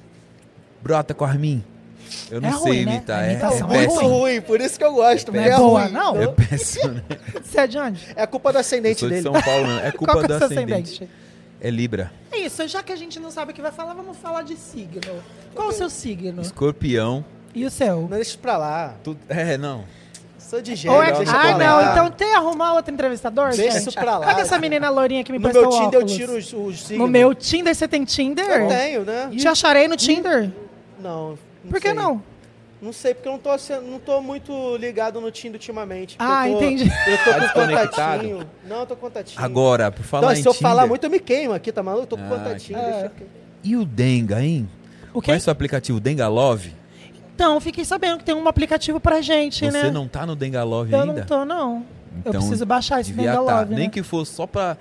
[0.83, 1.63] Brota, Cormin.
[2.31, 2.93] Eu não É sei ruim, né?
[2.93, 4.09] imitar, A é, é é Muito péssimo.
[4.09, 5.33] ruim, por isso que eu gosto.
[5.33, 5.93] Não porque é boa, ruim.
[5.93, 6.23] não?
[6.23, 7.03] É péssimo, né?
[7.43, 8.01] Você é de onde?
[8.17, 9.23] É a culpa do Eu ascendente sou de dele.
[9.25, 9.89] São Paulo, né?
[9.89, 10.93] É Qual culpa que é do o seu ascendente.
[10.95, 11.11] ascendente?
[11.61, 12.13] É Libra.
[12.31, 14.55] É isso, já que a gente não sabe o que vai falar, vamos falar de
[14.57, 15.01] signo.
[15.55, 16.41] Qual o seu signo?
[16.41, 17.25] Escorpião.
[17.55, 18.03] E o seu?
[18.03, 18.95] Não deixa pra lá.
[19.03, 19.19] Tudo...
[19.29, 19.85] É, não.
[20.39, 21.11] Sou de gênero, é...
[21.29, 21.91] Ah, não, lá.
[21.93, 23.81] então tem arrumar outro entrevistador, Deixa gente?
[23.89, 24.27] isso pra lá.
[24.27, 26.17] Cadê essa menina lourinha que me No prestou meu Tinder eu óculos?
[26.17, 26.99] tiro os, os signos.
[27.05, 28.49] No meu Tinder você tem Tinder?
[28.49, 29.29] Eu tenho, né?
[29.37, 30.51] Te acharei no Tinder?
[31.03, 31.37] Não.
[31.65, 31.97] Não Por que sei.
[31.97, 32.23] não?
[32.81, 36.15] Não sei, porque eu não tô, sendo- não tô muito ligado no Tinder ultimamente.
[36.19, 36.85] Ah, eu tô, entendi.
[36.85, 38.23] Eu tô Tá com desconectado?
[38.23, 38.51] contatinho.
[38.69, 39.45] Não, eu tô com contatinho.
[39.45, 40.63] Agora, por falar Não, em se eu Tinder...
[40.71, 42.05] falar muito, eu me queimo aqui, tá maluco?
[42.05, 42.79] Eu tô com Ah, contatinho.
[42.79, 43.07] É.
[43.21, 43.27] eu...
[43.65, 44.69] E o Denga, hein?
[45.13, 45.27] O quê?
[45.33, 46.73] Conhece o aplicativo Denga Love?
[47.35, 49.91] Então, fiquei sabendo que tem um aplicativo pra gente, Você né?
[49.91, 51.13] não tá no Denga Love Eu ainda?
[51.15, 51.77] não tô, não.
[51.79, 53.41] eu Então, preciso baixar esse Denga tá.
[53.41, 53.91] Love, Nem né?
[53.91, 54.77] que fosse só pra,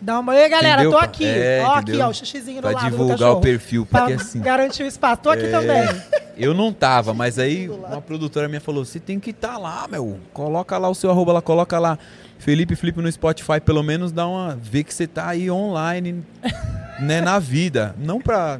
[0.00, 0.34] Dá uma...
[0.34, 1.26] Ei, galera, Entendeu, tô aqui.
[1.26, 3.38] É, ó, aqui, ó, o xixizinho do lado do divulgar cachorro.
[3.38, 3.84] o perfil.
[3.86, 5.20] Pra Porque assim, garantir o espaço.
[5.22, 5.50] Tô aqui É.
[5.50, 6.02] também.
[6.38, 10.18] eu não tava, mas aí uma produtora minha falou, você tem que estar lá, meu.
[10.32, 11.98] Coloca lá o seu arroba lá, coloca lá
[12.38, 14.58] Felipe Felipe no Spotify, pelo menos dá uma...
[14.60, 16.24] Vê que você tá aí online,
[17.00, 17.94] né, na vida.
[17.98, 18.58] Não pra...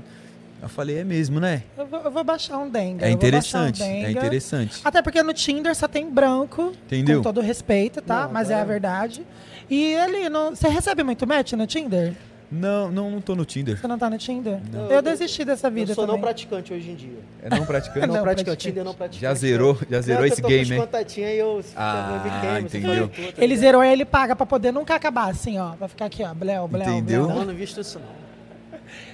[0.62, 1.62] Eu falei, é mesmo, né?
[1.74, 3.06] Eu vou, eu vou baixar um Denga.
[3.06, 4.80] É baixar um interessante, é interessante.
[4.84, 6.74] Até porque no Tinder só tem branco.
[6.84, 7.16] Entendeu?
[7.16, 8.24] Com todo respeito, tá?
[8.24, 8.60] Não, Mas é é.
[8.60, 9.26] a verdade.
[9.70, 10.50] E ali, não...
[10.54, 12.12] você recebe muito match no Tinder?
[12.52, 13.78] Não, não, não tô no Tinder.
[13.78, 14.58] Você não tá no Tinder?
[14.72, 14.90] Não.
[14.90, 16.16] Eu desisti dessa vida Eu sou também.
[16.16, 17.18] não praticante hoje em dia.
[17.44, 18.00] É não praticante?
[18.08, 18.68] Não, Não praticante.
[18.68, 19.22] Tinder não praticante.
[19.22, 20.72] Já zerou, já zerou esse game, hein?
[20.72, 20.80] hein?
[20.80, 22.20] contatinhos aí eu, Ah,
[22.56, 23.08] eu entendeu.
[23.08, 23.60] tudo, tá Ele ligado?
[23.60, 25.76] zerou e ele paga pra poder nunca acabar, assim, ó.
[25.76, 26.34] Vai ficar aqui, ó.
[26.34, 27.26] Bleu, bleu, Entendeu?
[27.26, 27.36] bleu.
[27.36, 28.20] Não, não visto isso não.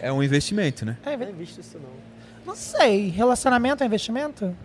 [0.01, 0.97] É um investimento, né?
[1.05, 1.91] É, Não visto isso não.
[2.47, 3.11] não sei.
[3.11, 4.57] Relacionamento é investimento?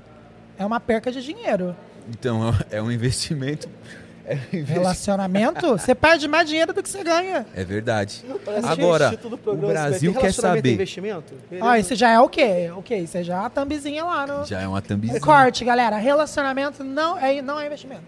[0.57, 1.76] É uma perca de dinheiro.
[2.09, 3.68] Então, é um investimento.
[4.26, 7.45] É, um Relacionamento, você perde mais dinheiro do que você ganha.
[7.56, 8.23] é verdade.
[8.45, 10.73] Parece Agora, título do o programa, Brasil tem quer é saber.
[10.73, 11.34] investimento?
[11.60, 12.72] Ó, isso já é o quê?
[12.76, 12.98] O quê?
[12.98, 14.45] Isso é já a thumbzinha lá no...
[14.45, 15.19] Já é uma thumbzinha.
[15.19, 15.98] Corte, galera.
[15.98, 18.03] Relacionamento não é, não é investimento.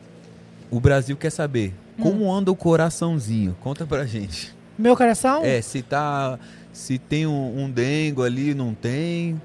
[0.69, 2.02] O Brasil quer saber Hum.
[2.03, 3.56] como anda o coraçãozinho.
[3.61, 4.53] Conta pra gente.
[4.77, 5.44] Meu coração?
[5.44, 6.40] É, se tá.
[6.72, 9.40] Se tem um, um dengo ali, não tem.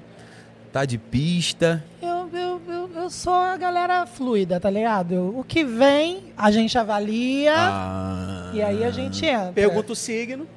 [0.73, 1.83] Tá de pista.
[2.01, 5.13] Eu, eu, eu, eu sou a galera fluida, tá ligado?
[5.13, 9.51] Eu- o que vem, a gente avalia Ah, e aí a gente entra.
[9.53, 10.47] Pergunta o signo.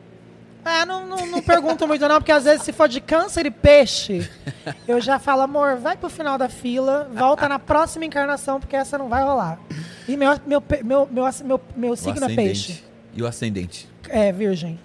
[0.65, 3.51] É, não, não, não pergunto muito não, porque às vezes se for de câncer e
[3.51, 4.31] peixe,
[4.87, 8.97] eu já falo, amor, vai pro final da fila, volta na próxima encarnação, porque essa
[8.97, 9.59] não vai rolar.
[10.07, 12.85] E meu, meu, meu, meu, meu, meu signo é peixe.
[13.13, 13.89] E o ascendente?
[14.09, 14.79] É virgem.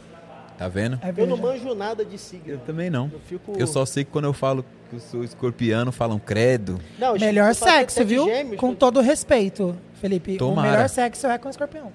[0.58, 1.00] Tá vendo?
[1.04, 1.62] É Eu não virgem.
[1.64, 2.54] manjo nada de signo.
[2.54, 3.12] Eu também não.
[3.14, 3.54] Eu fico.
[3.56, 6.80] Eu só sei que quando eu falo que eu sou escorpiano, falam credo.
[6.98, 8.26] Não, Melhor sexo, sete viu?
[8.26, 10.38] gêmeos, Com todo respeito, Felipe.
[10.38, 10.68] Tomara.
[10.68, 11.92] O melhor sexo é com escorpião.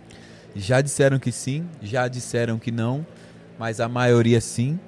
[0.54, 3.06] Já disseram que sim, já disseram que não,
[3.58, 4.78] mas a maioria sim.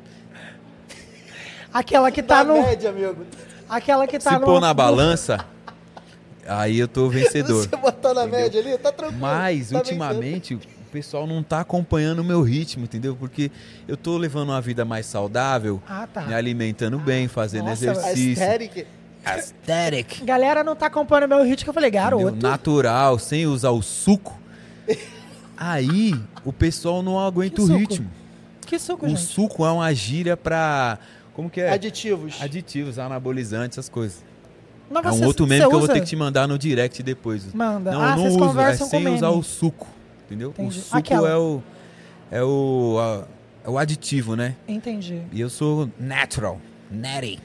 [1.72, 2.62] Aquela que Da tá no.
[2.62, 3.24] média, amigo.
[3.68, 4.44] Aquela que tá Se no.
[4.44, 5.44] pôr na balança,
[6.46, 7.62] aí eu tô vencedor.
[7.68, 8.40] Você botar na Entendeu?
[8.40, 9.20] média ali, tá tranquilo.
[9.20, 10.60] Mas, tá ultimamente, o
[10.94, 13.16] pessoal não tá acompanhando o meu ritmo, entendeu?
[13.16, 13.50] Porque
[13.88, 16.22] eu tô levando uma vida mais saudável, Ah, tá.
[16.22, 18.40] me alimentando bem, fazendo Nossa, exercício.
[18.44, 18.86] Aesthetic.
[19.24, 20.24] Aesthetic.
[20.24, 22.04] Galera não tá acompanhando meu ritmo, que eu falei, entendeu?
[22.20, 22.36] garoto.
[22.40, 24.38] Natural, sem usar o suco.
[25.56, 26.14] Aí,
[26.44, 28.08] o pessoal não aguenta o ritmo.
[28.64, 29.20] Que suco, O gente.
[29.20, 30.98] suco é uma gíria pra...
[31.32, 31.72] Como que é?
[31.72, 32.40] Aditivos.
[32.40, 34.22] Aditivos, anabolizantes, essas coisas.
[34.88, 37.02] Não, É um você- outro meme que eu vou ter que te mandar no direct
[37.02, 37.52] depois.
[37.52, 37.90] Manda.
[37.90, 39.88] Não, ah, eu não vocês uso, é conversam sem usar o suco.
[40.26, 40.50] Entendeu?
[40.50, 40.78] Entendi.
[40.78, 41.28] O suco Aquela.
[41.28, 41.62] é o.
[42.30, 42.96] É o.
[42.98, 43.26] a-
[43.66, 44.56] é o aditivo, né?
[44.68, 46.60] Entendi, E eu sou natural,
[46.90, 47.38] natty,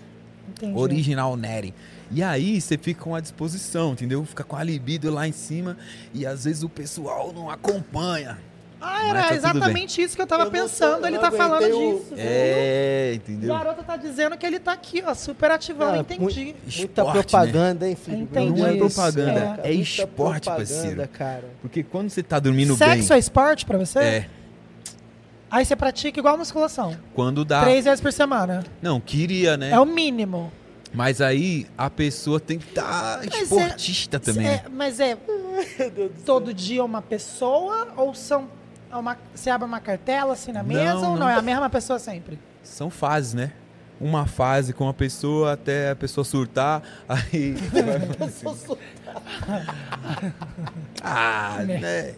[0.49, 0.77] entendi.
[0.77, 1.73] original natty.
[2.11, 4.26] E aí você fica com a disposição, entendeu?
[4.26, 5.77] Fica com a libido lá em cima
[6.14, 8.38] e às vezes o pessoal não acompanha.
[8.81, 11.01] Ah, era tá exatamente isso que eu tava Eu pensando.
[11.01, 12.14] tô- ele tá falando aguentei o- disso.
[12.18, 13.49] É, O entendeu?
[13.53, 15.93] garoto tá dizendo que ele tá aqui, ó, super ativão.
[15.95, 16.56] Ah, entendi.
[16.77, 18.18] Muita Esporte, propaganda, hein, filho?
[18.19, 18.61] Entendi.
[18.61, 19.69] Não é propaganda, É.
[19.69, 21.07] é, esporte, propaganda, parceiro.
[21.10, 21.43] cara.
[21.61, 23.15] Porque quando você tá dormindo Sexo bem.
[23.15, 23.99] é esporte pra você?
[23.99, 24.30] É,
[25.51, 26.95] Aí você pratica igual musculação.
[27.15, 27.61] quando dá.
[27.61, 28.64] Três vezes por semana.
[28.81, 29.72] Não, queria, né?
[29.72, 30.51] É o mínimo.
[30.93, 34.47] Mas aí a pessoa tem que estar Mas esportista é- também.
[34.47, 34.64] é- né?
[34.72, 35.15] mas é
[36.26, 38.59] todo dia uma pessoa ou são é
[38.98, 41.18] uma, você abre uma cartela assim na mesa Não, ou não?
[41.22, 41.30] não.
[41.30, 42.40] É a mesma pessoa sempre?
[42.64, 43.52] São fases, né?
[44.02, 47.53] Uma fase com a pessoa até a pessoa surtar, aí.
[47.53, 47.99] você vai-
[51.03, 52.16] ah, né?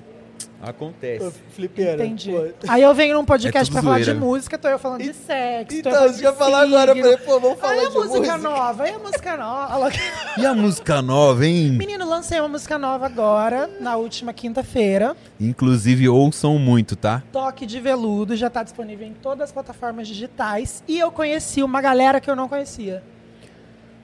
[0.61, 1.31] Acontece.
[1.55, 2.05] Flipeira.
[2.05, 2.31] Entendi.
[2.31, 2.45] pô.
[2.67, 4.25] Aí eu venho num É podcast tudo pra falar zoeira, de né?
[4.25, 5.77] música, tô eu falando de sexo.
[5.77, 7.95] Então, falando você ia de falar agora, eu falei, pô, vamos falar Aí a de
[7.95, 8.38] música música.
[8.38, 9.89] nova, aí a música nova.
[10.38, 11.71] E a música nova, hein?
[11.71, 15.15] Menino, lancei uma música nova agora, na última quinta-feira.
[15.39, 17.21] Inclusive, ouçam muito, tá?
[17.31, 20.83] Toque de Veludo, já tá disponível em todas as plataformas digitais.
[20.88, 23.03] E eu conheci uma galera que eu não conhecia,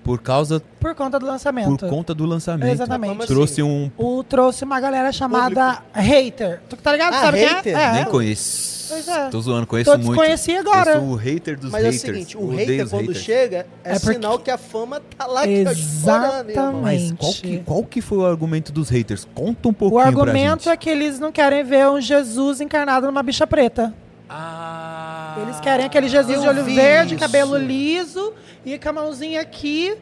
[0.07, 1.77] Por causa, por conta do lançamento.
[1.77, 2.71] por conta do lançamento.
[2.71, 3.09] Exatamente.
[3.09, 3.91] Como Trouxe um.
[3.97, 6.61] O trouxe uma galera chamada Hater.
[6.69, 7.13] Tu tá ligado?
[7.13, 7.77] Ah, Sabe quem Hater?
[7.77, 7.83] é?
[7.83, 7.91] É.
[7.91, 8.77] Nem conheço.
[8.89, 9.27] Pois é.
[9.29, 10.07] Tô zoando, conheço Tô muito.
[10.11, 10.91] desconheci agora.
[10.93, 12.01] Eu sou o hater dos Mas é o haters.
[12.01, 13.17] seguinte, o hater quando haters.
[13.17, 16.81] chega é, É porque- sinal que a fama tá lá que explorando, irmão.
[16.81, 19.27] Mas qual que, qual que foi o argumento dos haters?
[19.35, 20.69] Conta um O pouquinho pra argumento gente.
[20.73, 23.93] é que eles não querem ver um Jesus encarnado numa bicha preta.
[24.29, 27.19] Ah, Eles querem aquele Jesus de olho verde, isso.
[27.23, 28.33] cabelo liso
[28.73, 29.95] e com a mãozinha aqui,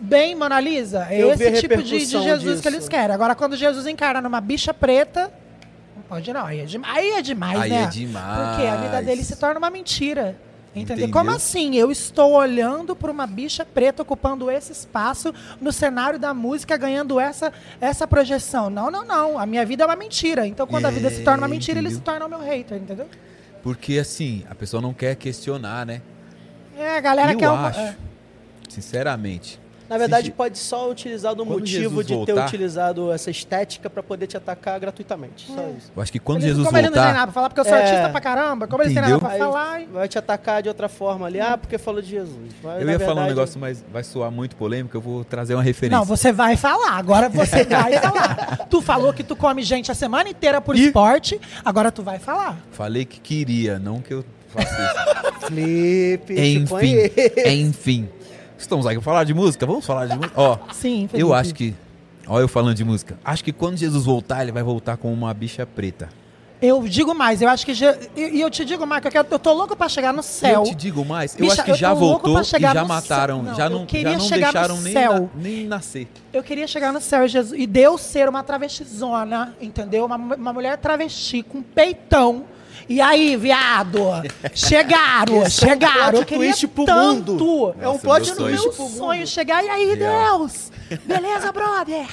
[0.00, 1.06] bem Mona Lisa.
[1.10, 2.62] É Eu esse tipo de, de Jesus disso.
[2.62, 3.14] que eles querem.
[3.14, 5.32] Agora, quando Jesus encarna numa bicha preta,
[5.96, 6.46] não pode não.
[6.46, 7.82] Aí é, dem- aí é demais, Aí né?
[7.82, 8.48] é demais.
[8.48, 10.36] Porque a vida dele se torna uma mentira.
[10.74, 11.04] Entendeu?
[11.04, 11.12] Entendeu?
[11.12, 11.74] Como assim?
[11.76, 17.20] Eu estou olhando para uma bicha preta ocupando esse espaço no cenário da música, ganhando
[17.20, 18.70] essa, essa projeção.
[18.70, 19.38] Não, não, não.
[19.38, 20.46] A minha vida é uma mentira.
[20.46, 22.18] Então, quando a vida se torna uma É, mentira, ele se entendeu?
[22.20, 23.06] torna o meu hater, entendeu?
[23.62, 26.00] Porque assim, a pessoa não quer questionar, né?
[26.78, 27.94] É, a galera eu quer uma- acho, é.
[28.72, 29.60] Sinceramente.
[29.88, 33.30] Na verdade, Se- pode só utilizar do Quando motivo Jesus de ter voltar- utilizado essa
[33.30, 35.46] estética pra poder te atacar gratuitamente.
[35.48, 35.92] Só isso.
[35.94, 37.64] Eu acho que quando Jesus como ele não tem voltar, nada pra falar, porque eu
[37.64, 37.82] sou É.
[37.82, 39.20] artista pra caramba, como ele não tem nada Entendeu?
[39.38, 39.80] pra Aí falar.
[39.82, 39.88] hein?
[39.92, 41.40] vai te atacar de outra forma ali.
[41.40, 42.52] Ah, porque falou de Jesus.
[42.62, 45.52] Mas, eu ia falar um verdade, negócio, mas vai soar muito polêmico, eu vou trazer
[45.52, 45.98] uma referência.
[45.98, 48.66] Não, você vai falar, agora você vai falar.
[48.70, 50.86] Tu falou que tu come gente a semana inteira por Ih.
[50.86, 52.56] esporte, agora tu vai falar.
[52.70, 55.42] Falei que queria, não que eu faça isso.
[55.52, 56.96] Felipe, te enfim,
[57.46, 58.08] enfim.
[58.62, 59.66] Estamos aqui pra falar de música?
[59.66, 60.32] Vamos falar de música?
[60.40, 61.18] Ó, Sim, Felipe.
[61.20, 61.74] eu acho que...
[62.26, 63.18] Ó, eu falando de música.
[63.24, 66.08] Acho que quando Jesus voltar, ele vai voltar com uma bicha preta.
[66.62, 67.74] Eu digo mais, eu acho que.
[67.74, 70.22] je- E eu te digo mais, que eu, quero- eu tô louco pra chegar no
[70.22, 70.60] céu.
[70.60, 73.42] Eu te digo mais, eu Bicha, acho que eu já voltou e já mataram.
[73.42, 75.12] Não, já não, já não chegar no deixaram nem, céu.
[75.12, 76.06] na- nem nascer.
[76.32, 80.04] Eu queria chegar no céu e, Jesus, e Deus ser uma travestizona, entendeu?
[80.06, 82.44] Uma, uma mulher travesti com peitão.
[82.88, 83.98] E aí, viado?
[84.54, 86.10] Chegaram, Esse é um chegaram.
[86.10, 87.32] plot eu queria twist pro tanto.
[87.32, 87.74] mundo.
[87.80, 88.48] É um plot meu sonho.
[88.48, 88.96] twist Meu pro mundo.
[88.96, 89.64] sonho chegar.
[89.64, 90.38] E aí, Real.
[90.38, 90.70] Deus?
[91.04, 92.06] Beleza, brother?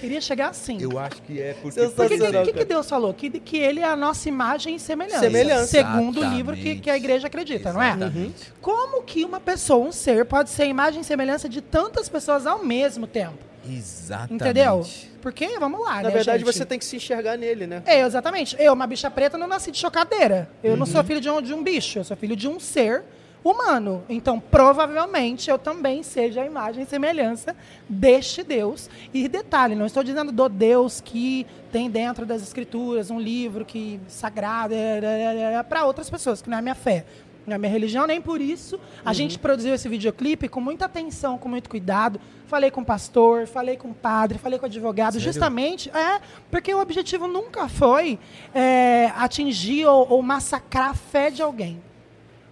[0.00, 0.76] Queria chegar assim.
[0.82, 1.80] Eu acho que é porque...
[1.80, 2.64] O que, que, que.
[2.66, 3.14] Deus falou?
[3.14, 5.20] Que, que ele é a nossa imagem e semelhança.
[5.20, 5.66] Semelhança.
[5.66, 6.36] Segundo o Exatamente.
[6.36, 7.92] livro que, que a igreja acredita, não é?
[7.94, 8.52] Exatamente.
[8.60, 12.62] Como que uma pessoa, um ser, pode ser imagem e semelhança de tantas pessoas ao
[12.62, 13.47] mesmo tempo?
[13.68, 14.34] Exatamente.
[14.44, 14.86] Entendeu?
[15.20, 16.52] Porque, vamos lá, Na né, verdade, gente?
[16.54, 17.82] você tem que se enxergar nele, né?
[17.86, 18.56] É, exatamente.
[18.58, 20.48] Eu, uma bicha preta, não nasci de chocadeira.
[20.62, 20.92] Eu não Uhum.
[20.92, 23.02] sou filho de um, de um bicho, eu sou filho de um ser
[23.44, 24.02] humano.
[24.08, 27.54] Então, provavelmente, eu também seja a imagem e semelhança
[27.88, 28.88] deste Deus.
[29.12, 34.00] E detalhe, não estou dizendo do Deus que tem dentro das escrituras um livro que
[34.08, 37.04] sagrado é, para outras pessoas, que não é a minha fé.
[37.48, 38.78] Não é a minha religião, nem por isso.
[39.02, 42.20] A gente produziu esse videoclipe com muita atenção, com muito cuidado.
[42.46, 45.14] Falei com o pastor, falei com o padre, falei com o advogado.
[45.14, 45.24] Sério?
[45.24, 46.20] Justamente, é,
[46.50, 48.18] porque o objetivo nunca foi
[48.54, 51.82] é, atingir ou, ou massacrar a fé de alguém.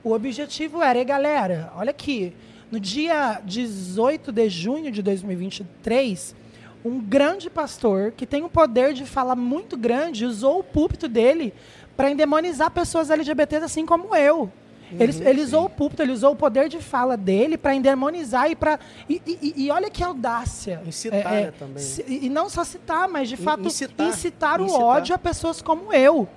[0.03, 2.33] O objetivo era, e galera, olha aqui,
[2.71, 6.35] no dia 18 de junho de 2023,
[6.85, 11.53] um grande pastor que tem um poder de fala muito grande usou o púlpito dele
[11.97, 14.51] para endemonizar pessoas LGBTs assim como eu.
[14.99, 18.55] Ele, ele usou o púlpito, ele usou o poder de fala dele para endemonizar e
[18.55, 18.79] para.
[19.09, 20.81] E, e- e olha que audácia.
[20.87, 21.83] Incitar, É, é, né, também.
[21.83, 24.07] se- E, não só citar, mas de In- fato incitar.
[24.09, 24.85] incitar, o Incitar.
[24.85, 26.29] ódio a pessoas como eu.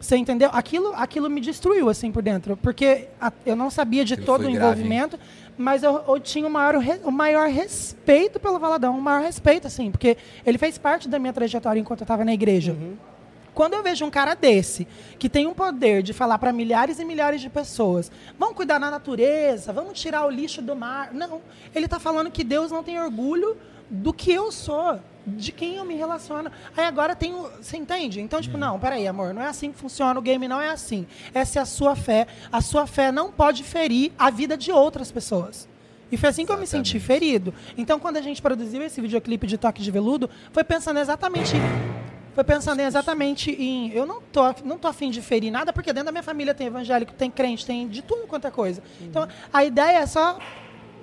[0.00, 0.50] Você entendeu?
[0.52, 2.58] Aquilo, aquilo me destruiu, assim, por dentro.
[2.58, 5.18] Porque a- eu não sabia de Aquilo todo o grave, envolvimento,
[5.56, 9.66] mas eu, eu tinha o maior, re- o maior respeito pelo Valadão, o maior respeito,
[9.66, 12.72] assim, porque ele fez parte da minha trajetória enquanto eu estava na igreja.
[12.72, 12.96] Uhum.
[13.54, 14.86] Quando eu vejo um cara desse,
[15.18, 18.90] que tem um poder de falar para milhares e milhares de pessoas, vamos cuidar da
[18.90, 21.12] natureza, vamos tirar o lixo do mar.
[21.12, 21.40] Não,
[21.74, 23.56] ele está falando que Deus não tem orgulho
[23.88, 26.50] do que eu sou, de quem eu me relaciono.
[26.76, 27.48] Aí agora tem o.
[27.60, 28.20] Você entende?
[28.20, 31.06] Então, tipo, não, peraí, amor, não é assim que funciona, o game não é assim.
[31.32, 32.26] Essa é a sua fé.
[32.50, 35.68] A sua fé não pode ferir a vida de outras pessoas.
[36.10, 37.20] E foi assim que eu me senti Exatamente.
[37.20, 37.54] ferido.
[37.76, 41.54] Então, quando a gente produziu esse videoclipe de Toque de Veludo, foi pensando exatamente
[42.34, 43.92] foi pensando em exatamente em.
[43.92, 46.66] Eu não tô, não tô afim de ferir nada, porque dentro da minha família tem
[46.66, 48.82] evangélico, tem crente, tem de tudo quanto é coisa.
[49.00, 50.38] Então, a ideia é só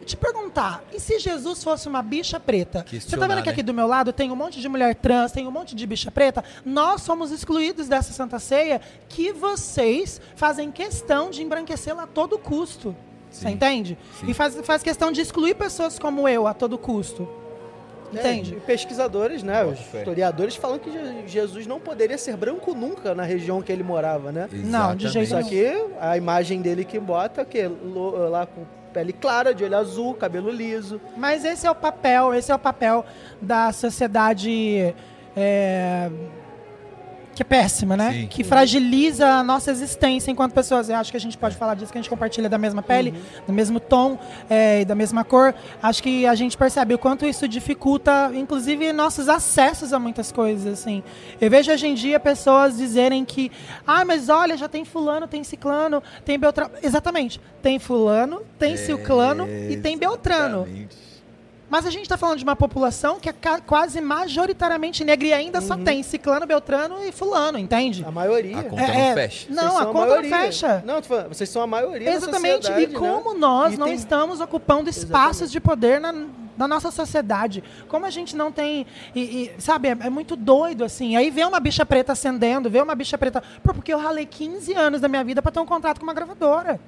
[0.05, 2.85] te perguntar: e se Jesus fosse uma bicha preta?
[2.91, 3.53] Você tá vendo que né?
[3.53, 6.11] aqui do meu lado tem um monte de mulher trans, tem um monte de bicha
[6.11, 6.43] preta?
[6.65, 12.95] Nós somos excluídos dessa Santa Ceia que vocês fazem questão de embranquecê-la a todo custo.
[13.29, 13.53] Você Sim.
[13.53, 13.97] entende?
[14.19, 14.29] Sim.
[14.29, 17.27] E faz, faz questão de excluir pessoas como eu a todo custo.
[18.11, 18.55] Entende?
[18.55, 19.63] E pesquisadores, né?
[19.63, 23.83] Os historiadores falam que Je- Jesus não poderia ser branco nunca na região que ele
[23.83, 24.49] morava, né?
[24.51, 25.49] Não, de jeito Só nenhum.
[25.49, 27.61] que a imagem dele que bota, que
[28.29, 28.63] lá com
[28.93, 30.99] pele clara, de olho azul, cabelo liso.
[31.15, 33.05] Mas esse é o papel, esse é o papel
[33.41, 34.93] da sociedade
[35.37, 36.09] é,
[37.33, 38.11] que é péssima, né?
[38.11, 38.27] Sim.
[38.27, 40.89] Que fragiliza a nossa existência enquanto pessoas.
[40.89, 43.13] Eu acho que a gente pode falar disso, que a gente compartilha da mesma pele,
[43.47, 45.53] do mesmo tom é, e da mesma cor.
[45.81, 50.79] Acho que a gente percebe o quanto isso dificulta, inclusive, nossos acessos a muitas coisas,
[50.79, 51.03] assim.
[51.39, 53.51] Eu vejo hoje em dia pessoas dizerem que,
[53.87, 56.71] ah, mas olha, já tem fulano, tem ciclano, tem Beltrano.
[56.83, 57.39] Exatamente.
[57.61, 60.67] Tem fulano, tem ciclano e tem Beltrano.
[61.71, 61.81] Exatamente.
[61.81, 63.33] Mas a gente está falando de uma população que é
[63.65, 68.03] quase majoritariamente negra e ainda só tem ciclano, beltrano e fulano, entende?
[68.05, 68.59] A maioria.
[68.59, 69.47] A conta É, não é, fecha.
[69.49, 70.29] Não, a são conta maioria.
[70.29, 70.83] não fecha.
[70.85, 72.71] Não, falando, vocês são a maioria Exatamente.
[72.71, 72.99] E né?
[72.99, 76.13] como nós E não tem- estamos ocupando espaços de poder na,
[76.57, 77.63] na nossa sociedade.
[77.87, 78.85] Como a gente não tem.
[79.15, 81.15] E, e, sabe, é, é muito doido, assim.
[81.15, 83.41] Aí vê uma bicha preta acendendo, vê uma bicha preta.
[83.63, 86.13] Pô, porque eu ralei 15 anos da minha vida para ter um contrato com uma
[86.13, 86.79] gravadora.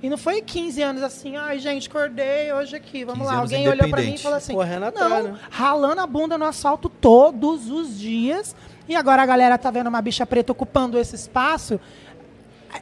[0.00, 3.40] E não foi 15 anos assim, ai gente, acordei hoje aqui, vamos 15 lá.
[3.40, 5.38] Alguém olhou pra mim e falou assim: Correndo atrás, não, né?
[5.50, 8.54] ralando a bunda no asfalto todos os dias.
[8.88, 11.80] E agora a galera tá vendo uma bicha preta ocupando esse espaço.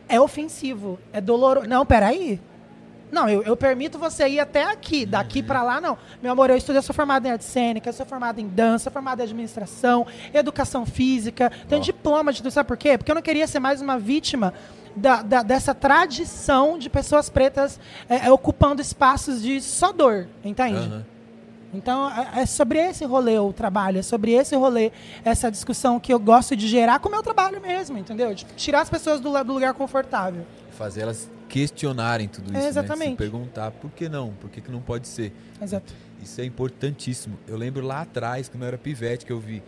[0.09, 1.67] É ofensivo, é doloroso.
[1.69, 2.41] Não, peraí.
[3.11, 5.97] Não, eu, eu permito você ir até aqui, daqui pra lá não.
[6.23, 8.85] Meu amor, eu estudo, eu sou formada em arte cênica, eu sou formada em dança,
[8.85, 12.99] sou formada em administração, educação física, tenho diploma de tudo, sabe por quê?
[12.99, 14.53] Porque eu não queria ser mais uma vítima
[14.97, 17.79] da, da- dessa tradição de pessoas pretas
[18.09, 20.79] é, é, ocupando espaços de só dor, entende?
[20.79, 21.05] Aham.
[21.75, 24.91] Então, é é sobre esse rolê o trabalho, é sobre esse rolê,
[25.25, 28.33] essa discussão que eu gosto de gerar com o meu trabalho mesmo, entendeu?
[28.35, 30.47] De tirar as pessoas do, do lugar confortável.
[30.71, 32.69] Fazer elas questionarem tudo isso, né?
[32.69, 33.11] Exatamente.
[33.11, 35.33] Se perguntar por que não, por que, que não pode ser.
[35.61, 35.93] Exato.
[36.23, 37.37] Isso é importantíssimo.
[37.47, 39.63] Eu lembro lá atrás, quando eu era pivete, que eu vi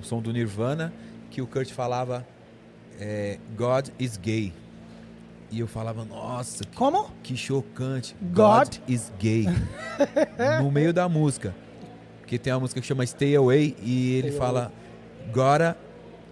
[0.00, 0.92] o som do Nirvana,
[1.30, 2.24] que o Kurt falava
[3.00, 4.52] é, God is gay.
[5.50, 7.10] E eu falava, nossa, que, Como?
[7.22, 8.16] que chocante.
[8.22, 8.74] God?
[8.88, 9.46] is gay.
[10.62, 11.54] no meio da música.
[12.20, 14.72] Porque tem uma música que chama Stay Away e ele fala
[15.32, 15.76] Gotta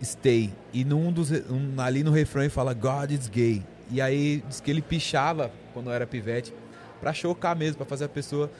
[0.02, 0.50] Stay.
[0.72, 3.62] E num dos, um- ali no refrão ele fala God is gay.
[3.90, 6.54] E aí diz que ele pichava quando eu era pivete
[7.00, 8.50] pra chocar mesmo, pra fazer a pessoa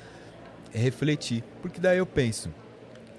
[0.72, 1.42] refletir.
[1.62, 2.50] Porque daí eu penso,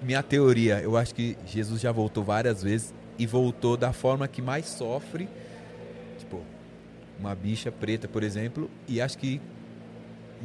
[0.00, 4.40] minha teoria, eu acho que Jesus já voltou várias vezes e voltou da forma que
[4.42, 5.28] mais sofre,
[6.18, 6.40] tipo,
[7.18, 9.40] uma bicha preta, por exemplo, e acho que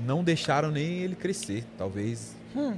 [0.05, 2.35] não deixaram nem ele crescer, talvez.
[2.55, 2.73] Hum.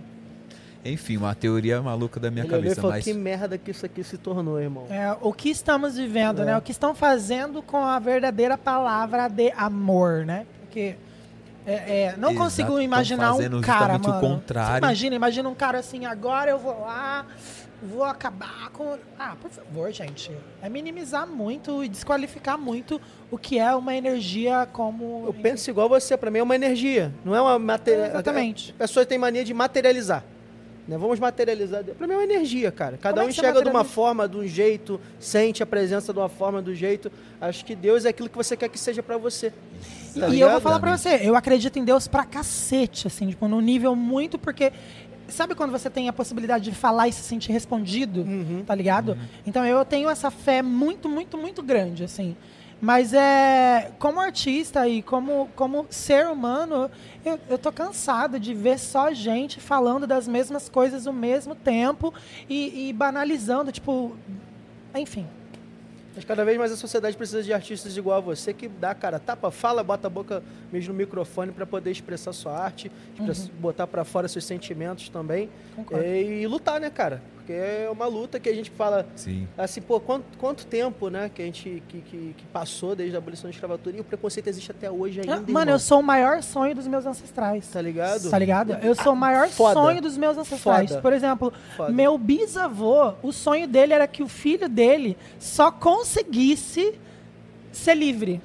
[0.86, 4.02] Enfim, uma teoria maluca da minha Ele cabeça, falou, mas que merda que isso aqui
[4.02, 4.88] se tornou, irmão.
[4.90, 6.46] É, o que estamos vivendo, É.
[6.46, 6.58] né?
[6.58, 10.46] O que estão fazendo com a verdadeira palavra de amor, né?
[10.62, 10.96] Porque
[11.68, 14.22] é, é, não Exato, consigo imaginar um cara, justamente o mano.
[14.22, 14.72] contrário.
[14.72, 17.26] Você imagina, imagina um cara assim, agora eu vou lá,
[17.82, 18.98] vou acabar com...
[19.18, 20.32] Ah, por favor, gente.
[20.62, 23.00] É minimizar muito e desqualificar muito
[23.32, 25.24] o que é uma energia como...
[25.26, 28.08] Eu penso igual você, pra mim é uma energia, não é uma matéria.
[28.08, 28.74] Exatamente.
[28.78, 30.24] A pessoa tem mania de materializar.
[30.88, 30.98] Né?
[30.98, 31.84] Vamos materializar.
[31.84, 32.98] Pra mim é uma energia, cara.
[32.98, 36.30] Cada é um enxerga de uma forma, de um jeito, sente a presença de uma
[36.30, 37.12] forma, do jeito.
[37.40, 39.54] Acho que Deus é aquilo que você quer que seja pra você.
[40.16, 40.62] E Tá eu vou ligado?
[40.62, 44.74] falar pra você, eu acredito em Deus pra cacete, assim, tipo, num nível muito, porque.
[45.30, 48.22] Sabe quando você tem a possibilidade de falar e se sentir respondido?
[48.22, 48.64] Uhum.
[48.66, 49.18] Tá ligado?
[49.46, 52.36] Então eu tenho essa fé muito, muito, muito grande, assim.
[52.82, 53.92] Mas é.
[54.00, 56.90] Como artista e como, como ser humano,
[57.26, 62.14] eu, eu tô cansado de ver só gente falando das mesmas coisas ao mesmo tempo
[62.48, 64.16] e, e banalizando, tipo.
[64.96, 65.28] Enfim.
[66.20, 69.20] Mas cada vez mais a sociedade precisa de artistas igual a você que dá cara,
[69.20, 73.88] tapa, fala, bota a boca mesmo no microfone pra poder expressar sua arte, express- botar
[73.88, 75.50] pra fora seus sentimentos também.
[75.98, 77.22] É, e lutar, né, cara?
[77.50, 79.48] Porque é uma luta que a gente fala sim.
[79.58, 83.18] assim, pô, quanto, quanto tempo, né, que a gente que, que, que passou desde a
[83.18, 85.70] abolição da escravatura e o preconceito existe até hoje ainda, Ah, Mano, irmão.
[85.70, 87.68] eu sou o maior sonho dos meus ancestrais.
[87.68, 88.30] Tá ligado?
[88.30, 88.74] Tá ligado?
[88.84, 89.74] Eu sou o maior Foda.
[89.74, 90.90] sonho dos meus ancestrais.
[90.92, 91.02] Foda.
[91.02, 91.92] Por exemplo, Foda.
[91.92, 97.00] meu bisavô, o sonho dele era que o filho dele só conseguisse
[97.72, 98.40] ser livre.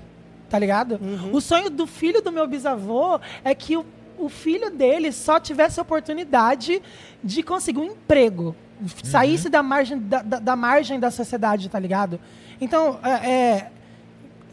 [0.48, 0.93] Tá ligado?
[0.93, 1.28] Uhum.
[1.36, 3.85] O sonho do filho do meu bisavô é que o,
[4.16, 6.81] o filho dele só tivesse a oportunidade
[7.22, 8.56] de conseguir um emprego.
[9.02, 12.18] Saísse da margem da, da- da margem da sociedade, tá ligado?
[12.60, 13.70] Então, é, é,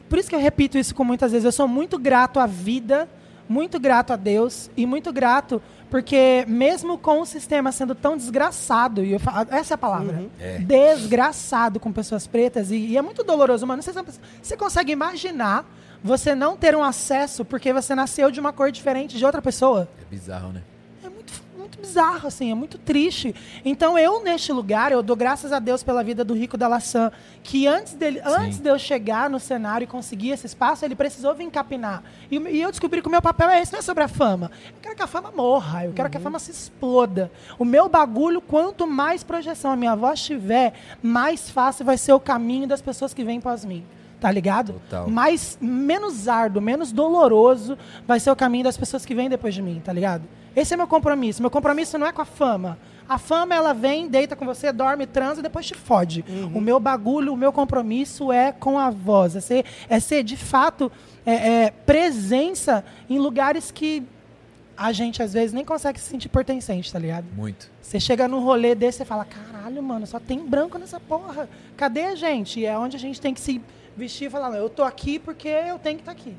[0.10, 1.45] por isso que eu repito isso com muitas vezes.
[1.45, 3.10] Eu sou muito grato à vida,
[3.49, 9.03] muito grato a Deus e muito grato porque mesmo com o sistema sendo tão desgraçado,
[9.03, 10.57] e eu fa- essa é a palavra, É.
[10.60, 13.81] desgraçado com pessoas pretas, e, e é muito doloroso, mano.
[13.81, 13.91] Você,
[14.41, 15.65] você consegue imaginar
[16.02, 19.89] você não ter um acesso porque você nasceu de uma cor diferente de outra pessoa?
[20.02, 20.61] É bizarro, né?
[21.03, 23.36] É muito, muito muito bizarro, assim, é muito triste.
[23.66, 27.12] Então eu, neste lugar, eu dou graças a Deus pela vida do Rico da Laçã,
[27.44, 31.34] que antes, dele, antes de eu chegar no cenário e conseguir esse espaço, ele precisou
[31.36, 32.03] vir capinar.
[32.30, 34.52] E, e eu descobri que o meu papel é esse, não é sobre a fama.
[34.68, 37.32] Eu quero que a fama morra, eu quero que a fama se exploda.
[37.58, 42.20] O meu bagulho, quanto mais projeção a minha voz tiver, mais fácil vai ser o
[42.20, 43.84] caminho das pessoas que vêm após mim.
[44.22, 44.73] Tá ligado?
[44.73, 45.10] Total.
[45.10, 47.76] Mais, menos árduo, menos doloroso
[48.07, 50.23] vai ser o caminho das pessoas que vêm depois de mim, tá ligado?
[50.56, 51.41] Esse é meu compromisso.
[51.41, 52.77] Meu compromisso não é com a fama.
[53.10, 56.23] A fama, ela vem, deita com você, dorme, transa e depois te fode.
[56.53, 59.35] O meu bagulho, o meu compromisso é com a voz.
[59.35, 60.91] É ser, é ser de fato,
[61.26, 64.03] é, é, presença em lugares que
[64.77, 67.26] a gente, às vezes, nem consegue se sentir pertencente, tá ligado?
[67.35, 67.69] Muito.
[67.81, 71.49] Você chega num rolê desse e fala, caralho, mano, só tem branco nessa porra.
[71.76, 72.60] Cadê a gente?
[72.60, 73.61] E é onde a gente tem que se
[73.97, 76.35] vestir e falar, não, eu tô aqui porque eu tenho que estar aqui.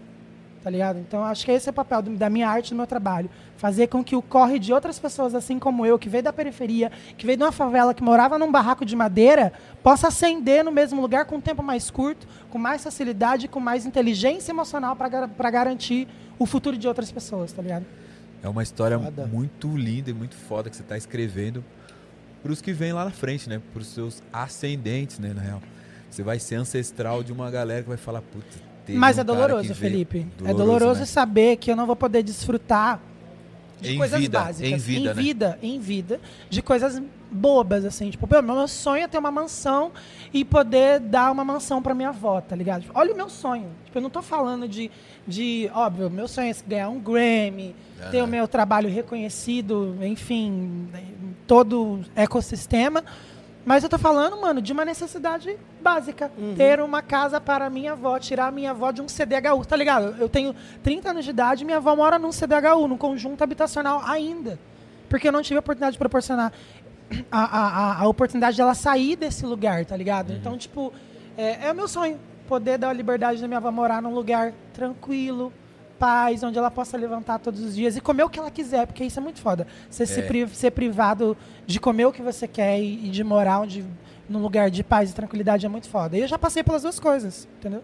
[0.63, 1.01] Tá ligado?
[1.01, 3.29] Então acho que esse é o papel do- da minha arte, do meu trabalho.
[3.57, 6.93] Fazer com que o corre de outras pessoas, assim como eu, que veio da periferia,
[7.19, 9.53] que veio de uma favela, que morava num barraco de madeira,
[9.83, 13.85] possa ascender no mesmo lugar com um tempo mais curto, com mais facilidade, com mais
[13.87, 16.07] inteligência emocional para garantir
[16.39, 17.85] o futuro de outras pessoas, tá ligado?
[18.41, 19.27] É uma história Foda.
[19.27, 21.65] muito linda e muito foda que você está escrevendo
[22.41, 23.61] para os que vêm lá na frente, né?
[23.73, 25.33] Para os seus ascendentes, né?
[25.35, 25.63] Na real.
[26.13, 28.23] Você vai ser ancestral de uma galera que vai falar,
[28.85, 30.27] teve Mas um é doloroso, que veio." Felipe.
[30.45, 31.07] é doloroso né?
[31.07, 33.01] saber que eu não vou poder desfrutar
[33.81, 34.71] de Em coisas vida, básicas.
[34.71, 35.15] em vida, em né?
[35.15, 36.21] vida, em vida,
[36.51, 38.11] de coisas bobas, assim.
[38.11, 39.91] Tipo, pô, meu sonho é ter uma mansão
[40.35, 42.83] e poder dar uma mansão pra minha avó, tá ligado?
[42.83, 43.69] Tipo, olha o meu sonho.
[43.87, 44.91] Tipo, eu não tô falando de,
[45.27, 47.75] de óbvio, meu sonho é ganhar um Grammy,
[48.11, 50.89] ter o meu trabalho reconhecido, enfim,
[51.47, 53.03] todo o ecossistema.
[53.65, 56.31] Mas eu tô falando, mano, de uma necessidade básica.
[56.57, 60.17] Ter uma casa para minha avó, tirar a minha avó de um CDHU, tá ligado?
[60.19, 64.03] Eu tenho 30 anos de idade e minha avó mora num CDHU, num conjunto habitacional
[64.05, 64.59] ainda.
[65.09, 66.53] Porque eu não tive a oportunidade de proporcionar
[67.31, 70.33] a, a, a, oportunidade dela sair desse lugar, tá ligado?
[70.33, 70.93] Então, tipo,
[71.37, 72.19] é, é o meu sonho.
[72.49, 75.53] Poder dar a liberdade da minha avó morar num lugar tranquilo,
[76.07, 79.05] paz, onde ela possa levantar todos os dias e comer o que ela quiser, porque
[79.05, 79.69] isso é muito foda.
[79.89, 80.23] Você se É.
[80.25, 83.85] pri- ser privado de comer o que você quer e, e de morar onde,
[84.29, 86.17] num lugar de paz e tranquilidade é muito foda.
[86.17, 87.83] E eu já passei pelas duas coisas, entendeu?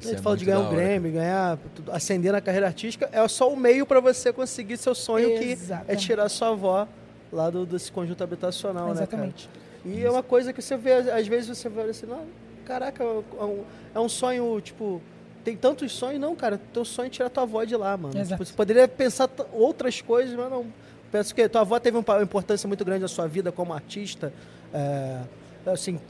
[0.00, 3.08] Isso a gente é falou de ganhar um Grammy, ganhar, tudo, ascender na carreira artística,
[3.12, 6.06] é só o meio para você conseguir seu sonho, que é Exatamente.
[6.06, 6.88] tirar sua avó
[7.30, 9.48] lá do, desse conjunto habitacional, Exatamente.
[9.48, 9.52] né,
[9.84, 9.96] cara?
[9.96, 12.22] E é uma coisa que você vê, às vezes você vê assim, não,
[12.64, 13.64] caraca, é um,
[13.96, 15.00] é um sonho, tipo,
[15.44, 18.14] tem tantos sonhos, não, cara, teu sonho é tirar tua avó de lá, mano.
[18.24, 20.66] Tipo, você poderia pensar outras coisas, mas não.
[21.10, 24.32] Penso que tua avó teve um uma importância muito grande na sua vida como artista,
[24.72, 25.18] é,
[25.66, 26.00] assim,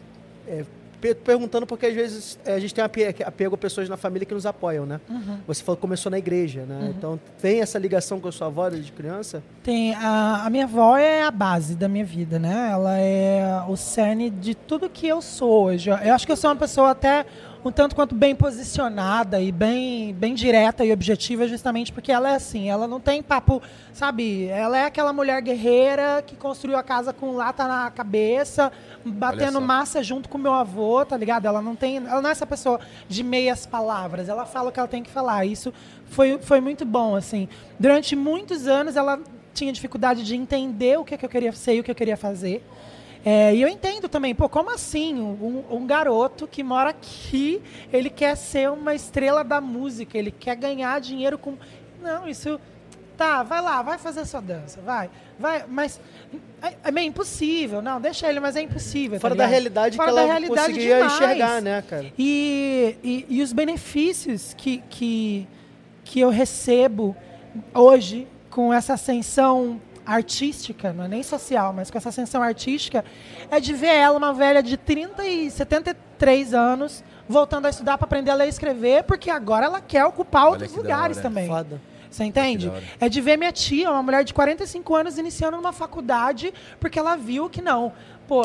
[0.46, 0.64] é,
[1.00, 4.24] pe- perguntando porque às vezes é, a gente tem ape- apego a pessoas na família
[4.24, 5.00] que nos apoiam, né?
[5.10, 5.38] Uhum.
[5.48, 6.94] Você falou que começou na igreja, né?
[6.96, 9.42] Então tem essa ligação com a sua avó desde criança?
[9.64, 12.68] Tem a, a minha avó é a base da minha vida, né?
[12.70, 15.90] Ela é o cerne de tudo que eu sou hoje.
[15.90, 17.26] Eu acho que eu sou uma pessoa até
[17.64, 22.34] um tanto quanto bem posicionada e bem, bem direta e objetiva, justamente porque ela é
[22.34, 22.68] assim.
[22.68, 23.62] Ela não tem papo,
[23.92, 24.46] sabe?
[24.46, 28.72] Ela é aquela mulher guerreira que construiu a casa com lata na cabeça,
[29.04, 31.46] batendo massa junto com meu avô, tá ligado?
[31.46, 34.28] Ela não tem, ela não é essa pessoa de meias palavras.
[34.28, 35.44] Ela fala o que ela tem que falar.
[35.46, 35.72] Isso
[36.06, 37.48] foi, foi muito bom, assim.
[37.78, 39.20] Durante muitos anos ela
[39.54, 42.16] tinha dificuldade de entender o que, que eu queria ser e o que eu queria
[42.16, 42.64] fazer.
[43.24, 45.14] É, e eu entendo também, pô, como assim?
[45.14, 47.62] Um, um garoto que mora aqui,
[47.92, 51.56] ele quer ser uma estrela da música, ele quer ganhar dinheiro com.
[52.02, 52.60] Não, isso.
[53.16, 55.08] Tá, vai lá, vai fazer sua dança, vai.
[55.38, 56.00] vai mas
[56.60, 57.80] é, é meio impossível.
[57.80, 59.18] Não, deixa ele, mas é impossível.
[59.18, 59.50] tá Fora da ligado?
[59.52, 61.12] realidade Fora que da ela realidade conseguia demais.
[61.12, 62.12] enxergar, né, cara?
[62.18, 65.46] E, e, e os benefícios que, que,
[66.04, 67.14] que eu recebo
[67.72, 73.04] hoje com essa ascensão artística, não é nem social, mas com essa ascensão artística,
[73.50, 78.04] é de ver ela, uma velha de 30 e 73 anos, voltando a estudar para
[78.04, 81.22] aprender a ler e escrever, porque agora ela quer ocupar outros que da lugares hora.
[81.28, 81.46] também.
[81.48, 81.80] Foda.
[82.10, 82.70] Você entende?
[83.00, 87.16] É de ver minha tia, uma mulher de 45 anos, iniciando numa faculdade, porque ela
[87.16, 87.92] viu que não.
[88.28, 88.42] Pô,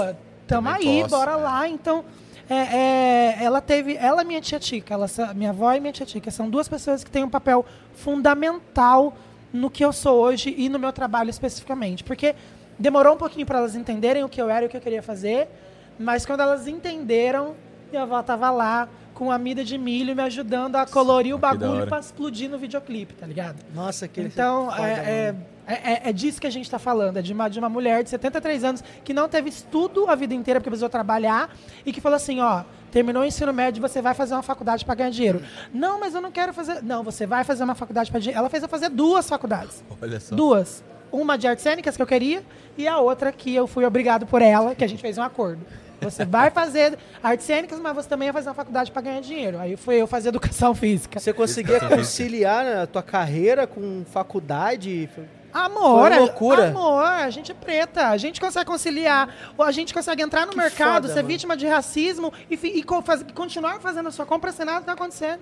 [0.47, 1.43] tamo Também aí, posso, bora né?
[1.43, 1.67] lá.
[1.67, 2.05] Então,
[2.49, 3.97] é, é, ela teve.
[3.97, 7.03] Ela e minha tia Tica, ela, minha avó e minha tia Tica, são duas pessoas
[7.03, 9.13] que têm um papel fundamental
[9.52, 12.03] no que eu sou hoje e no meu trabalho especificamente.
[12.03, 12.36] Porque
[12.78, 15.02] demorou um pouquinho para elas entenderem o que eu era e o que eu queria
[15.02, 15.48] fazer,
[15.99, 17.56] mas quando elas entenderam,
[17.90, 21.88] minha avó tava lá com a mida de milho me ajudando a colorir o bagulho
[21.88, 23.65] para explodir no videoclipe, tá ligado?
[23.74, 25.34] Nossa, que Então, é,
[25.65, 27.18] é, é, é disso que a gente está falando.
[27.18, 30.36] É de uma, de uma mulher de 73 anos que não teve estudo a vida
[30.36, 31.49] inteira porque precisou trabalhar
[31.84, 34.95] e que falou assim: ó, terminou o ensino médio, você vai fazer uma faculdade para
[34.95, 35.41] ganhar dinheiro.
[35.73, 36.81] Não, mas eu não quero fazer.
[36.84, 38.39] Não, você vai fazer uma faculdade para dinheiro.
[38.39, 39.84] Ela fez eu fazer duas faculdades.
[40.01, 40.35] Olha só.
[40.35, 40.84] Duas.
[41.11, 42.43] uma de artes cênicas que eu queria
[42.77, 45.61] e a outra que eu fui obrigado por ela, que a gente fez um acordo.
[46.01, 49.57] Você vai fazer artes cênicas, mas você também vai fazer uma faculdade para ganhar dinheiro.
[49.57, 51.19] Aí fui eu fazer educação física.
[51.19, 55.09] Você conseguia conciliar né, a tua carreira com faculdade?
[55.65, 56.67] Amor, Foi loucura.
[56.69, 60.57] amor, a gente é preta, a gente consegue conciliar, a gente consegue entrar no Que
[60.57, 61.27] mercado, foda, ser mano.
[61.27, 65.41] vítima de racismo e, e faz- continuar fazendo a sua compra sem nada tá acontecendo.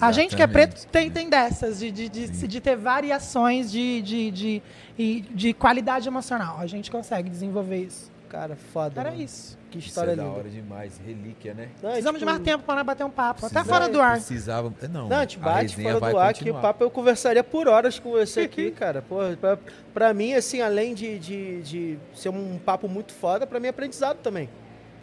[0.00, 0.90] A gente que é preto Exatamente.
[0.90, 4.62] tem, tem dessas, de, de, de, de ter variações de, de, de,
[4.98, 6.56] e de qualidade emocional.
[6.58, 8.10] A gente consegue desenvolver isso.
[8.28, 9.00] Cara, foda.
[9.00, 9.22] Era mano.
[9.22, 9.56] isso.
[9.70, 10.34] Que Isso história é da linda.
[10.36, 11.00] hora demais.
[11.04, 11.68] Relíquia, né?
[11.82, 14.00] Não, é Precisamos de tipo- mais tempo para bater um papo, até Precisava- fora do
[14.00, 14.12] ar.
[14.12, 14.72] Precisava.
[14.90, 17.98] Não, Não, a gente bate resenha fora do ar que papo eu conversaria por horas
[17.98, 19.02] com você aqui, cara.
[19.02, 19.58] Pô, pra,
[19.92, 23.70] pra mim, assim, além de, de, de ser um papo muito foda, pra mim é
[23.70, 24.48] aprendizado também.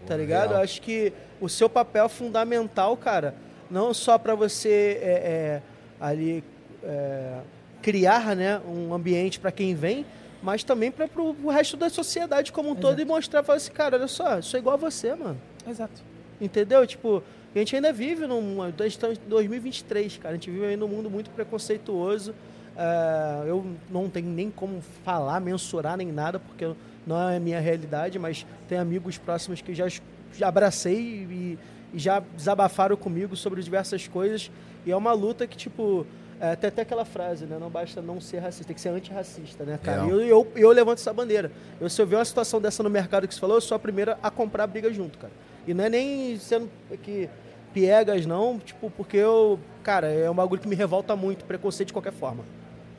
[0.08, 0.50] Tá Pô, ligado?
[0.50, 0.60] real.
[0.60, 1.12] Eu acho que
[1.42, 3.34] o seu papel é fundamental, cara.
[3.70, 5.62] Não só pra você é, é,
[6.00, 6.44] ali
[6.84, 7.40] é,
[7.82, 10.06] criar né, um ambiente pra quem vem,
[10.42, 13.72] mas também para pro, pro resto da sociedade como um todo e mostrar, falar assim,
[13.72, 15.40] cara, olha só, sou igual a você, mano.
[15.68, 16.02] Exato.
[16.40, 16.86] Entendeu?
[16.86, 17.24] Tipo,
[17.56, 18.56] a gente ainda vive num.
[18.56, 20.34] Nós estamos em 2023, cara.
[20.34, 22.36] A gente vive aí num mundo muito preconceituoso.
[22.76, 26.74] É, eu não tenho nem como falar, mensurar nem nada, porque
[27.08, 31.60] não é a minha realidade, mas tem amigos próximos que já, já abracei e,
[31.94, 34.52] e já desabafaram comigo sobre diversas coisas.
[34.86, 36.06] E é uma luta que, tipo.
[36.40, 37.58] É, tem até aquela frase, né?
[37.60, 40.06] Não basta não ser racista, tem que ser antirracista, né, cara?
[40.06, 41.50] E eu, eu, eu levanto essa bandeira.
[41.80, 43.80] Eu, se eu ver uma situação dessa no mercado que você falou, eu sou a
[43.80, 45.32] primeira a comprar briga junto, cara.
[45.66, 46.70] E não é nem sendo
[47.02, 47.30] que
[47.74, 51.94] piegas, não, tipo, porque eu, cara, é um bagulho que me revolta muito, preconceito de
[51.94, 52.44] qualquer forma.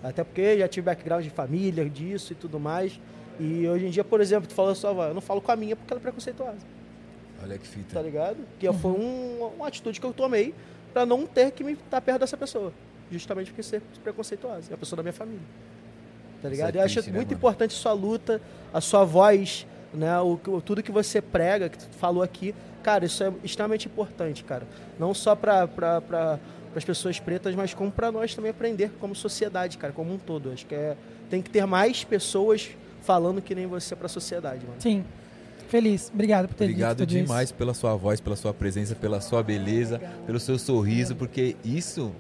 [0.03, 2.99] Até porque já tive background de família, disso e tudo mais.
[3.39, 5.77] E hoje em dia, por exemplo, tu falou só, eu não falo com a minha
[5.77, 6.57] porque ela é preconceituosa,
[7.43, 7.95] Olha que fita.
[7.95, 8.39] tá ligado?
[8.59, 10.55] Que foi um- uma atitude que eu tomei
[10.93, 12.73] pra não ter que me estar perto dessa pessoa.
[13.11, 14.71] Justamente porque ser preconceituosa.
[14.71, 15.41] É a pessoa da minha família.
[16.43, 16.77] Tá ligado?
[16.77, 17.39] é eu acho triste, né, muito mano?
[17.39, 18.41] importante sua luta,
[18.73, 20.19] a sua voz, né?
[20.21, 22.55] O, o- tudo que você prega, que tu falou aqui.
[22.83, 24.65] Cara, isso é extremamente importante, cara.
[24.99, 26.39] Não só pra, pra, pra,
[26.75, 30.53] as pessoas pretas, mas como pra nós também aprender como sociedade, cara, como um todo.
[30.53, 30.97] Acho que é,
[31.31, 32.69] tem que ter mais pessoas
[33.03, 34.81] falando que nem você pra sociedade, mano.
[34.81, 35.05] Sim.
[35.69, 36.11] Feliz.
[36.15, 37.27] Obrigado por ter Obrigado dito tudo isso.
[37.27, 42.13] demais pela sua voz, pela sua presença, pela sua beleza, pelo seu sorriso, porque isso,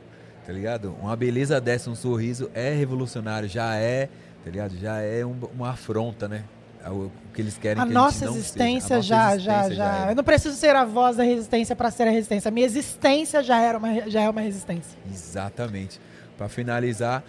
[0.46, 0.94] tá ligado?
[1.02, 4.06] Uma beleza dessa, um sorriso é revolucionário, já é,
[4.44, 4.76] tá ligado?
[4.78, 6.44] Já é um- uma afronta, né?
[6.84, 8.94] É O, que eles querem A que nossa a existência.
[8.94, 10.06] A nossa já, existência já, já.
[10.06, 10.10] é.
[10.12, 12.48] Eu não preciso ser a voz da resistência para ser a resistência.
[12.48, 14.96] A minha existência já era uma, já é uma resistência.
[15.12, 16.00] Exatamente.
[16.38, 17.24] Pra finalizar,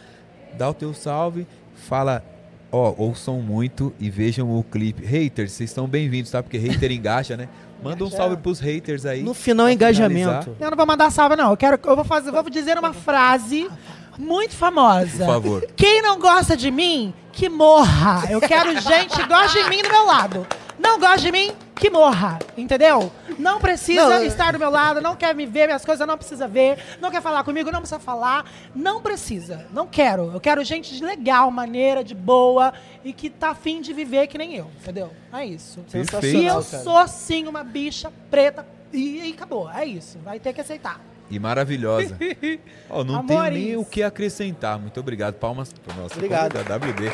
[0.56, 2.24] dá o teu salve, fala,
[2.72, 5.04] ó, ouçam muito e vejam o clipe.
[5.04, 6.44] Haters, vocês estão bem-vindos, tá?
[6.44, 7.50] Porque hater engaja, né?
[7.84, 9.22] Manda um salve pros haters aí.
[9.24, 10.30] No final, engajamento.
[10.30, 10.56] finalizar.
[10.60, 11.52] Eu não vou mandar salve, não.
[11.52, 13.70] Eu quero, eu vou fazer, vou dizer uma frase
[14.18, 15.26] muito famosa.
[15.26, 15.68] Por favor.
[15.76, 18.24] Quem não gosta de mim, que morra.
[18.30, 20.48] Eu quero gente que gosta de mim do meu lado.
[20.80, 22.40] Não gosta de mim, que morra.
[22.58, 23.12] Entendeu?
[23.38, 26.18] Não precisa Não, eu- estar do meu lado, não quer me ver, minhas coisas não
[26.18, 28.50] precisa ver, não quer falar comigo, não precisa falar.
[28.76, 29.66] Não precisa.
[29.72, 30.32] Não quero.
[30.34, 32.74] Eu quero gente de legal, maneira, de boa
[33.04, 34.70] e que tá afim de viver que nem eu.
[34.82, 35.12] Entendeu?
[35.32, 35.84] É isso.
[36.24, 39.70] E eu sou sim uma bicha preta e, e acabou.
[39.70, 40.18] É isso.
[40.20, 41.00] Vai ter que aceitar.
[41.30, 42.18] E maravilhosa.
[42.90, 43.28] Ó, não Amores.
[43.54, 44.80] tenho nem o que acrescentar.
[44.80, 45.34] Muito obrigado.
[45.36, 46.54] Palmas pro nosso Obrigado.
[46.58, 47.12] WD.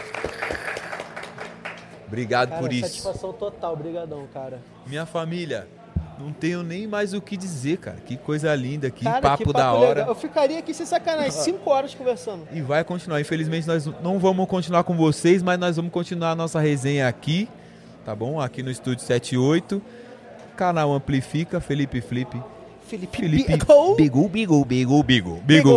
[2.08, 2.88] Obrigado Cara, por isso.
[2.88, 3.74] satisfação total.
[3.74, 4.62] Obrigadão, cara.
[4.86, 5.68] Minha família,
[6.20, 7.98] não tenho nem mais o que dizer, cara.
[8.06, 9.90] Que coisa linda, que Cara, papo, que da hora.
[9.90, 10.08] legal.
[10.10, 12.48] Eu ficaria aqui sem sacanagem, cinco horas conversando.
[12.52, 13.20] E vai continuar.
[13.22, 17.50] Infelizmente, nós não vamos continuar com vocês, mas nós vamos continuar a nossa resenha aqui,
[18.06, 18.40] tá bom?
[18.40, 19.82] Aqui no Estúdio 78.
[20.56, 22.42] Canal Amplifica, Felipe Flip.
[22.88, 23.44] Felipe, Felipe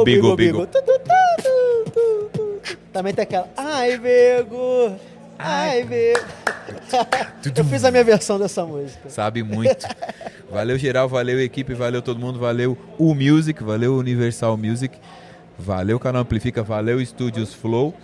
[0.07, 0.37] Bigo.
[0.37, 0.67] Bigu.
[0.67, 1.01] Tu, tu, tu,
[1.43, 2.77] tu, tu, tu.
[2.93, 3.49] Também tem aquela.
[3.57, 4.97] Ai, Bego.
[5.39, 6.25] Ai, Bego.
[7.57, 9.09] Eu fiz a minha versão dessa música.
[9.09, 9.87] Sabe muito.
[10.51, 11.09] Valeu, geral.
[11.09, 11.75] Valeu, equipe.
[11.75, 12.39] Valeu, todo mundo.
[12.39, 13.63] Valeu, o Music.
[13.63, 14.99] Valeu, Universal Music.
[15.59, 16.63] Valeu, Canal Amplifica.
[16.63, 17.95] Valeu, Estúdios Flow.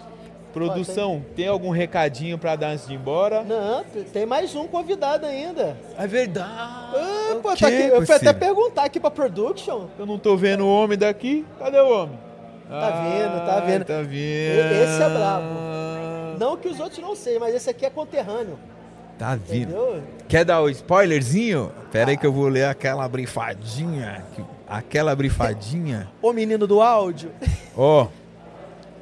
[0.53, 3.43] Produção, tem algum recadinho pra dar antes de ir embora?
[3.43, 3.83] Não,
[4.13, 5.75] tem mais um convidado ainda.
[5.97, 6.51] É verdade.
[6.53, 9.87] Ah, pô, tá aqui, eu fui até perguntar aqui pra production.
[9.99, 11.47] Eu não tô vendo o homem daqui.
[11.59, 12.19] Cadê o homem?
[12.81, 13.85] Tá vendo, tá vendo.
[13.85, 14.73] Tá vendo.
[14.83, 15.45] Esse é brabo.
[16.39, 18.59] Não que os outros não sejam, mas esse aqui é conterrâneo.
[19.19, 19.71] Tá vindo.
[19.71, 20.03] Entendeu?
[20.29, 21.71] Quer dar o spoilerzinho?
[21.93, 24.25] Pera aí que eu vou ler aquela brifadinha.
[24.35, 26.09] que- Aquela brifadinha.
[26.23, 27.31] Ô menino do áudio.
[27.77, 28.11] Ó, vou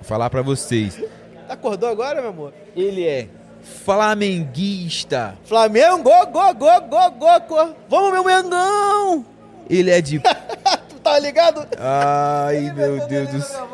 [0.03, 1.01] falar pra vocês.
[1.49, 2.53] Acordou agora, meu amor?
[2.77, 3.29] Ele é
[3.63, 5.37] flamenguista.
[5.45, 7.75] Flamengo, go, go, go, go, go, go.
[7.89, 9.25] Vamos, meu Mengão!
[9.69, 10.21] Ele é de.
[11.03, 11.67] Tá ligado?
[11.79, 13.69] Ai, meu Deus do céu.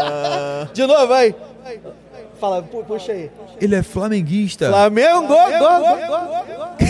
[0.00, 1.34] Ah, De novo, vai.
[2.40, 3.30] Fala, pu- puxa aí.
[3.60, 4.68] Ele é flamenguista.
[4.70, 5.26] Flamengo!
[5.26, 5.68] Go, go,
[6.08, 6.88] go.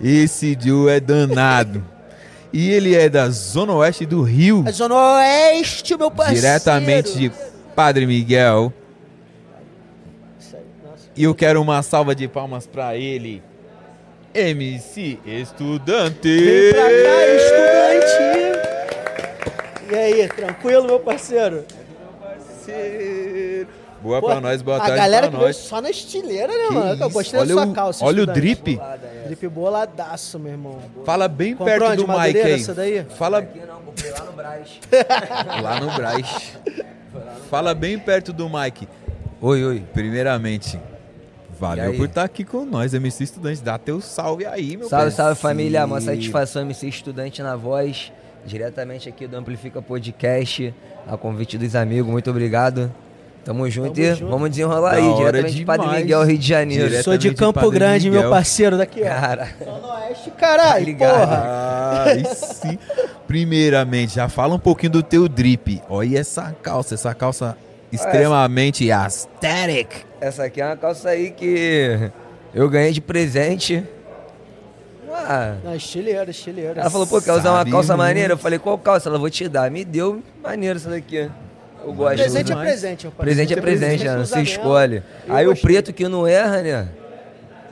[0.00, 1.84] Esse Joe é danado.
[2.52, 4.64] E ele é da Zona Oeste do Rio.
[4.66, 6.40] A Zona Oeste, meu parceiro.
[6.40, 7.32] Diretamente de
[7.74, 8.72] Padre Miguel.
[11.14, 13.42] E eu quero uma salva de palmas pra ele.
[14.38, 16.28] MC Estudante.
[16.28, 18.16] Vem pra cá, estudante.
[19.90, 21.64] E aí, tranquilo, meu parceiro?
[24.02, 26.66] Boa Pô, pra nós, boa a tarde galera pra que veio só na estileira, né,
[26.68, 26.90] Que mano?
[26.90, 28.04] Eu isso, gostei olha da sua o- calça.
[28.04, 28.40] olha o estudante.
[28.40, 28.80] drip.
[29.26, 30.78] Drip boladaço, meu irmão.
[31.04, 32.54] Fala bem Comprou perto onde, do Madureira, aí.
[32.54, 33.04] essa daí?
[33.16, 34.68] Fala Aqui não, comprei lá no Braz.
[35.62, 36.52] lá no Braz.
[37.50, 38.86] Fala bem perto do mic.
[39.40, 39.82] Oi, oi.
[39.92, 40.78] Primeiramente,
[41.58, 43.62] valeu por estar aqui com nós, MC Estudante.
[43.62, 45.16] Dá teu salve aí, meu Salve, parceiro.
[45.16, 45.84] salve família.
[45.84, 48.12] Uma satisfação ser estudante na voz.
[48.44, 50.72] Diretamente aqui do Amplifica Podcast.
[51.06, 52.10] A convite dos amigos.
[52.10, 52.92] Muito obrigado.
[53.44, 54.30] Tamo junto Tamo e junto.
[54.30, 55.14] vamos desenrolar Da aí.
[55.16, 55.86] Diretamente de Padre.
[55.88, 57.02] Miguel, Rio de Janeiro.
[57.02, 58.30] Sou de de Campo Padre Grande, meu Miguel.
[58.30, 59.06] parceiro daqui, ó.
[59.06, 61.18] Cara, Zona Oeste, caralho, Tá ligado.
[61.20, 61.42] porra.
[61.44, 62.78] Ah, aí sim.
[63.26, 65.80] Primeiramente, já fala um pouquinho do teu drip.
[65.88, 67.56] Olha essa calça, essa calça
[67.92, 70.05] extremamente aesthetic.
[70.20, 72.10] Essa aqui é uma calça aí que
[72.54, 73.84] eu ganhei de presente.
[75.12, 76.80] Ah, Não, estileira, estileira.
[76.80, 78.06] ela falou, pô, quer usar uma calça muito.
[78.06, 78.34] maneira?
[78.34, 79.08] Eu falei, qual calça?
[79.08, 79.70] Ela vou te dar.
[79.70, 81.30] Me deu maneiro essa daqui.
[81.84, 82.16] Eu gosto.
[82.16, 83.16] Presente é presente, parceiro.
[83.16, 84.16] Presente é presente, né?
[84.18, 85.02] Você escolhe.
[85.26, 86.88] Eu Aí o preto que não erra, né?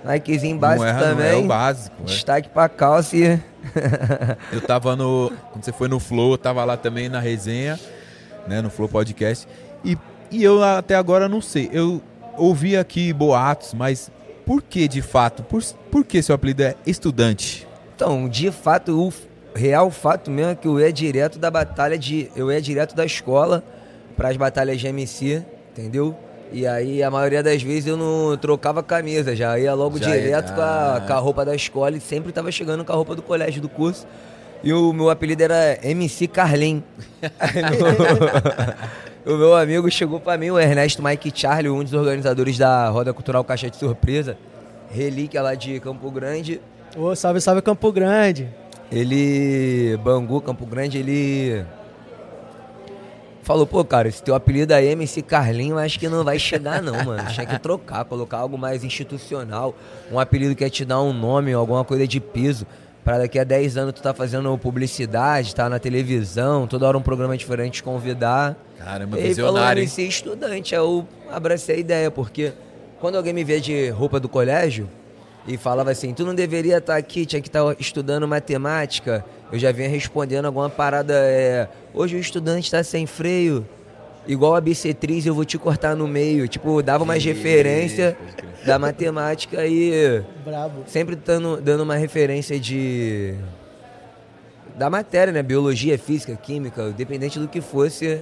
[0.05, 1.33] Nikezinho básico não erra, também.
[1.33, 1.97] não é o básico.
[2.01, 2.05] é.
[2.05, 3.41] Destaque pra calça e.
[4.53, 5.33] Eu tava no.
[5.53, 7.81] Quando você foi no Flow, eu tava lá também na resenha,
[8.47, 8.61] né?
[8.61, 9.49] No Flow Podcast.
[9.83, 9.97] E,
[10.31, 11.71] e eu até agora não sei.
[11.73, 12.03] Eu
[12.37, 14.11] ouvi aqui boatos, mas
[14.45, 15.43] por que de fato?
[15.43, 17.67] Por, por que seu apelido é estudante?
[17.95, 19.13] Então, de fato, o
[19.55, 22.31] real fato mesmo é que eu ia direto da batalha de.
[22.35, 23.63] Eu ia direto da escola
[24.17, 25.43] para as batalhas de MC,
[25.73, 26.17] entendeu?
[26.53, 30.23] E aí, a maioria das vezes eu não trocava camisa, já ia logo Já ia-
[30.23, 33.15] direto com, a, com a roupa da escola e sempre tava chegando com a roupa
[33.17, 34.07] do colégio do curso.
[34.63, 36.83] E o meu apelido era MC Carlin.
[39.27, 43.11] O meu amigo chegou pra mim, o Ernesto Mike Charlie, um dos organizadores da Roda
[43.15, 44.37] Cultural Caixa de Surpresa,
[44.91, 46.61] relíquia lá de Campo Grande.
[46.95, 48.51] Ô, salve, salve Campo Grande.
[48.93, 51.65] Ele, Bangu, Campo Grande, ele
[53.43, 57.03] falou, pô, cara, esse teu apelido aí, MC Carlinho, acho que não vai chegar não,
[57.03, 57.27] mano.
[57.33, 59.75] Tinha que trocar, colocar algo mais institucional,
[60.13, 62.67] um apelido que ia te dar um nome, alguma coisa de peso.
[63.05, 67.03] Pra daqui a 10 anos tu tá fazendo publicidade, tá na televisão, toda hora um
[67.03, 68.57] programa diferente te convidar.
[68.79, 69.85] Caramba, falou visionário, hein?
[69.85, 72.55] MC estudante, eu abracei a ideia, porque
[72.99, 74.89] quando alguém me vê de roupa do colégio
[75.47, 79.23] e falava assim, tu não deveria estar aqui, tinha que estar estudando matemática,
[79.53, 83.67] eu já vinha respondendo alguma parada, é, hoje o estudante está sem freio,
[84.27, 86.47] igual a bissetriz, eu vou te cortar no meio.
[86.49, 88.15] Tipo, dava umas referências
[88.65, 90.85] da matemática e Brabo.
[90.87, 93.35] sempre dando, dando uma referência de.
[94.77, 95.43] da matéria, né?
[95.43, 98.21] Biologia, física, química, independente do que fosse,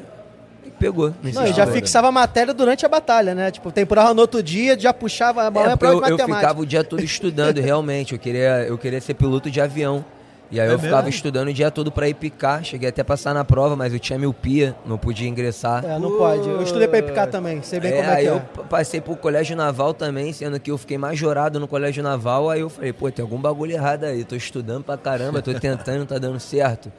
[0.78, 1.14] pegou.
[1.22, 3.50] Não, eu já fixava a matéria durante a batalha, né?
[3.50, 6.36] Tipo, temporada no outro dia, já puxava a É, bola porque pra eu, eu matemática.
[6.36, 8.12] ficava o dia todo estudando, realmente.
[8.12, 10.04] Eu queria, eu queria ser piloto de avião.
[10.52, 11.08] E aí É eu ficava mesmo?
[11.08, 12.62] estudando o dia todo pra ir picar.
[12.62, 15.82] Cheguei até a passar na prova, mas eu tinha miopia, não podia ingressar.
[15.82, 16.46] É, não pode.
[16.46, 18.40] Eu estudei pra picar também, sei bem É, como é aí que eu é.
[18.40, 22.60] p- passei pro colégio naval também, sendo que eu fiquei majorado no colégio naval, aí
[22.60, 26.06] eu falei, pô, tem algum bagulho errado aí, tô estudando pra caramba, tô tentando, não
[26.06, 26.92] tá dando certo.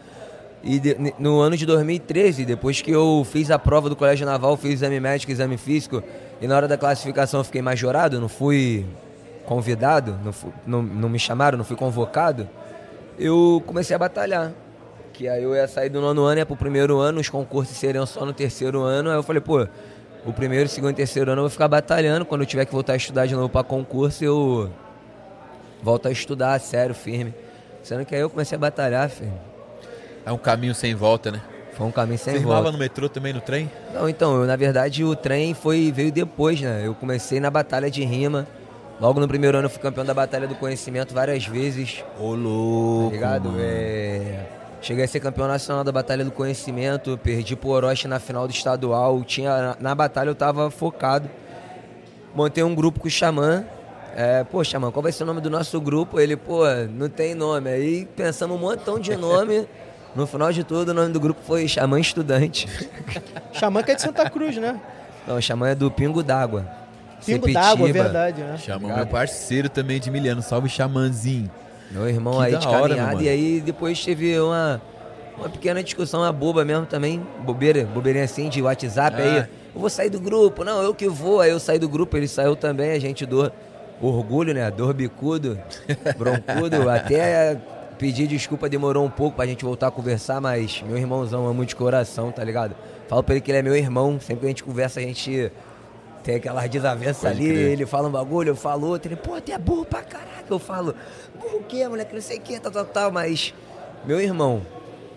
[0.63, 4.57] E de- no ano de 2013, depois que eu fiz a prova do colégio naval,
[4.57, 6.01] fiz exame médico, exame físico,
[6.41, 8.84] e na hora da classificação eu fiquei majorado, não fui
[9.45, 12.49] convidado, não, fu- não, não me chamaram, não fui convocado,
[13.18, 14.52] eu comecei a batalhar.
[15.14, 18.06] Que aí eu ia sair do nono ano, ia pro primeiro ano, os concursos seriam
[18.06, 19.10] só no terceiro ano.
[19.11, 19.68] Aí eu falei, pô,
[20.26, 22.26] o primeiro, segundo e terceiro ano eu vou ficar batalhando.
[22.26, 24.72] Quando eu tiver que voltar a estudar de novo pra concurso, eu
[25.84, 27.34] volto a estudar, sério, firme.
[27.84, 29.34] Sendo que aí eu comecei a batalhar, filho.
[30.26, 31.41] É um caminho sem volta, né?
[31.73, 32.57] Foi um caminho sem Você volta.
[32.57, 33.69] rimava no metrô também, no trem?
[33.94, 36.81] Não, então, eu, na verdade o trem foi veio depois, né?
[36.85, 38.48] Eu comecei na batalha de rima.
[38.99, 42.03] Logo no primeiro ano eu fui campeão da Batalha do Conhecimento várias vezes.
[42.20, 43.11] Ô, Tá louco.
[43.11, 43.49] ligado?
[43.49, 43.60] mano.
[43.61, 44.45] É...
[44.82, 48.52] Cheguei a ser campeão nacional da Batalha do Conhecimento, perdi pro Orochi na final do
[48.52, 49.24] estadual.
[49.24, 51.30] Tinha, na, na batalha eu tava focado.
[52.36, 53.65] Montei um grupo com o Xamã.
[54.15, 56.20] É, pô, Xamã, qual vai ser o nome do nosso grupo?
[56.20, 57.70] Ele, pô, não tem nome.
[57.70, 59.68] Aí pensamos um montão de nome.
[60.15, 62.68] No final de tudo, o nome do grupo foi Xamã Estudante.
[63.52, 64.80] Xamã que é de Santa Cruz, né?
[65.26, 66.68] Não, o Xamã é do Pingo d'Água.
[67.25, 68.57] Pingo d'água, verdade, né?
[68.57, 70.41] Chama meu parceiro também de Miliano.
[70.41, 71.49] Salve, Xamanzinho.
[71.91, 73.11] Meu irmão Que aí de hora, caminhada.
[73.13, 73.21] mano.
[73.21, 74.81] E aí depois teve uma.
[75.37, 79.23] uma pequena discussão, uma boba mesmo também, bobeira, bobeirinha assim de WhatsApp Ah.
[79.23, 79.37] aí.
[79.75, 81.41] Eu vou sair do grupo, não, eu que vou.
[81.41, 83.51] Aí eu saí do grupo, ele saiu também, a gente dor
[84.01, 84.69] orgulho, né?
[84.69, 85.57] Dor bicudo,
[86.17, 87.57] broncudo, até
[87.97, 91.75] pedir desculpa demorou um pouco pra gente voltar a conversar, mas meu irmãozão amo de
[91.75, 92.75] coração, tá ligado?
[93.07, 95.51] Falo pra ele que ele é meu irmão, sempre que a gente conversa a gente
[96.23, 97.71] tem aquelas desavenças ali, crer.
[97.71, 100.59] ele fala um bagulho, eu falo outro, ele, pô, tu é burro pra caraca, eu
[100.59, 100.95] falo,
[101.39, 103.53] burro o quê, moleque, não sei o quê, tal, tal, tal, mas
[104.05, 104.61] meu irmão.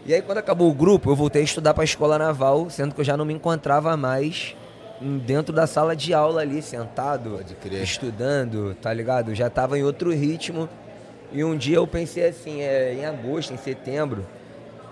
[0.05, 3.01] E aí quando acabou o grupo, eu voltei a estudar pra escola naval, sendo que
[3.01, 4.57] eu já não me encontrava mais
[5.01, 7.41] dentro da sala de aula ali, sentado,
[7.83, 9.31] estudando, tá ligado?
[9.31, 10.69] Eu já tava em outro ritmo.
[11.33, 14.25] E um dia eu pensei assim, é, em agosto, em setembro,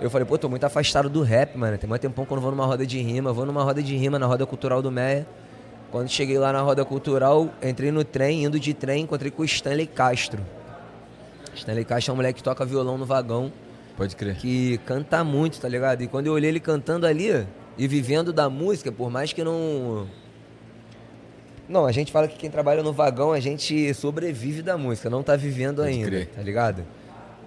[0.01, 1.79] eu falei, pô, tô muito afastado do rap, mano.
[1.79, 3.31] Tem mais tempão que eu não vou numa roda de rima.
[3.31, 5.27] Eu vou numa roda de rima na roda cultural do Meia.
[5.95, 9.45] Quando cheguei lá na roda cultural, entrei no trem, indo de trem, encontrei com o
[9.45, 10.43] Stanley Castro.
[11.55, 13.53] Stanley Castro é um moleque que toca violão no vagão,
[13.97, 14.35] Pode crer.
[14.35, 16.03] que canta muito, tá ligado?
[16.03, 17.47] E quando eu olhei ele cantando ali
[17.79, 20.09] e vivendo da música, por mais que não.
[21.69, 25.23] Não, a gente fala que quem trabalha no vagão, a gente sobrevive da música, não
[25.23, 26.27] tá vivendo Pode ainda, crer.
[26.27, 26.83] tá ligado?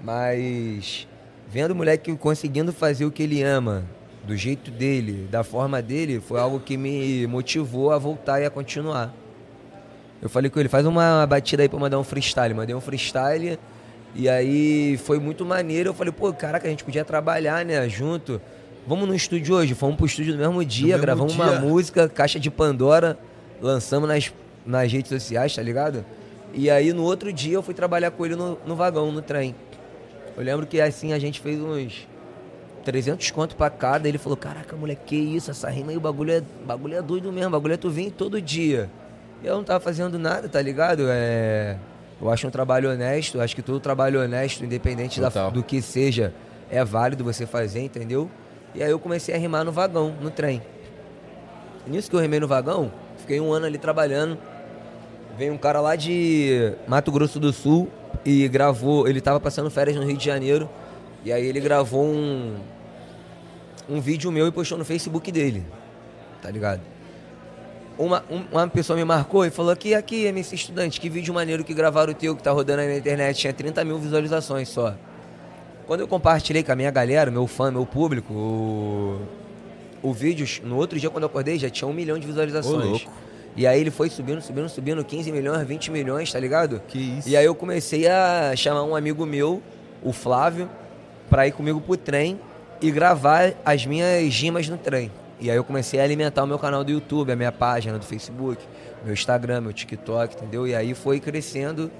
[0.01, 1.05] Mas
[1.49, 3.83] vendo o moleque conseguindo fazer o que ele ama,
[4.27, 8.49] do jeito dele, da forma dele, foi algo que me motivou a voltar e a
[8.49, 9.13] continuar.
[10.21, 12.53] Eu falei com ele, faz uma batida aí pra mandar um freestyle.
[12.53, 13.57] Mandei um freestyle
[14.13, 15.89] e aí foi muito maneiro.
[15.89, 18.41] Eu falei, pô, caraca, a gente podia trabalhar, né, junto.
[18.85, 19.73] Vamos no estúdio hoje?
[19.73, 21.59] Fomos pro estúdio no mesmo dia, mesmo gravamos uma dia.
[21.59, 23.17] música, Caixa de Pandora,
[23.61, 24.33] lançamos nas,
[24.65, 26.05] nas redes sociais, tá ligado?
[26.53, 29.55] E aí no outro dia eu fui trabalhar com ele no, no vagão, no trem.
[30.35, 32.07] Eu lembro que assim a gente fez uns
[32.87, 34.07] 300 conto pra cada.
[34.07, 35.51] Ele falou: Caraca, moleque, que isso?
[35.51, 37.49] Essa rima aí, o bagulho é, bagulho é doido mesmo.
[37.49, 38.89] O bagulho é tu vir todo dia.
[39.43, 41.03] E eu não tava fazendo nada, tá ligado?
[41.09, 41.75] É.
[42.21, 43.39] Eu acho um trabalho honesto.
[43.41, 46.33] Acho que todo trabalho honesto, independente da- do que seja,
[46.71, 48.31] é válido você fazer, entendeu?
[48.73, 50.61] E aí eu comecei a rimar no vagão, no trem.
[51.85, 54.37] E nisso que eu rimei no vagão, fiquei um ano ali trabalhando.
[55.37, 57.89] Veio um cara lá de Mato Grosso do Sul
[58.25, 59.07] e gravou.
[59.07, 60.67] Ele tava passando férias no Rio de Janeiro.
[61.23, 62.55] E aí ele gravou um,
[63.89, 65.65] um vídeo meu e postou no Facebook dele.
[66.41, 66.81] Tá ligado?
[67.97, 71.63] Uma, um- uma pessoa me marcou e falou que aqui, MC Estudante, que vídeo maneiro
[71.63, 73.37] que gravaram o teu que tá rodando aí na internet.
[73.39, 74.93] Tinha 30 mil visualizações só.
[75.87, 79.19] Quando eu compartilhei com a minha galera, meu fã, meu público, o,
[80.03, 82.85] o vídeo, no outro dia quando eu acordei, já tinha um milhão de visualizações.
[82.85, 83.11] Ô, louco.
[83.55, 86.79] E aí ele foi subindo, subindo, subindo, 15 milhões, 20 milhões, tá ligado?
[86.87, 87.27] Que isso.
[87.29, 89.63] E aí eu comecei a chamar um amigo meu,
[90.03, 90.69] o Flávio,
[91.27, 92.39] pra ir comigo pro trem
[92.81, 95.11] e gravar as minhas rimas no trem.
[95.39, 98.05] E aí eu comecei a alimentar o meu canal do YouTube, a minha página do
[98.05, 98.61] Facebook,
[99.03, 100.67] meu Instagram, meu TikTok, entendeu?
[100.67, 101.91] E aí foi crescendo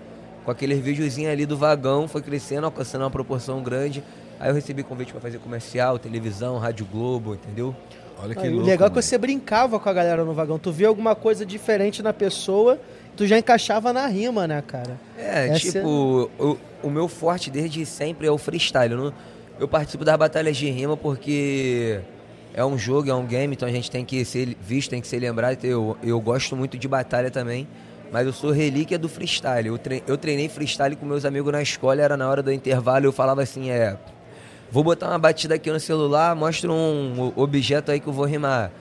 [0.44, 4.04] com aqueles videozinhos ali do vagão, foi crescendo, alcançando uma proporção grande.
[4.40, 7.76] Aí eu recebi convite pra fazer comercial, televisão, Rádio Globo, entendeu?
[8.24, 8.68] Olha que Ah, e o louco.
[8.68, 9.02] legal é que mano.
[9.04, 10.58] você brincava com a galera no vagão.
[10.58, 12.80] Tu via alguma coisa diferente na pessoa,
[13.16, 14.99] tu já encaixava na rima, né, cara?
[15.18, 18.94] É, Essa tipo, o, o meu forte desde sempre é o freestyle.
[18.94, 19.14] Eu, não-
[19.60, 22.00] eu participo das batalhas de rima porque
[22.54, 25.08] é um jogo, é um game, então a gente tem que ser visto, tem que
[25.08, 25.64] ser lembrado.
[25.64, 27.68] Eu, eu gosto muito de batalha também,
[28.12, 29.68] mas eu sou relíquia do freestyle.
[29.68, 33.06] Eu, tre- eu treinei freestyle com meus amigos na escola, era na hora do intervalo,
[33.06, 33.98] eu falava assim, é.
[34.72, 38.72] Vou botar uma batida aqui no celular, mostra um objeto aí que eu vou rimar.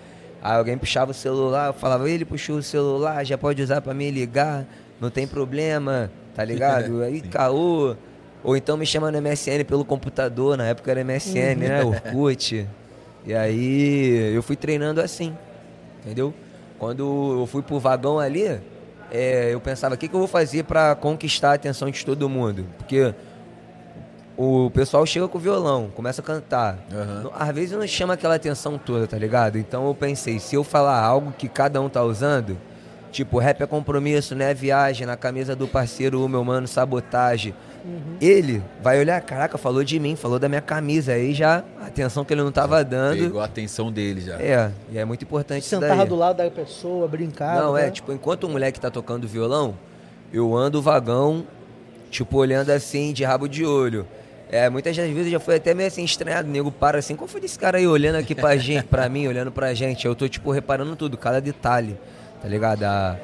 [0.42, 3.94] Aí alguém puxava o celular, eu falava, ele puxou o celular, já pode usar pra
[3.94, 4.66] me ligar,
[5.00, 7.02] não tem problema, tá ligado?
[7.04, 7.94] Aí caô.
[8.46, 11.82] Ou então me chama no MSN pelo computador, na época era MSN, né?
[11.84, 12.66] Orkut.
[13.26, 15.36] E aí eu fui treinando assim,
[16.04, 16.32] entendeu?
[16.78, 18.60] Quando eu fui pro vagão ali,
[19.10, 22.28] é, eu pensava, o que, que eu vou fazer pra conquistar a atenção de todo
[22.28, 22.64] mundo?
[22.78, 23.12] Porque
[24.36, 26.78] o pessoal chega com o violão, começa a cantar.
[27.24, 29.58] Não- Às vezes não chama aquela atenção toda, tá ligado?
[29.58, 32.56] Então eu pensei, se eu falar algo que cada um tá usando,
[33.16, 34.52] tipo, rap é compromisso, né?
[34.52, 37.54] Viagem, na camisa do parceiro, o meu mano, sabotagem.
[38.20, 41.12] Ele vai olhar, caraca, falou de mim, falou da minha camisa.
[41.12, 43.18] Aí já, a atenção que ele não tava dando.
[43.20, 44.34] Pegou a atenção dele já.
[44.40, 46.08] É, e é muito importante isso Sentava daí.
[46.08, 47.62] do lado da pessoa, brincava.
[47.62, 47.86] Não, né?
[47.86, 49.76] é, tipo, enquanto o moleque tá tocando violão,
[50.32, 51.46] eu ando o vagão,
[52.10, 54.06] tipo, olhando assim, de rabo de olho.
[54.50, 57.26] É, muitas das vezes já foi até meio assim estranhado, o nego para assim, qual
[57.26, 60.06] foi desse cara aí olhando aqui pra gente, pra mim, olhando pra gente?
[60.06, 61.96] Eu tô, tipo, reparando tudo, cada detalhe,
[62.40, 62.82] tá ligado?
[62.84, 63.16] A-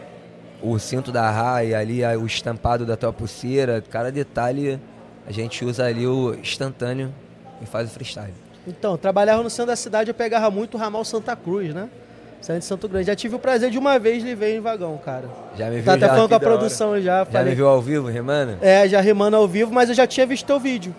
[0.63, 4.79] o cinto da raia ali, a- o estampado da tua pulseira, cada detalhe
[5.27, 7.13] a gente usa ali o instantâneo
[7.61, 8.33] e faz o freestyle.
[8.67, 11.89] Então, trabalhava no centro da cidade, eu pegava muito o ramal Santa Cruz, né?
[12.41, 13.07] Saindo de Santo Grande.
[13.07, 15.25] Já tive o prazer de uma vez lhe ver em vagão, cara.
[15.57, 16.09] Já me viu Tá até já?
[16.15, 16.57] falando com a da hora.
[16.59, 17.19] produção já.
[17.21, 18.59] Já falei, me viu ao vivo, Remana?
[18.61, 20.95] É, já rimando ao vivo, mas eu já tinha visto teu vídeo.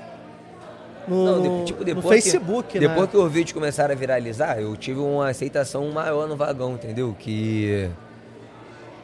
[1.08, 2.88] No, Não, no- tipo, no depois Facebook, que, né?
[2.88, 7.16] Depois que os vídeos começaram a viralizar, eu tive uma aceitação maior no vagão, entendeu?
[7.18, 7.90] Que.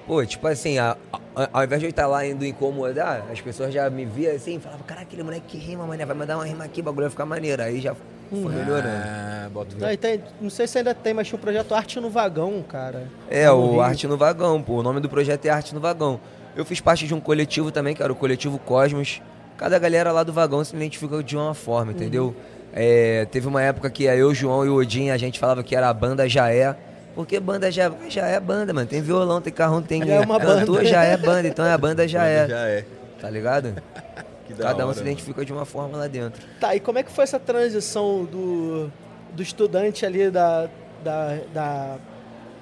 [0.07, 0.97] Pô, tipo assim, a-
[1.35, 4.55] a- ao invés de eu estar lá indo incomodar, as pessoas já me viam assim
[4.55, 7.03] e falavam, caraca, aquele moleque que rima, mané, vai mandar uma rima aqui, o bagulho
[7.03, 7.61] vai ficar maneiro.
[7.61, 8.87] Aí já foi melhorando.
[9.05, 12.09] Ah, bota Não, tem- não sei se ainda tem, mas tinha o projeto Arte no
[12.09, 13.07] Vagão, cara.
[13.29, 13.81] É, No o Rio.
[13.81, 14.77] Arte no Vagão, pô.
[14.77, 16.19] O nome do projeto é Arte no Vagão.
[16.55, 19.21] Eu fiz parte de um coletivo também, que era o Coletivo Cosmos.
[19.59, 22.33] Cada galera lá do vagão se identifica de uma forma, entendeu?
[22.73, 25.89] É, teve uma época que eu, João e o Odin, a gente falava que era
[25.89, 26.77] a banda Já É.
[27.13, 28.87] Porque banda já, já é banda, mano.
[28.87, 30.85] Tem violão, tem carrão, tem Já é cantor, banda.
[30.85, 31.47] já é banda.
[31.49, 32.47] Então é a banda já é.
[32.47, 32.85] Já é.
[33.19, 33.75] Tá ligado?
[34.57, 35.11] Cada um hora, se mano.
[35.11, 36.41] identifica de uma forma lá dentro.
[36.57, 38.89] Tá, e como é que foi essa transição do,
[39.33, 40.69] do estudante ali da,
[41.03, 41.97] da, da,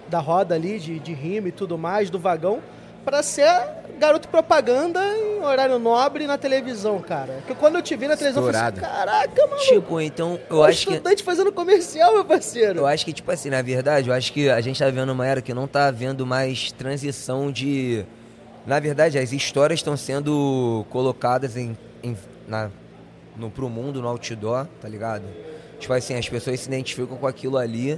[0.10, 2.60] da roda ali, de, de rima e tudo mais, do vagão,
[3.08, 3.50] pra ser
[3.98, 7.36] garoto propaganda em horário nobre na televisão, cara?
[7.38, 9.06] Porque quando eu te vi na televisão, eu falei assim, Estourado.
[9.06, 10.94] caraca, mano, Tipo, então, eu um acho que.
[10.94, 12.80] estudante fazendo comercial, meu parceiro.
[12.82, 15.26] Eu acho que, tipo assim, na verdade, eu acho que a gente tá vendo uma
[15.26, 18.06] era que não tá vendo mais transição de.
[18.66, 22.70] Na verdade, as histórias estão sendo colocadas em, em, na,
[23.38, 25.24] no, pro mundo, no outdoor, tá ligado?
[25.80, 27.98] Tipo assim, as pessoas se identificam com aquilo ali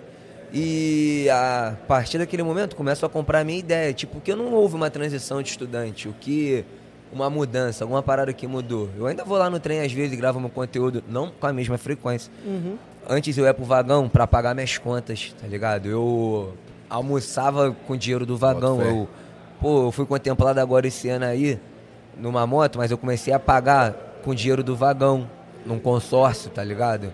[0.53, 3.93] e a partir daquele momento começam a comprar a minha ideia.
[3.93, 6.65] Tipo, que não houve uma transição de estudante, o que.
[7.11, 8.87] Uma mudança, alguma parada que mudou.
[8.95, 11.51] Eu ainda vou lá no trem às vezes e gravo meu conteúdo, não com a
[11.51, 12.31] mesma frequência.
[12.45, 12.77] Uhum.
[13.09, 15.87] Antes eu ia pro vagão pra pagar minhas contas, tá ligado?
[15.87, 16.53] Eu
[16.87, 18.79] almoçava com o dinheiro do vagão.
[18.79, 19.09] Eu,
[19.59, 21.59] pô, eu fui contemplado agora esse ano aí
[22.15, 23.93] numa moto, mas eu comecei a pagar
[24.23, 25.27] com o dinheiro do vagão,
[25.65, 27.11] num consórcio, tá ligado?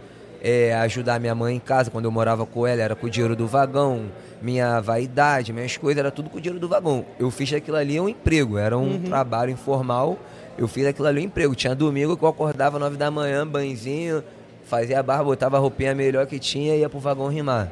[0.48, 3.36] É, ajudar minha mãe em casa, quando eu morava com ela, era com o dinheiro
[3.36, 4.12] do vagão.
[4.40, 7.04] Minha vaidade, minhas coisas, era tudo com o dinheiro do vagão.
[7.18, 10.20] Eu fiz aquilo ali um emprego, era um trabalho informal.
[10.56, 11.56] Eu fiz aquilo ali um emprego.
[11.56, 14.24] Tinha domingo que eu acordava nove da manhã, banhozinho,
[14.66, 17.72] fazia a barba, botava a roupinha melhor que tinha e ia pro vagão rimar,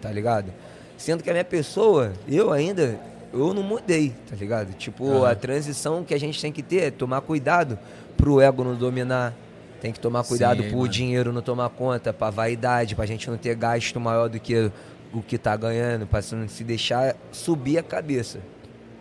[0.00, 0.52] tá ligado?
[0.96, 3.00] Sendo que a minha pessoa, eu ainda,
[3.32, 4.72] eu não mudei, tá ligado?
[4.74, 7.76] Tipo, a transição que a gente tem que ter é tomar cuidado
[8.16, 9.34] pro ego não dominar.
[9.82, 10.88] Tem que tomar cuidado Sim, pro mano.
[10.88, 14.70] dinheiro não tomar conta, pra vaidade, pra gente não ter gasto maior do que
[15.12, 18.38] o que tá ganhando, pra não se deixar subir a cabeça,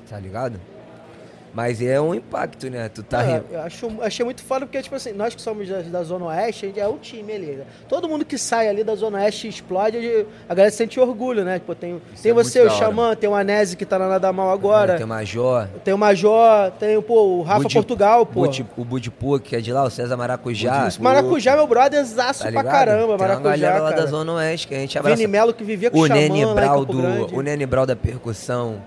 [0.09, 0.59] tá ligado?
[1.53, 2.87] Mas é um impacto, né?
[2.89, 5.81] Tu tá É, eu acho, achei muito foda porque, tipo assim, nós que somos da,
[5.81, 7.45] da Zona Oeste, a gente é o time ali.
[7.47, 7.65] né?
[7.89, 9.97] Todo mundo que sai ali da Zona Oeste explode,
[10.47, 11.59] a galera sente orgulho, né?
[11.59, 12.69] Tipo, tem, tem é você, o.
[12.69, 15.97] Xamã, tem o Anese que tá na Nada Mal agora, Tem o Major, tem o
[15.97, 18.41] Major, tem pô, o Rafa Budi- Portugal, pô.
[18.41, 20.87] Budi- o Budipu, que é de lá, o César Maracujá.
[20.87, 24.01] Isso, Maracujá, meu brother, zaço Tá pra caramba, Tem uma Maracujá, galera lá cara.
[24.03, 25.17] da Zona Oeste que a gente abraça.
[25.17, 27.95] Vini Melo que vivia com o Xamã Nene em Brau do, o Nene Brau da
[27.95, 28.77] percussão.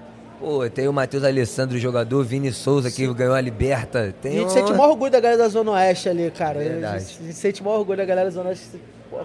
[0.45, 4.09] Pô, tem o Matheus Alessandro, jogador, Vini Souza, que ganhou a Liberta.
[4.09, 6.59] A Tem gente um- sente o maior orgulho da galera da Zona Oeste ali, cara.
[6.59, 6.97] Verdade.
[6.97, 8.79] A gente, a sente o maior orgulho da galera da Zona Oeste.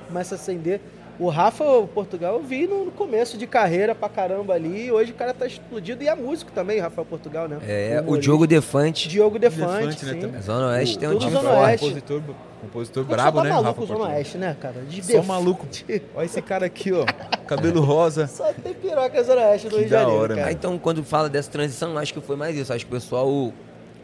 [0.08, 0.80] Começa a acender.
[1.20, 4.90] O Rafa, o Portugal, eu vi no começo de carreira pra caramba ali.
[4.90, 6.02] Hoje o cara tá explodido.
[6.02, 7.58] E é músico também, Rafael Portugal, né?
[7.68, 8.22] É, o Humorista.
[8.22, 9.10] Diogo Defante.
[9.10, 10.38] Diogo Defante, Defante, né, sim.
[10.38, 11.60] A Zona Oeste tem um time Zona forte.
[11.62, 11.86] Oeste.
[11.86, 12.22] Compositor,
[12.62, 13.50] compositor só brabo, tá né?
[13.50, 14.18] maluco Rafa o Zona Portugal.
[14.18, 14.82] Oeste, né, cara?
[14.88, 15.68] De Só def- maluco.
[16.16, 17.06] Olha esse cara aqui, ó.
[17.46, 18.26] Cabelo rosa.
[18.28, 20.48] Só tem piroca Zona Oeste do Que Rio de da Janeiro, hora, cara.
[20.48, 22.72] Ah, então, quando fala dessa transição, acho que foi mais isso.
[22.72, 23.52] Acho que o pessoal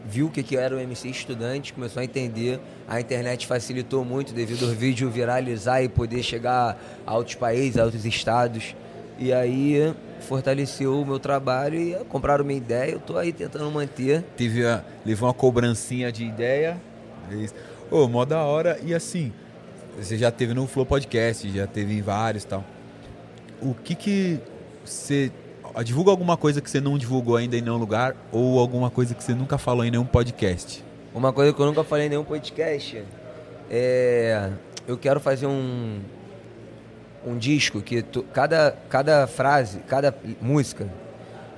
[0.06, 2.60] viu o que, que era o MC estudante, começou a entender.
[2.88, 7.84] A internet facilitou muito devido ao vídeo viralizar e poder chegar a outros países, a
[7.84, 8.74] outros estados.
[9.18, 12.92] E aí fortaleceu o meu trabalho e compraram minha ideia.
[12.92, 14.22] Eu tô aí tentando manter.
[14.36, 16.80] Teve a, levou uma cobrancinha de ideia.
[17.90, 18.78] Ô, mó da hora.
[18.84, 19.32] E assim,
[19.98, 22.64] você já teve no Flow Podcast, já teve em vários tal.
[23.60, 24.38] O que que
[24.84, 25.32] você...
[25.84, 29.22] Divulga alguma coisa que você não divulgou ainda em nenhum lugar ou alguma coisa que
[29.22, 30.84] você nunca falou em nenhum podcast.
[31.14, 33.02] Uma coisa que eu nunca falei em nenhum podcast
[33.70, 34.50] é.
[34.86, 36.00] Eu quero fazer um.
[37.26, 40.88] Um disco que tu- cada, cada frase, cada música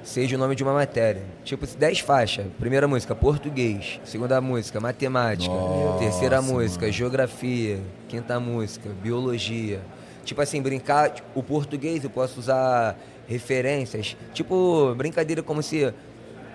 [0.03, 1.23] seja o nome de uma matéria.
[1.45, 2.47] Tipo, 10 faixas.
[2.59, 4.01] Primeira música, português.
[4.03, 5.53] Segunda música, matemática.
[5.55, 6.93] Nossa, Terceira música, mano.
[6.95, 7.81] geografia.
[8.09, 9.81] Quinta música, biologia.
[10.25, 11.13] Tipo assim, brincar.
[11.35, 12.97] O português eu posso usar
[13.29, 14.17] referências.
[14.33, 15.93] Tipo, brincadeira como se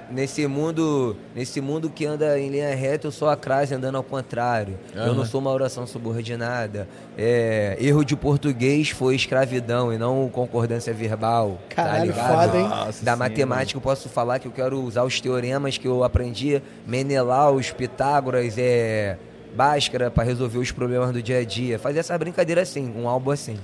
[0.10, 4.04] nesse mundo, nesse mundo que anda em linha reta, eu sou a crase andando ao
[4.04, 4.78] contrário.
[4.94, 6.88] Eu não sou uma oração subordinada.
[7.18, 11.60] É, erro de português foi escravidão e não concordância verbal.
[11.70, 12.46] Caralho, tá ligado?
[12.46, 12.68] foda, hein?
[12.68, 16.04] Nossa, Da sim, matemática eu posso falar que eu quero usar os teoremas que eu
[16.04, 19.18] aprendi, Menelaus, Pitágoras, é,
[19.56, 21.80] Bhaskara, para resolver os problemas do dia a dia.
[21.80, 23.58] Fazer essa brincadeira assim, um álbum assim.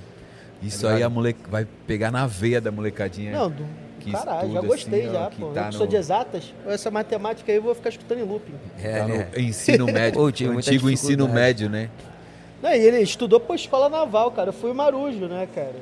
[0.62, 1.10] Isso Tá aí ligado?
[1.10, 3.32] a moleque vai pegar na veia da molecadinha.
[3.32, 3.64] Não, do...
[4.00, 5.46] Que caralho, já estuda, gostei assim, já, que pô.
[5.48, 8.54] tá eu sou no- de exatas, essa matemática aí eu vou ficar escutando em looping.
[8.82, 9.28] É, Tá no né?
[9.36, 11.90] ensino médio, Pô, muita antigo ensino médio, né?
[12.62, 14.48] Não, e ele estudou pra escola naval, cara.
[14.50, 15.74] Eu fui marujo, né, cara?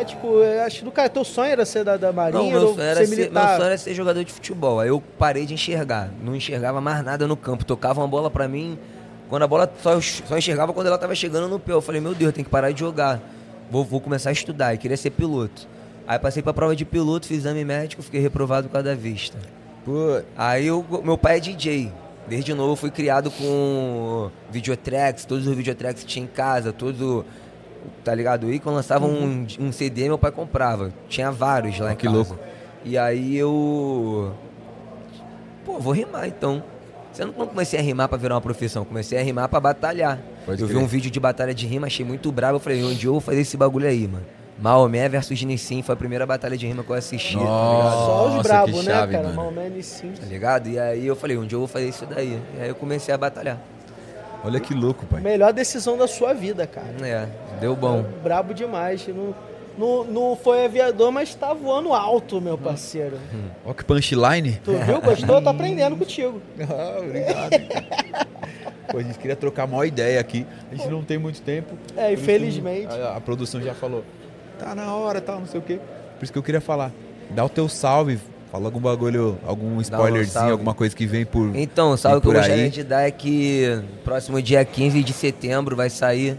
[0.00, 2.52] É, tipo, eu acho que do cara, teu sonho era ser da, da Não, marinha
[2.52, 3.46] meu ou sonho, era ser militar?
[3.48, 4.80] meu sonho era ser jogador de futebol.
[4.80, 6.08] Aí eu parei de enxergar.
[6.22, 7.64] Não enxergava mais nada no campo.
[7.64, 8.78] Tocava uma bola pra mim.
[9.28, 11.72] Quando a bola só, só enxergava quando ela tava chegando no pé.
[11.72, 13.20] Eu falei, meu Deus, eu tenho que parar de jogar.
[13.72, 14.74] Vou, vou começar a estudar.
[14.74, 15.66] E queria ser piloto.
[16.06, 19.38] Aí passei pra prova de piloto, fiz exame médico, fiquei reprovado por causa da vista.
[19.82, 21.90] Pô, Aí eu, meu pai é DJ.
[22.28, 27.24] Desde novo eu fui criado com videotracks, todos os videotracks que tinha em casa, todos,
[28.04, 28.52] tá ligado?
[28.52, 30.92] E quando lançava um, um CD, meu pai comprava.
[31.08, 32.14] Tinha vários lá Ó, em que casa.
[32.14, 32.38] louco.
[32.84, 34.34] E aí eu.
[35.64, 36.62] Pô, vou rimar então.
[37.10, 40.18] Você não comecei a rimar pra virar uma profissão, comecei a rimar pra batalhar.
[40.44, 40.82] Pode eu vi crer.
[40.82, 42.56] um vídeo de batalha de rima, achei muito bravo.
[42.56, 44.24] Eu falei, onde eu vou fazer esse bagulho aí, mano?
[44.58, 47.90] Maomé versus Nissim foi a primeira batalha de rima que eu assisti, tá ligado?
[47.92, 49.24] Só os Nossa, que né, chave, cara?
[49.28, 49.36] mano.
[49.36, 50.12] Maomé sim.
[50.12, 50.68] Tá ligado?
[50.68, 52.40] E aí eu falei, onde eu vou fazer isso daí?
[52.56, 53.58] E aí eu comecei a batalhar.
[54.44, 55.20] olha que louco, pai.
[55.20, 56.94] Melhor decisão da sua vida, cara.
[57.02, 57.26] É,
[57.60, 58.04] deu bom.
[58.22, 59.06] Brabo demais.
[59.08, 59.34] Não,
[59.76, 63.16] não, não foi aviador, mas tá voando alto, meu parceiro.
[63.64, 64.60] Olha que punchline.
[64.64, 65.00] Tu viu?
[65.00, 65.36] Gostou?
[65.36, 66.40] Eu tô aprendendo contigo.
[66.62, 67.50] Ah, obrigado.
[68.90, 70.46] Pô, a gente queria trocar uma ideia aqui.
[70.70, 71.74] A gente não tem muito tempo.
[71.96, 72.92] É, infelizmente.
[72.92, 74.04] A, a produção já falou.
[74.58, 75.78] Tá na hora, tal, não sei o quê.
[76.18, 76.92] Por isso que eu queria falar.
[77.30, 78.18] Dá o teu salve.
[78.50, 80.50] Fala algum bagulho, algum spoilerzinho, salve.
[80.52, 81.56] alguma coisa que vem por.
[81.56, 82.70] Então, o que eu por gostaria aí?
[82.70, 86.36] de dar é que próximo dia 15 de setembro vai sair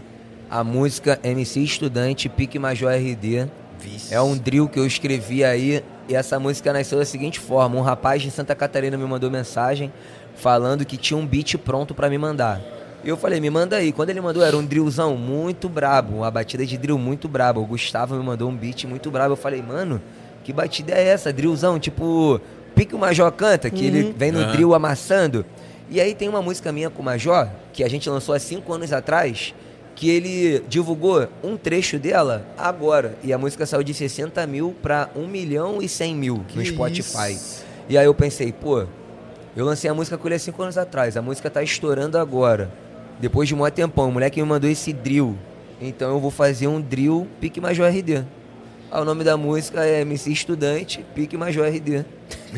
[0.54, 3.48] a música MC Estudante Pique Major RD.
[4.08, 7.80] É um drill que eu escrevi aí e essa música nasceu da seguinte forma: um
[7.80, 9.92] rapaz de Santa Catarina me mandou mensagem
[10.36, 12.60] falando que tinha um beat pronto pra me mandar.
[13.02, 13.92] E eu falei, me manda aí.
[13.92, 17.60] Quando ele mandou, era um drillzão muito brabo, uma batida de drill muito brabo.
[17.60, 19.32] O Gustavo me mandou um beat muito brabo.
[19.32, 20.00] Eu falei, mano,
[20.44, 21.32] que batida é essa?
[21.32, 22.40] Drillzão, tipo,
[22.76, 24.52] pique o Major canta, que ele vem no Aham.
[24.52, 25.44] drill amassando.
[25.90, 28.72] E aí tem uma música minha com o Major, que a gente lançou há cinco
[28.72, 29.52] anos atrás,
[29.94, 33.16] que ele divulgou um trecho dela agora.
[33.22, 36.64] E a música saiu de 60 mil pra 1 milhão e 100 mil no Que
[36.66, 37.32] Spotify.
[37.32, 37.64] isso?
[37.88, 38.84] E aí eu pensei, pô,
[39.56, 42.70] eu lancei a música com ele há cinco anos atrás, a música tá estourando agora.
[43.20, 45.36] Depois de um maior tempão, o moleque me mandou esse drill.
[45.80, 48.24] Então eu vou fazer um drill Pique Major RD.
[48.94, 52.04] Ah, o nome da música é MC Estudante, Pique Major RD.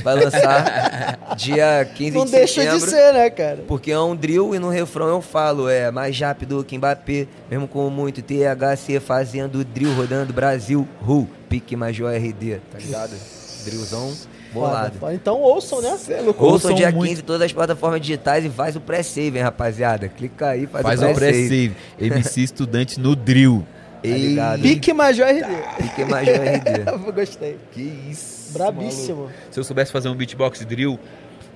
[0.05, 2.91] Vai lançar dia 15 Não de deixa de setembro.
[2.91, 3.65] ser, né, cara?
[3.67, 7.67] Porque é um drill e no refrão eu falo, é mais rápido que Mbappé, mesmo
[7.67, 13.17] com muito THC fazendo drill, rodando Brasil, Ru, pique Major RD, tá ligado?
[13.65, 14.13] Drillzão
[14.53, 14.99] bolado.
[15.15, 15.93] Então ouçam, né?
[15.93, 17.09] Ouçam Ouçam dia muito.
[17.09, 20.07] 15 todas as plataformas digitais e faz o pré-save, hein, rapaziada.
[20.07, 21.71] Clica aí, faz, Faz o o pré-save.
[21.97, 22.15] pré-save.
[22.15, 23.65] MC estudante no drill.
[24.03, 24.63] Tá ligado?
[24.63, 25.83] Pique Major RD.
[25.83, 27.13] Pique Major RD.
[27.13, 27.57] Gostei.
[27.73, 28.53] Que isso.
[28.53, 29.17] Brabíssimo.
[29.23, 29.35] maluco.
[29.51, 30.99] Se eu soubesse fazer um beatbox drill,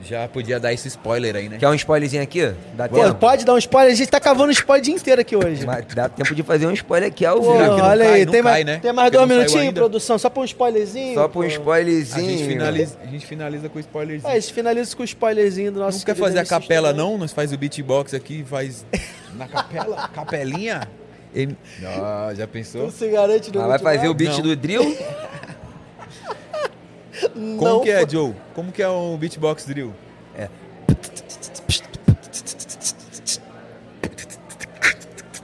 [0.03, 1.59] já podia dar esse spoiler aí, né?
[1.59, 2.55] Quer um spoilerzinho aqui?
[2.75, 3.15] Dá Pô, tempo?
[3.17, 3.93] pode dar um spoiler?
[3.93, 5.67] A gente tá cavando um spoiler o dia inteiro aqui hoje.
[5.67, 7.53] Mas dá tempo de fazer um spoiler aqui ao vivo.
[7.53, 8.79] olha cai, aí, tem, cai, mais, né?
[8.79, 10.19] tem mais Porque dois minutinhos, produção?
[10.19, 11.15] Só pra um spoilerzinho?
[11.15, 11.49] Só pra um pô?
[11.49, 12.31] A spoilerzinho.
[12.31, 14.33] gente, finaliza, a gente finaliza com o spoilerzinho.
[14.33, 15.99] É, esse finaliza com o spoilerzinho do nosso.
[15.99, 17.19] não quer fazer a capela, não?
[17.19, 18.85] Nós faz o beatbox aqui, faz
[19.37, 20.89] na capela, capelinha.
[21.85, 22.83] Ah, já pensou?
[22.85, 24.43] Não se garante no Ah, vai fazer o beat Não.
[24.43, 24.97] do drill?
[27.33, 28.09] Como Não que é.
[28.09, 28.35] Joe?
[28.55, 29.93] Como que é o beatbox drill?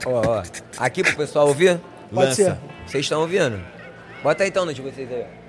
[0.05, 0.43] Ó, ó.
[0.77, 1.79] Aqui pro pessoal ouvir?
[2.11, 2.59] Lança.
[2.85, 3.59] Vocês estão ouvindo?
[4.23, 5.23] Bota aí então no de vocês aí.
[5.23, 5.46] ó.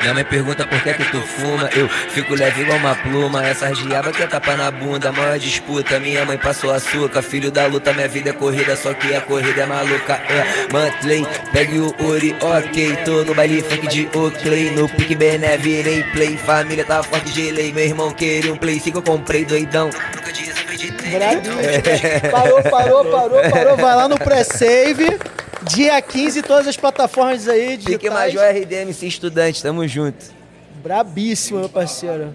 [0.00, 1.68] Minha mãe pergunta por que que tu fuma.
[1.74, 3.46] Eu fico leve igual uma pluma.
[3.46, 7.66] Essas diabas que é tapa na bunda Maior disputa, minha mãe passou açúcar Filho da
[7.66, 10.14] luta, minha vida é corrida Só que a corrida é maluca.
[10.14, 12.96] É, mantley, pegue o Uri, ok.
[13.04, 14.70] Tô no baile funk de Oakley.
[14.70, 16.36] No pique Bené, virei play.
[16.36, 17.72] Família tá forte de lei.
[17.72, 19.90] Meu irmão queria um play 5 eu comprei doidão.
[21.10, 22.30] Brabíssimo.
[22.30, 23.76] Parou, parou, parou, parou.
[23.76, 25.18] Vai lá no pré-save.
[25.62, 27.76] Dia 15, todas as plataformas aí.
[27.78, 28.34] Pique digitais.
[28.34, 30.26] Major RDMC Estudante, tamo junto
[30.82, 32.32] Brabíssimo, meu parceiro.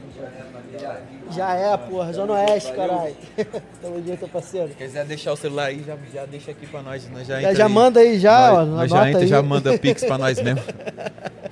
[1.32, 2.14] Já é, porra.
[2.14, 3.16] Zona Oeste, caralho.
[3.82, 4.68] Tamo junto, parceiro.
[4.68, 7.10] Se quiser deixar o celular aí, já, já deixa aqui pra nós.
[7.10, 7.72] nós já Já, entra já aí.
[7.72, 8.66] manda aí, já, ó.
[8.66, 9.28] Nós, nós já entra, aí.
[9.28, 10.62] já manda pix pra nós mesmo.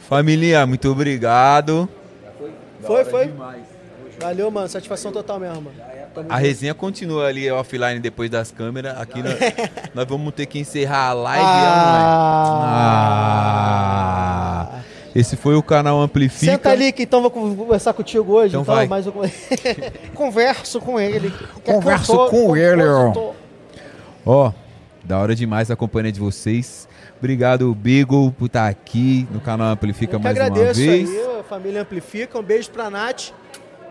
[0.08, 1.90] Família, muito obrigado.
[2.86, 3.32] Foi, foi.
[4.22, 4.68] Valeu, mano.
[4.70, 5.76] Satisfação total mesmo, mano.
[6.14, 6.46] Tamo A junto.
[6.48, 8.98] resenha continua ali offline depois das câmeras.
[9.00, 9.36] Aqui nós,
[9.96, 11.46] nós vamos ter que encerrar a live.
[12.82, 14.68] Ah.
[14.74, 14.80] Ah.
[15.14, 16.52] Esse foi o canal Amplifica.
[16.54, 18.50] Senta ali que então vou con- conversar contigo hoje.
[18.50, 18.88] Então Então, vai.
[18.88, 19.12] mais um...
[20.16, 21.34] Converso com ele.
[21.66, 22.82] Converso Cantor, com ele,
[24.26, 24.52] ó.
[25.04, 26.88] da hora demais a companhia de vocês.
[27.20, 30.80] Obrigado, Beagle, por estar aqui no canal Amplifica Eu mais uma vez.
[30.80, 32.40] aí, a família Amplifica.
[32.40, 33.32] Um beijo pra Nath.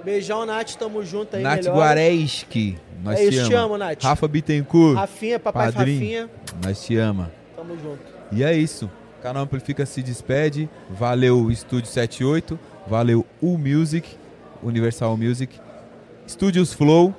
[0.04, 1.76] Beijão, Nath, tamo junto aí, Nath melhor.
[1.76, 3.48] Guareschi, nós É te isso, ama.
[3.48, 4.02] te amo, Nath.
[4.02, 6.30] Rafa Bittencourt, Rafinha, papai padrinho, Rafinha,
[6.64, 7.30] nós te ama.
[7.56, 8.00] tamo junto.
[8.32, 8.90] E é isso.
[9.18, 10.68] O canal Amplifica se despede.
[10.88, 12.58] Valeu Estúdio 78.
[12.86, 14.08] Valeu U Music,
[14.62, 15.58] Universal Music.
[16.26, 17.14] Estúdios Flow.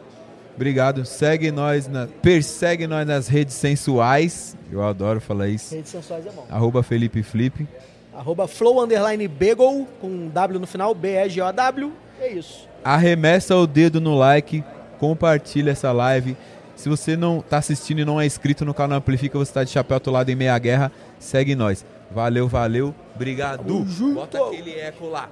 [0.56, 1.06] Obrigado.
[1.06, 4.56] Segue nós, na, persegue nós nas redes sensuais.
[4.72, 5.74] Eu adoro falar isso.
[5.76, 6.46] Redes sensuais é bom.
[6.50, 7.68] Arroba Felipe Flip.
[8.14, 11.92] Arroba flow underline bagel, com W no final, B-E-G-O-W.
[12.20, 12.68] É isso.
[12.84, 14.64] Arremessa o dedo no like.
[15.00, 16.36] Compartilha essa live.
[16.76, 19.70] Se você não tá assistindo e não é inscrito no canal Amplifica, você tá de
[19.70, 21.86] chapéu atolado em meia guerra, segue nós.
[22.10, 22.94] Valeu, valeu.
[23.16, 23.86] Obrigado.
[24.14, 25.30] Bota aquele eco lá.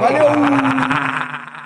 [0.00, 0.26] Valeu!